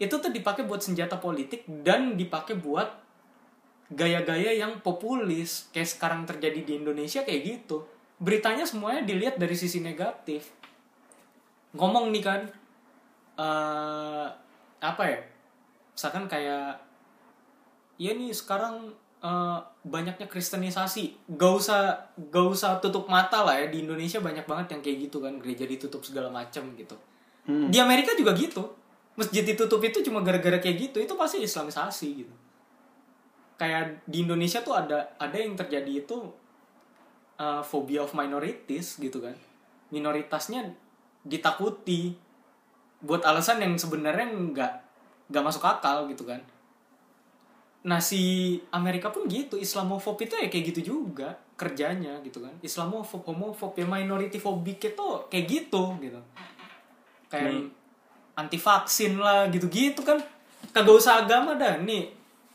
[0.00, 2.90] Itu tuh dipakai buat senjata politik dan dipakai buat
[3.92, 5.70] gaya-gaya yang populis.
[5.70, 7.86] Kayak sekarang terjadi di Indonesia kayak gitu.
[8.18, 10.50] Beritanya semuanya dilihat dari sisi negatif.
[11.76, 12.40] Ngomong nih kan
[13.38, 14.26] eh
[14.82, 15.20] apa ya?
[15.94, 16.80] Misalkan kayak
[18.00, 18.90] ya nih sekarang
[19.22, 21.34] eh, banyaknya kristenisasi.
[21.38, 21.80] Gak usah
[22.18, 23.66] gak usah tutup mata lah ya.
[23.70, 25.38] Di Indonesia banyak banget yang kayak gitu kan.
[25.38, 26.98] Gereja ditutup segala macam gitu.
[27.42, 27.74] Hmm.
[27.74, 28.70] di Amerika juga gitu.
[29.18, 31.02] Masjid ditutup itu cuma gara-gara kayak gitu.
[31.02, 32.34] Itu pasti islamisasi gitu.
[33.58, 36.30] Kayak di Indonesia tuh ada ada yang terjadi itu
[37.42, 39.34] uh, phobia of minorities gitu kan.
[39.90, 40.70] Minoritasnya
[41.26, 42.14] ditakuti.
[43.02, 44.72] Buat alasan yang sebenarnya nggak
[45.34, 46.38] nggak masuk akal gitu kan
[47.82, 52.54] nah si Amerika pun gitu Islamofob itu ya kayak gitu juga kerjanya gitu kan.
[52.62, 56.20] Islamofob homofob ya minority phobik itu kayak gitu gitu.
[57.26, 57.66] Kayak Nih.
[58.38, 60.22] anti vaksin lah gitu-gitu kan.
[60.70, 62.06] Kagak usah agama dah nih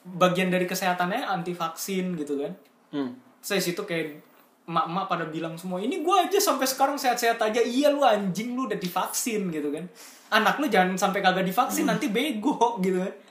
[0.08, 2.54] bagian dari kesehatannya anti vaksin gitu kan.
[2.88, 3.12] Hmm.
[3.44, 4.24] saya situ kayak
[4.64, 7.60] emak-emak pada bilang semua ini gua aja sampai sekarang sehat-sehat aja.
[7.60, 9.88] Iya lu anjing lu udah divaksin gitu kan.
[10.32, 13.27] Anak lu jangan sampai kagak divaksin nanti bego gitu kan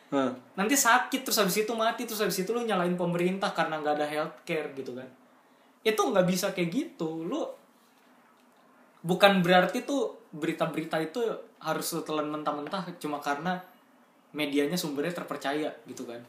[0.54, 4.06] Nanti sakit terus habis itu mati terus habis itu lu nyalain pemerintah karena nggak ada
[4.06, 5.08] healthcare gitu kan.
[5.82, 7.26] Itu nggak bisa kayak gitu.
[7.26, 7.42] Lu
[9.02, 11.22] bukan berarti tuh berita-berita itu
[11.58, 13.58] harus telan mentah-mentah cuma karena
[14.30, 16.22] medianya sumbernya terpercaya gitu kan.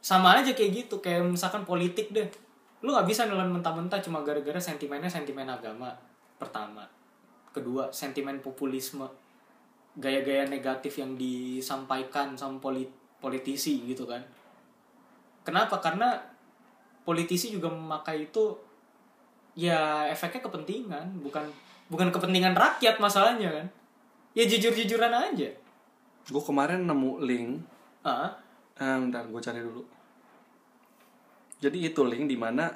[0.00, 2.28] Sama aja kayak gitu kayak misalkan politik deh.
[2.80, 5.92] Lu nggak bisa nelan mentah-mentah cuma gara-gara sentimennya sentimen agama
[6.40, 6.88] pertama.
[7.52, 9.27] Kedua sentimen populisme
[9.98, 12.88] gaya-gaya negatif yang disampaikan sama polit
[13.18, 14.22] politisi gitu kan
[15.42, 16.14] kenapa karena
[17.02, 18.54] politisi juga memakai itu
[19.58, 21.42] ya efeknya kepentingan bukan
[21.90, 23.66] bukan kepentingan rakyat masalahnya kan
[24.38, 25.50] ya jujur-jujuran aja
[26.28, 27.50] gue kemarin nemu link
[28.06, 29.82] ah Ah, bentar, gue cari dulu.
[31.58, 32.70] Jadi itu link di mana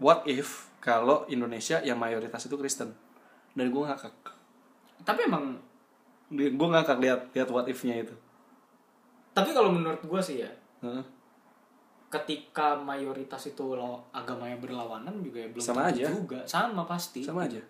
[0.00, 2.96] what if kalau Indonesia yang mayoritas itu Kristen.
[3.52, 4.40] Dan gue ngakak.
[5.02, 5.58] tapi emang
[6.32, 8.14] Gue ngakak lihat lihat what if-nya itu.
[9.32, 11.00] tapi kalau menurut gue sih ya Heeh.
[12.08, 16.04] ketika mayoritas itu lo agamanya berlawanan juga ya belum Sama aja.
[16.06, 17.60] juga sama pasti Sama aja.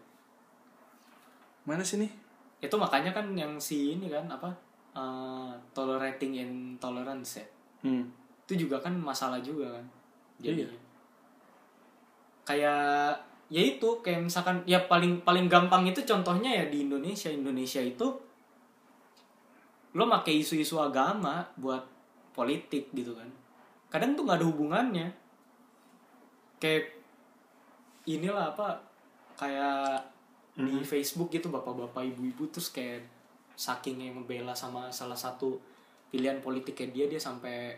[1.63, 2.11] Mana sih nih?
[2.59, 4.47] itu makanya kan yang si ini kan apa
[4.93, 7.47] eh, tolerating intolerance ya
[7.83, 8.07] Hmm.
[8.43, 9.83] itu juga kan masalah juga kan
[10.39, 10.55] Iya.
[10.55, 10.75] jadi
[12.43, 13.15] kayak
[13.49, 18.07] ya itu kayak misalkan ya paling paling gampang itu contohnya ya di Indonesia Indonesia itu
[19.93, 21.85] lo pakai isu-isu agama buat
[22.33, 23.29] politik gitu kan.
[23.93, 25.09] Kadang tuh nggak ada hubungannya.
[26.57, 26.97] Kayak
[28.09, 28.81] inilah apa
[29.37, 30.01] kayak
[30.53, 33.09] di Facebook gitu bapak-bapak ibu-ibu terus kayak
[33.57, 35.57] saking yang membela sama salah satu
[36.13, 37.73] pilihan politiknya dia dia sampai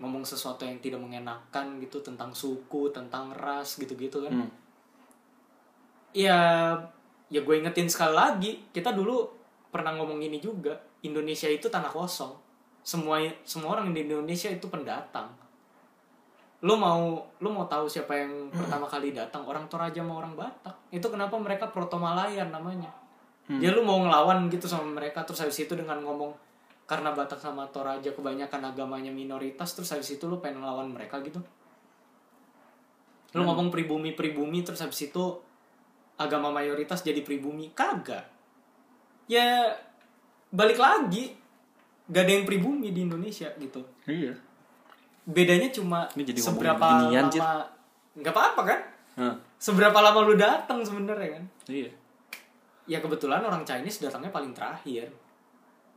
[0.00, 4.32] ngomong sesuatu yang tidak mengenakan gitu tentang suku tentang ras gitu-gitu kan.
[4.44, 4.50] Hmm.
[6.16, 6.38] ya
[7.28, 9.28] ya gue ingetin sekali lagi kita dulu
[9.68, 10.72] pernah ngomong ini juga
[11.08, 12.34] Indonesia itu tanah kosong.
[12.86, 15.30] Semua semua orang di Indonesia itu pendatang.
[16.62, 19.42] Lo mau lo mau tahu siapa yang pertama kali datang?
[19.46, 20.76] Orang Toraja sama orang Batak.
[20.90, 23.06] Itu kenapa mereka Proto Malayan namanya
[23.46, 26.34] dia lu mau ngelawan gitu sama mereka terus habis itu dengan ngomong
[26.90, 31.38] karena Batak sama Toraja kebanyakan agamanya minoritas terus habis itu lu pengen ngelawan mereka gitu.
[33.38, 35.38] Lu ngomong pribumi pribumi terus habis itu
[36.18, 37.70] agama mayoritas jadi pribumi.
[37.70, 38.26] Kagak.
[39.30, 39.78] Ya
[40.56, 41.36] balik lagi
[42.06, 44.32] gak ada yang pribumi di Indonesia gitu Iya.
[45.22, 46.86] bedanya cuma Ini jadi seberapa
[47.28, 47.36] Cid.
[47.36, 47.68] lama
[48.16, 48.80] nggak apa-apa kan
[49.16, 49.34] Hah.
[49.56, 51.90] seberapa lama lu datang sebenarnya kan Iya.
[52.86, 55.12] ya kebetulan orang Chinese datangnya paling terakhir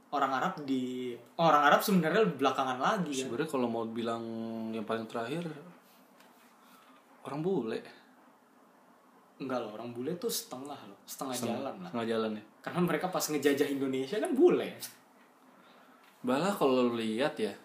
[0.09, 4.25] orang Arab di orang Arab sebenarnya belakangan lagi kan Sebenarnya kalau mau bilang
[4.73, 5.45] yang paling terakhir
[7.21, 7.79] orang bule.
[9.39, 12.43] Enggak loh orang bule tuh setengah loh setengah, jalan lah Setengah jalan ya.
[12.59, 14.69] karena mereka pas ngejajah Indonesia kan bule
[16.19, 17.55] Balah kalau lu lihat ya,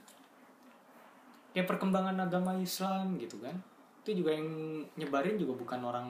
[1.50, 3.54] kayak perkembangan agama Islam gitu kan
[4.06, 4.46] itu juga yang
[4.94, 6.08] nyebarin juga bukan orang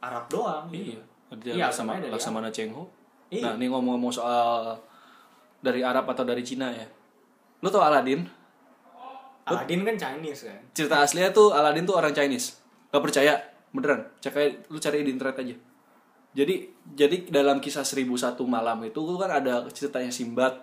[0.00, 0.96] Arab doang gitu.
[0.96, 2.86] Iya, dia Iya, sama Laksamana Cheng Ho.
[3.28, 3.50] Iya.
[3.50, 4.78] Nah, ini ngomong-ngomong soal
[5.58, 6.86] dari Arab atau dari Cina ya.
[7.60, 8.24] Lu tau Aladin?
[9.44, 12.56] Aladin kan Chinese kan Cerita aslinya tuh Aladin tuh orang Chinese.
[12.88, 13.36] Gak percaya?
[13.74, 14.06] Beneran.
[14.22, 15.56] Cek aja, lu cari di internet aja.
[16.34, 16.54] Jadi
[16.94, 20.54] jadi dalam kisah 1001 malam itu kan ada ceritanya Simbad.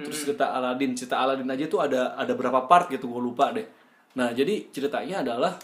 [0.00, 3.68] Terus cerita Aladin, cerita Aladin aja tuh ada ada berapa part gitu, gue lupa deh.
[4.16, 5.60] Nah, jadi ceritanya adalah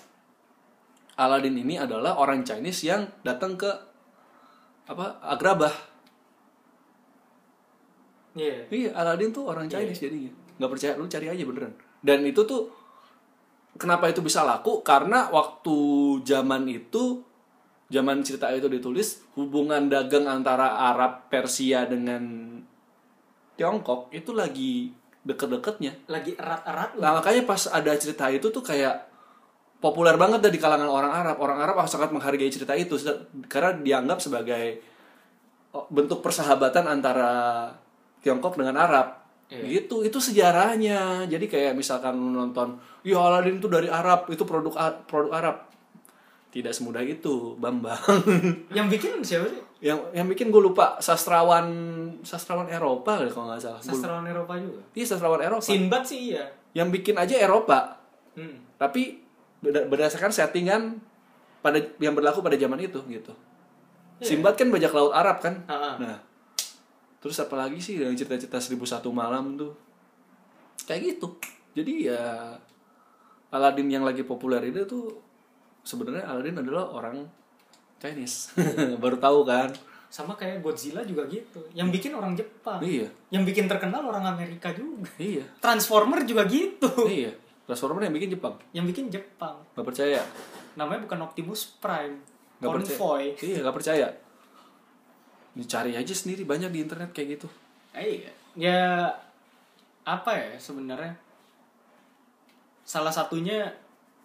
[1.17, 3.71] Aladin ini adalah orang Chinese yang datang ke
[4.87, 5.73] apa Agrabah
[8.37, 10.29] iya Iya, Aladin tuh orang Chinese jadinya.
[10.61, 11.73] Nggak percaya, lu cari aja beneran.
[12.05, 12.69] Dan itu tuh
[13.77, 14.81] kenapa itu bisa laku?
[14.83, 15.79] Karena waktu
[16.25, 17.23] zaman itu
[17.87, 22.57] zaman cerita itu ditulis, hubungan dagang antara Arab, Persia dengan
[23.57, 24.93] Tiongkok itu lagi
[25.27, 26.07] deket-deketnya.
[26.07, 29.11] lagi erat-erat Nah, makanya pas ada cerita itu tuh kayak
[29.83, 31.37] populer banget dah di kalangan orang Arab.
[31.41, 32.95] Orang Arab sangat menghargai cerita itu
[33.51, 34.83] karena dianggap sebagai
[35.75, 37.31] oh, bentuk persahabatan antara
[38.23, 39.26] Tiongkok dengan Arab.
[39.47, 39.63] Iya.
[39.79, 41.25] Gitu, itu sejarahnya.
[41.31, 44.75] Jadi kayak misalkan nonton, "Ya Aladin itu dari Arab, itu produk
[45.07, 45.57] produk Arab."
[46.51, 48.01] Tidak semudah itu, Bambang.
[48.77, 51.69] yang bikin siapa sih yang yang bikin gue lupa sastrawan
[52.25, 53.81] sastrawan Eropa kalau nggak salah.
[53.85, 55.61] Sastrawan Eropa juga Iya, sastrawan Eropa.
[55.61, 58.01] Sinbad sih iya Yang bikin aja Eropa.
[58.37, 58.77] hmm.
[58.77, 59.25] tapi
[59.65, 61.01] berdasarkan settingan
[61.65, 63.33] pada yang berlaku pada zaman itu gitu.
[64.21, 65.65] Simbad kan bajak laut Arab kan.
[65.69, 65.95] Ah, ah.
[65.97, 66.17] Nah,
[67.27, 69.75] terus apa lagi sih yang cerita-cerita 1001 malam tuh?
[70.87, 71.35] Kayak gitu.
[71.75, 72.55] Jadi ya
[73.51, 75.11] Aladin yang lagi populer itu tuh
[75.83, 77.27] sebenarnya Aladin adalah orang
[77.99, 78.55] Chinese.
[79.03, 79.75] Baru tahu kan?
[80.07, 83.11] sama kayak Godzilla juga gitu yang bikin orang Jepang Iya.
[83.29, 85.43] yang bikin terkenal orang Amerika juga Iya.
[85.59, 87.35] Transformer juga gitu Iya.
[87.67, 88.55] Transformer yang bikin Jepang.
[88.71, 90.23] yang bikin Jepang Gak percaya?
[90.73, 92.23] namanya bukan Optimus Prime
[92.63, 93.45] Gak Convoy percaya?
[93.45, 94.07] Iya, gak percaya.
[95.57, 97.49] Dicari aja sendiri banyak di internet kayak gitu.
[97.95, 99.09] iya ya
[100.03, 101.17] apa ya sebenarnya
[102.83, 103.65] salah satunya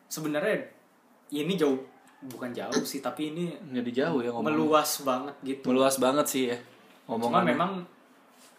[0.05, 0.59] sebenarnya
[1.31, 1.79] ini jauh
[2.21, 4.45] bukan jauh sih tapi ini Jadi jauh ya ngomong.
[4.45, 6.57] meluas banget gitu Meluas banget sih ya.
[7.07, 7.43] cuma Omongan.
[7.47, 7.71] memang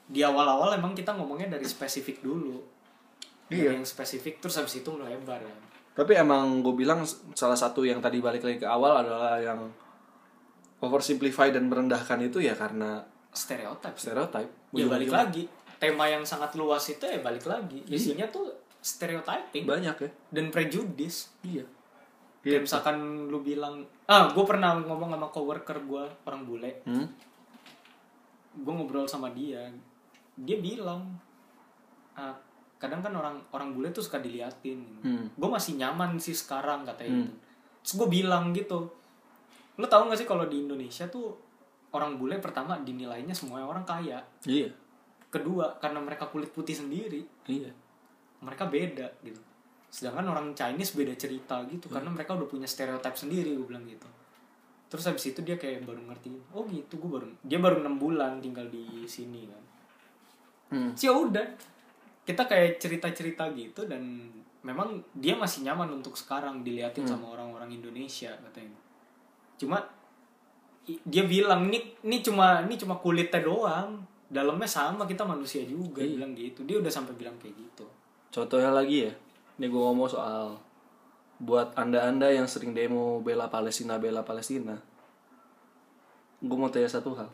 [0.04, 2.58] di awal-awal emang kita ngomongnya dari spesifik dulu
[3.48, 3.68] Iya.
[3.68, 5.54] dari yang spesifik terus habis itu melebar ya
[5.92, 7.04] Tapi emang gue bilang
[7.36, 9.60] salah satu yang tadi balik lagi ke awal adalah yang
[10.82, 14.10] oversimplify dan merendahkan itu ya karena stereotip sih.
[14.10, 14.50] stereotype.
[14.72, 15.46] ya balik lagi
[15.78, 20.10] tema yang sangat luas itu ya balik lagi isinya tuh stereotyping Banyak ya.
[20.28, 21.62] dan prejudis Iya.
[22.40, 27.06] kayak misalkan lu bilang ah gue pernah ngomong sama coworker gue orang bule Hmm?
[28.54, 29.70] gue ngobrol sama dia
[30.34, 31.06] dia bilang
[32.12, 32.34] ah,
[32.76, 35.26] kadang kan orang orang bule tuh suka diliatin Hmm.
[35.32, 37.30] gue masih nyaman sih sekarang katanya
[37.80, 38.90] terus gue bilang gitu
[39.80, 41.32] lu tahu gak sih kalau di Indonesia tuh
[41.92, 44.20] orang bule pertama dinilainya semua orang kaya.
[44.44, 44.68] Iya.
[45.32, 47.72] kedua karena mereka kulit putih sendiri Iya.
[48.44, 49.40] mereka beda gitu.
[49.88, 54.04] Sedangkan orang Chinese beda cerita gitu karena mereka udah punya stereotip sendiri gue bilang gitu.
[54.92, 58.44] Terus habis itu dia kayak baru ngerti oh gitu gue baru dia baru enam bulan
[58.44, 59.64] tinggal di sini kan.
[60.72, 60.92] Hmm.
[60.92, 61.44] sih ya udah
[62.28, 64.28] kita kayak cerita-cerita gitu dan
[64.62, 68.81] memang dia masih nyaman untuk sekarang diliatin sama orang-orang Indonesia katanya
[69.62, 69.78] cuma
[71.06, 74.02] dia bilang ini ini cuma ini cuma kulitnya doang.
[74.32, 76.02] Dalamnya sama kita manusia juga.
[76.02, 76.64] Dia bilang gitu.
[76.66, 77.86] Dia udah sampai bilang kayak gitu.
[78.32, 79.12] Contohnya lagi ya,
[79.60, 80.56] ini gue ngomong soal
[81.42, 84.78] buat anda-anda yang sering demo bela Palestina bela Palestina,
[86.38, 87.26] gue mau tanya satu hal,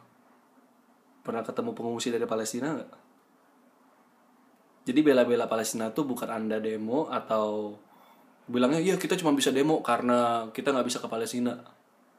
[1.20, 2.92] pernah ketemu pengungsi dari Palestina nggak?
[4.88, 7.76] Jadi bela-bela Palestina tuh bukan anda demo atau
[8.48, 11.60] bilangnya iya kita cuma bisa demo karena kita nggak bisa ke Palestina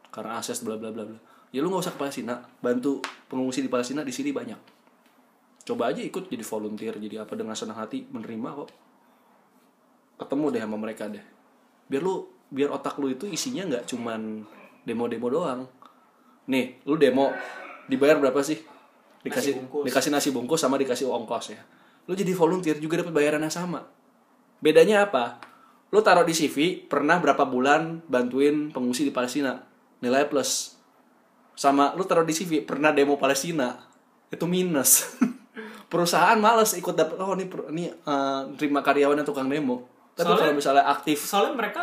[0.09, 1.19] karena akses bla bla bla bla.
[1.49, 4.59] Ya lu nggak usah ke Palestina, bantu pengungsi di Palestina di sini banyak.
[5.65, 8.69] Coba aja ikut jadi volunteer, jadi apa dengan senang hati menerima kok.
[10.17, 11.21] Ketemu deh sama mereka deh.
[11.89, 14.45] Biar lu biar otak lu itu isinya nggak cuman
[14.85, 15.69] demo-demo doang.
[16.49, 17.29] Nih, lu demo
[17.85, 18.57] dibayar berapa sih?
[19.21, 19.83] Dikasih Nasi bungkus.
[19.85, 21.61] dikasih nasi bungkus sama dikasih ongkos ya.
[22.09, 23.85] Lu jadi volunteer juga dapat bayaran yang sama.
[24.57, 25.37] Bedanya apa?
[25.93, 29.68] Lu taruh di CV pernah berapa bulan bantuin pengungsi di Palestina.
[29.99, 30.79] Nilai plus.
[31.53, 33.75] Sama lu taruh di CV pernah demo Palestina.
[34.29, 35.19] Itu minus.
[35.91, 39.83] Perusahaan males ikut dapat oh ini ini eh, terima karyawan yang tukang demo.
[40.13, 41.81] Tapi Soalnya- kalau misalnya aktif soalnya mereka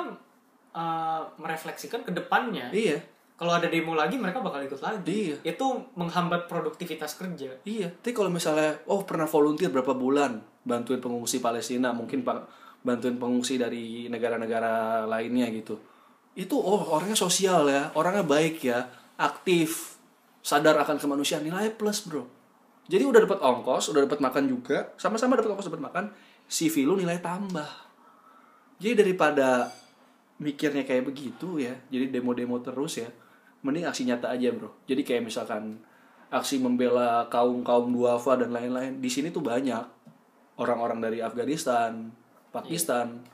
[0.76, 3.00] uh, merefleksikan ke depannya iya,
[3.32, 5.56] kalau ada demo lagi mereka bakal ikut lagi Iya.
[5.56, 11.40] itu menghambat produktivitas kerja Iya, tapi kalau misalnya oh pernah volunteer berapa bulan bantuin pengungsi
[11.40, 12.44] Palestina, mungkin pak
[12.84, 15.80] bantuin pengungsi dari negara-negara lainnya gitu.
[16.36, 19.96] Itu oh orangnya sosial ya, orangnya baik ya, aktif,
[20.44, 22.28] sadar akan kemanusiaan, nilai plus, Bro.
[22.86, 26.04] Jadi udah dapat ongkos, udah dapat makan juga, sama-sama dapat ongkos dapat makan,
[26.46, 27.66] CV lu nilai tambah.
[28.78, 29.72] Jadi daripada
[30.36, 33.08] mikirnya kayak begitu ya, jadi demo-demo terus ya,
[33.64, 34.70] mending aksi nyata aja bro.
[34.84, 35.80] Jadi kayak misalkan
[36.30, 39.82] aksi membela kaum kaum duafa dan lain-lain di sini tuh banyak
[40.60, 42.12] orang-orang dari Afghanistan,
[42.52, 43.24] Pakistan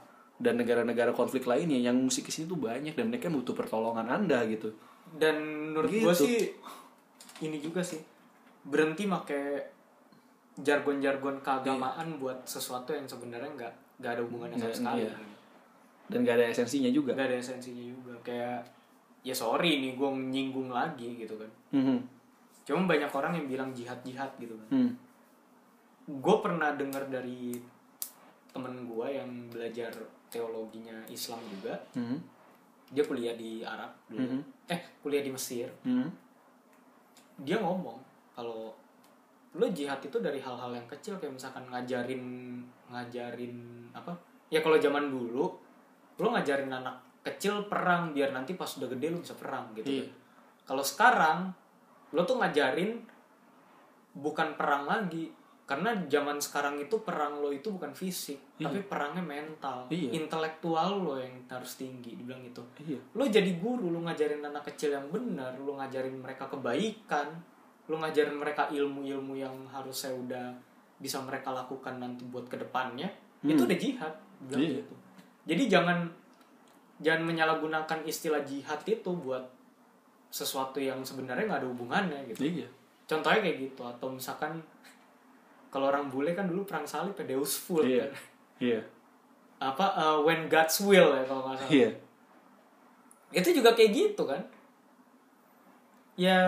[0.42, 4.42] dan negara-negara konflik lainnya yang musik ke sini tuh banyak dan mereka butuh pertolongan anda
[4.44, 4.74] gitu.
[5.12, 6.02] dan menurut Gitu.
[6.02, 6.36] gue sih
[7.40, 8.00] ini juga sih
[8.62, 9.38] berhenti make
[10.54, 15.14] jargon-jargon keagamaan buat sesuatu yang sebenarnya nggak nggak ada hubungannya sama Nggak, sekali iya.
[16.02, 17.10] Dan gak ada esensinya juga.
[17.14, 18.58] nggak ada esensinya juga kayak
[19.22, 21.98] ya sorry nih gue nyinggung lagi gitu kan Mhm.
[22.62, 24.90] cuma banyak orang yang bilang jihad jihad gitu kan Hmm.
[26.04, 27.54] gue pernah dengar dari
[28.48, 29.92] temen gue yang belajar
[30.32, 32.16] teologinya Islam juga Mhm.
[32.88, 34.40] dia kuliah di Arab dulu Mhm.
[34.66, 36.08] eh kuliah di Mesir Mhm.
[37.38, 38.00] dia ngomong
[38.32, 38.72] kalau
[39.52, 42.24] lo jihad itu dari hal-hal yang kecil kayak misalkan ngajarin
[42.88, 43.54] ngajarin
[43.92, 44.16] apa
[44.48, 45.44] ya kalau zaman dulu
[46.14, 50.02] lo ngajarin anak kecil perang biar nanti pas udah gede lo bisa perang gitu Iya.
[50.02, 50.10] kan.
[50.64, 51.38] kalau sekarang
[52.10, 52.96] lo tuh ngajarin
[54.12, 58.66] bukan perang lagi karena zaman sekarang itu perang lo itu bukan fisik Iya.
[58.68, 60.10] tapi perangnya mental Iya.
[60.12, 62.98] intelektual lo yang harus tinggi dibilang gitu Iya.
[63.14, 67.30] lo jadi guru lo ngajarin anak kecil yang benar lo ngajarin mereka kebaikan
[67.86, 70.46] lo ngajarin mereka ilmu-ilmu yang harusnya udah
[70.98, 73.06] bisa mereka lakukan nanti buat ke depannya
[73.42, 74.14] itu udah jihad
[74.44, 74.78] bilang Iya.
[74.82, 74.94] gitu
[75.42, 75.98] jadi jangan
[76.98, 79.42] jangan menyalahgunakan istilah jihad itu buat
[80.28, 82.68] sesuatu yang sebenarnya nggak ada hubungannya gitu Iya.
[83.06, 84.58] contohnya kayak gitu atau misalkan
[85.72, 88.04] kalau orang bule kan dulu perang salib ya Deus full Iya.
[88.04, 88.12] kan
[88.60, 88.80] Iya.
[89.58, 91.90] apa uh, when God's will ya kalau nggak salah Iya.
[93.32, 94.42] itu juga kayak gitu kan
[96.14, 96.38] ya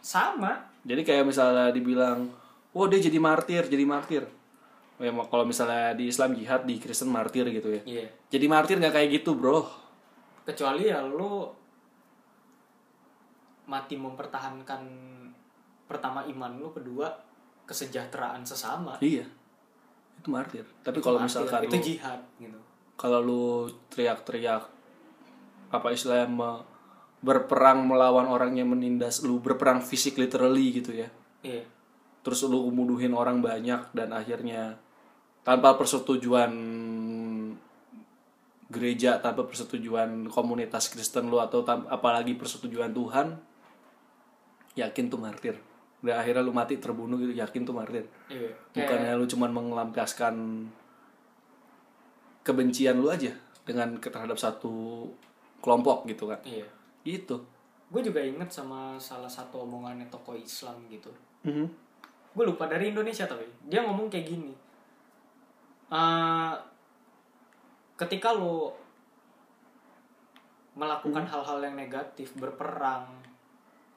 [0.00, 2.24] sama Jadi kayak misalnya dibilang,
[2.72, 4.24] "Wah, dia jadi martir, jadi martir."
[4.96, 7.82] Oh, ya, kalau misalnya di Islam jihad, di Kristen martir gitu ya.
[7.84, 9.68] iya Jadi martir nggak kayak gitu, Bro.
[10.40, 11.52] kecuali ya lo
[13.66, 14.82] mati mempertahankan
[15.84, 17.06] pertama iman lo kedua
[17.70, 18.98] kesejahteraan sesama.
[18.98, 19.30] Iya.
[20.18, 20.66] Itu martir.
[20.82, 22.58] Tapi Itu kalau misalkan itu lu jihad gitu.
[22.98, 23.44] kalau lu
[23.88, 24.66] teriak-teriak
[25.70, 26.66] apa istilahnya me-
[27.22, 31.08] berperang melawan orang yang menindas lu berperang fisik literally gitu ya.
[31.46, 31.62] Iya.
[32.20, 34.76] Terus lu muduhin orang banyak dan akhirnya
[35.40, 36.52] tanpa persetujuan
[38.70, 43.34] gereja tanpa persetujuan komunitas Kristen lu atau tam- apalagi persetujuan Tuhan
[44.78, 45.58] yakin tuh martir
[46.00, 48.48] dan akhirnya lu mati terbunuh gitu yakin tuh martir iya.
[48.72, 50.34] Bukannya lu cuman mengelampiaskan
[52.40, 53.30] kebencian lu aja
[53.68, 55.06] dengan terhadap satu
[55.60, 56.40] kelompok gitu kan?
[56.42, 56.66] Iya.
[57.04, 57.36] Gitu.
[57.92, 61.12] Gue juga inget sama salah satu omongannya tokoh Islam gitu.
[61.44, 61.88] Mhm.
[62.30, 63.42] gue lupa dari Indonesia tapi.
[63.66, 64.54] Dia ngomong kayak gini.
[65.90, 66.54] Eh,
[67.98, 68.70] ketika lo
[70.78, 73.19] melakukan hal-hal yang negatif berperang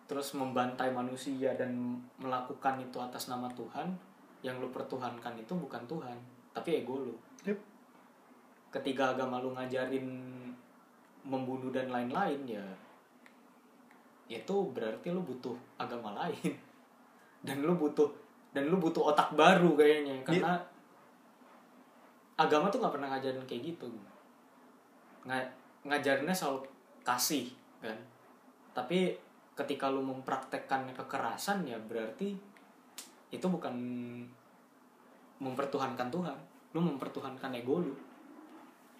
[0.06, 3.88] terus membantai manusia dan melakukan itu atas nama Tuhan
[4.44, 6.18] yang lo pertuhankan itu bukan Tuhan
[6.52, 7.60] tapi ego lo Yep.
[8.72, 10.08] ketika agama lu ngajarin
[11.28, 12.64] membunuh dan lain-lain ya
[14.32, 16.54] itu berarti lu butuh agama lain.
[17.48, 18.08] Dan lu butuh
[18.54, 20.56] dan lu butuh otak baru kayaknya karena
[22.38, 23.90] agama tuh nggak pernah ngajarin kayak gitu.
[25.28, 25.52] Nga-
[25.84, 26.62] ngajarinnya soal
[27.04, 27.50] kasih
[27.84, 27.98] kan.
[28.72, 29.18] Tapi
[29.54, 32.34] ketika lu mempraktekkan kekerasan ya berarti
[33.30, 33.74] itu bukan
[35.38, 36.38] mempertuhankan Tuhan
[36.74, 37.94] lu mempertuhankan ego lu.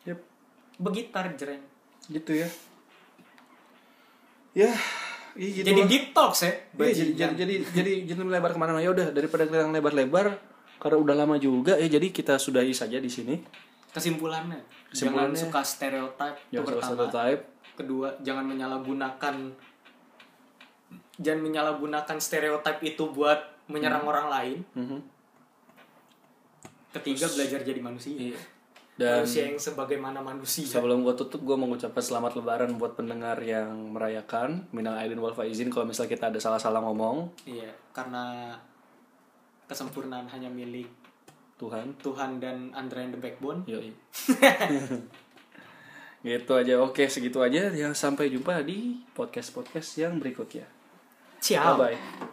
[0.06, 0.20] Yep.
[0.78, 1.62] begitar jreng.
[2.06, 2.48] Gitu ya.
[4.54, 4.70] Ya
[5.34, 5.90] iya gitu jadi lah.
[5.90, 8.86] deep talks ya jadi, jadi jadi jadi jadi melebar ke mana-mana.
[8.86, 10.38] Ya udah daripada kita lebar-lebar
[10.78, 13.42] karena udah lama juga ya jadi kita sudahi saja di sini.
[13.94, 14.58] Kesimpulannya,
[14.90, 16.90] Kesimpulannya- jangan suka stereotip itu yang salah pertama.
[16.94, 17.42] satu type
[17.74, 19.36] kedua jangan menyalahgunakan
[21.22, 24.60] jangan menyalahgunakan stereotip itu buat menyerang orang lain.
[24.76, 25.00] Mhm.
[26.94, 28.14] ketiga belajar jadi manusia.
[28.14, 28.38] Iya.
[28.94, 30.70] dan manusia yang sebagaimana manusia.
[30.70, 34.70] sebelum gue tutup gue mengucapkan selamat lebaran buat pendengar yang merayakan.
[34.70, 37.34] Minal aidin wal faizin kalau misalnya kita ada salah-salah ngomong.
[37.50, 38.54] Iya karena
[39.66, 40.86] kesempurnaan hanya milik
[41.58, 41.98] Tuhan.
[41.98, 43.66] Tuhan dan Andra and the Backbone.
[43.66, 43.90] Yoi.
[46.30, 46.78] gitu aja.
[46.78, 47.74] Oke segitu aja.
[47.74, 50.70] Ya sampai jumpa di podcast podcast yang berikutnya
[51.44, 52.28] ciao bye bye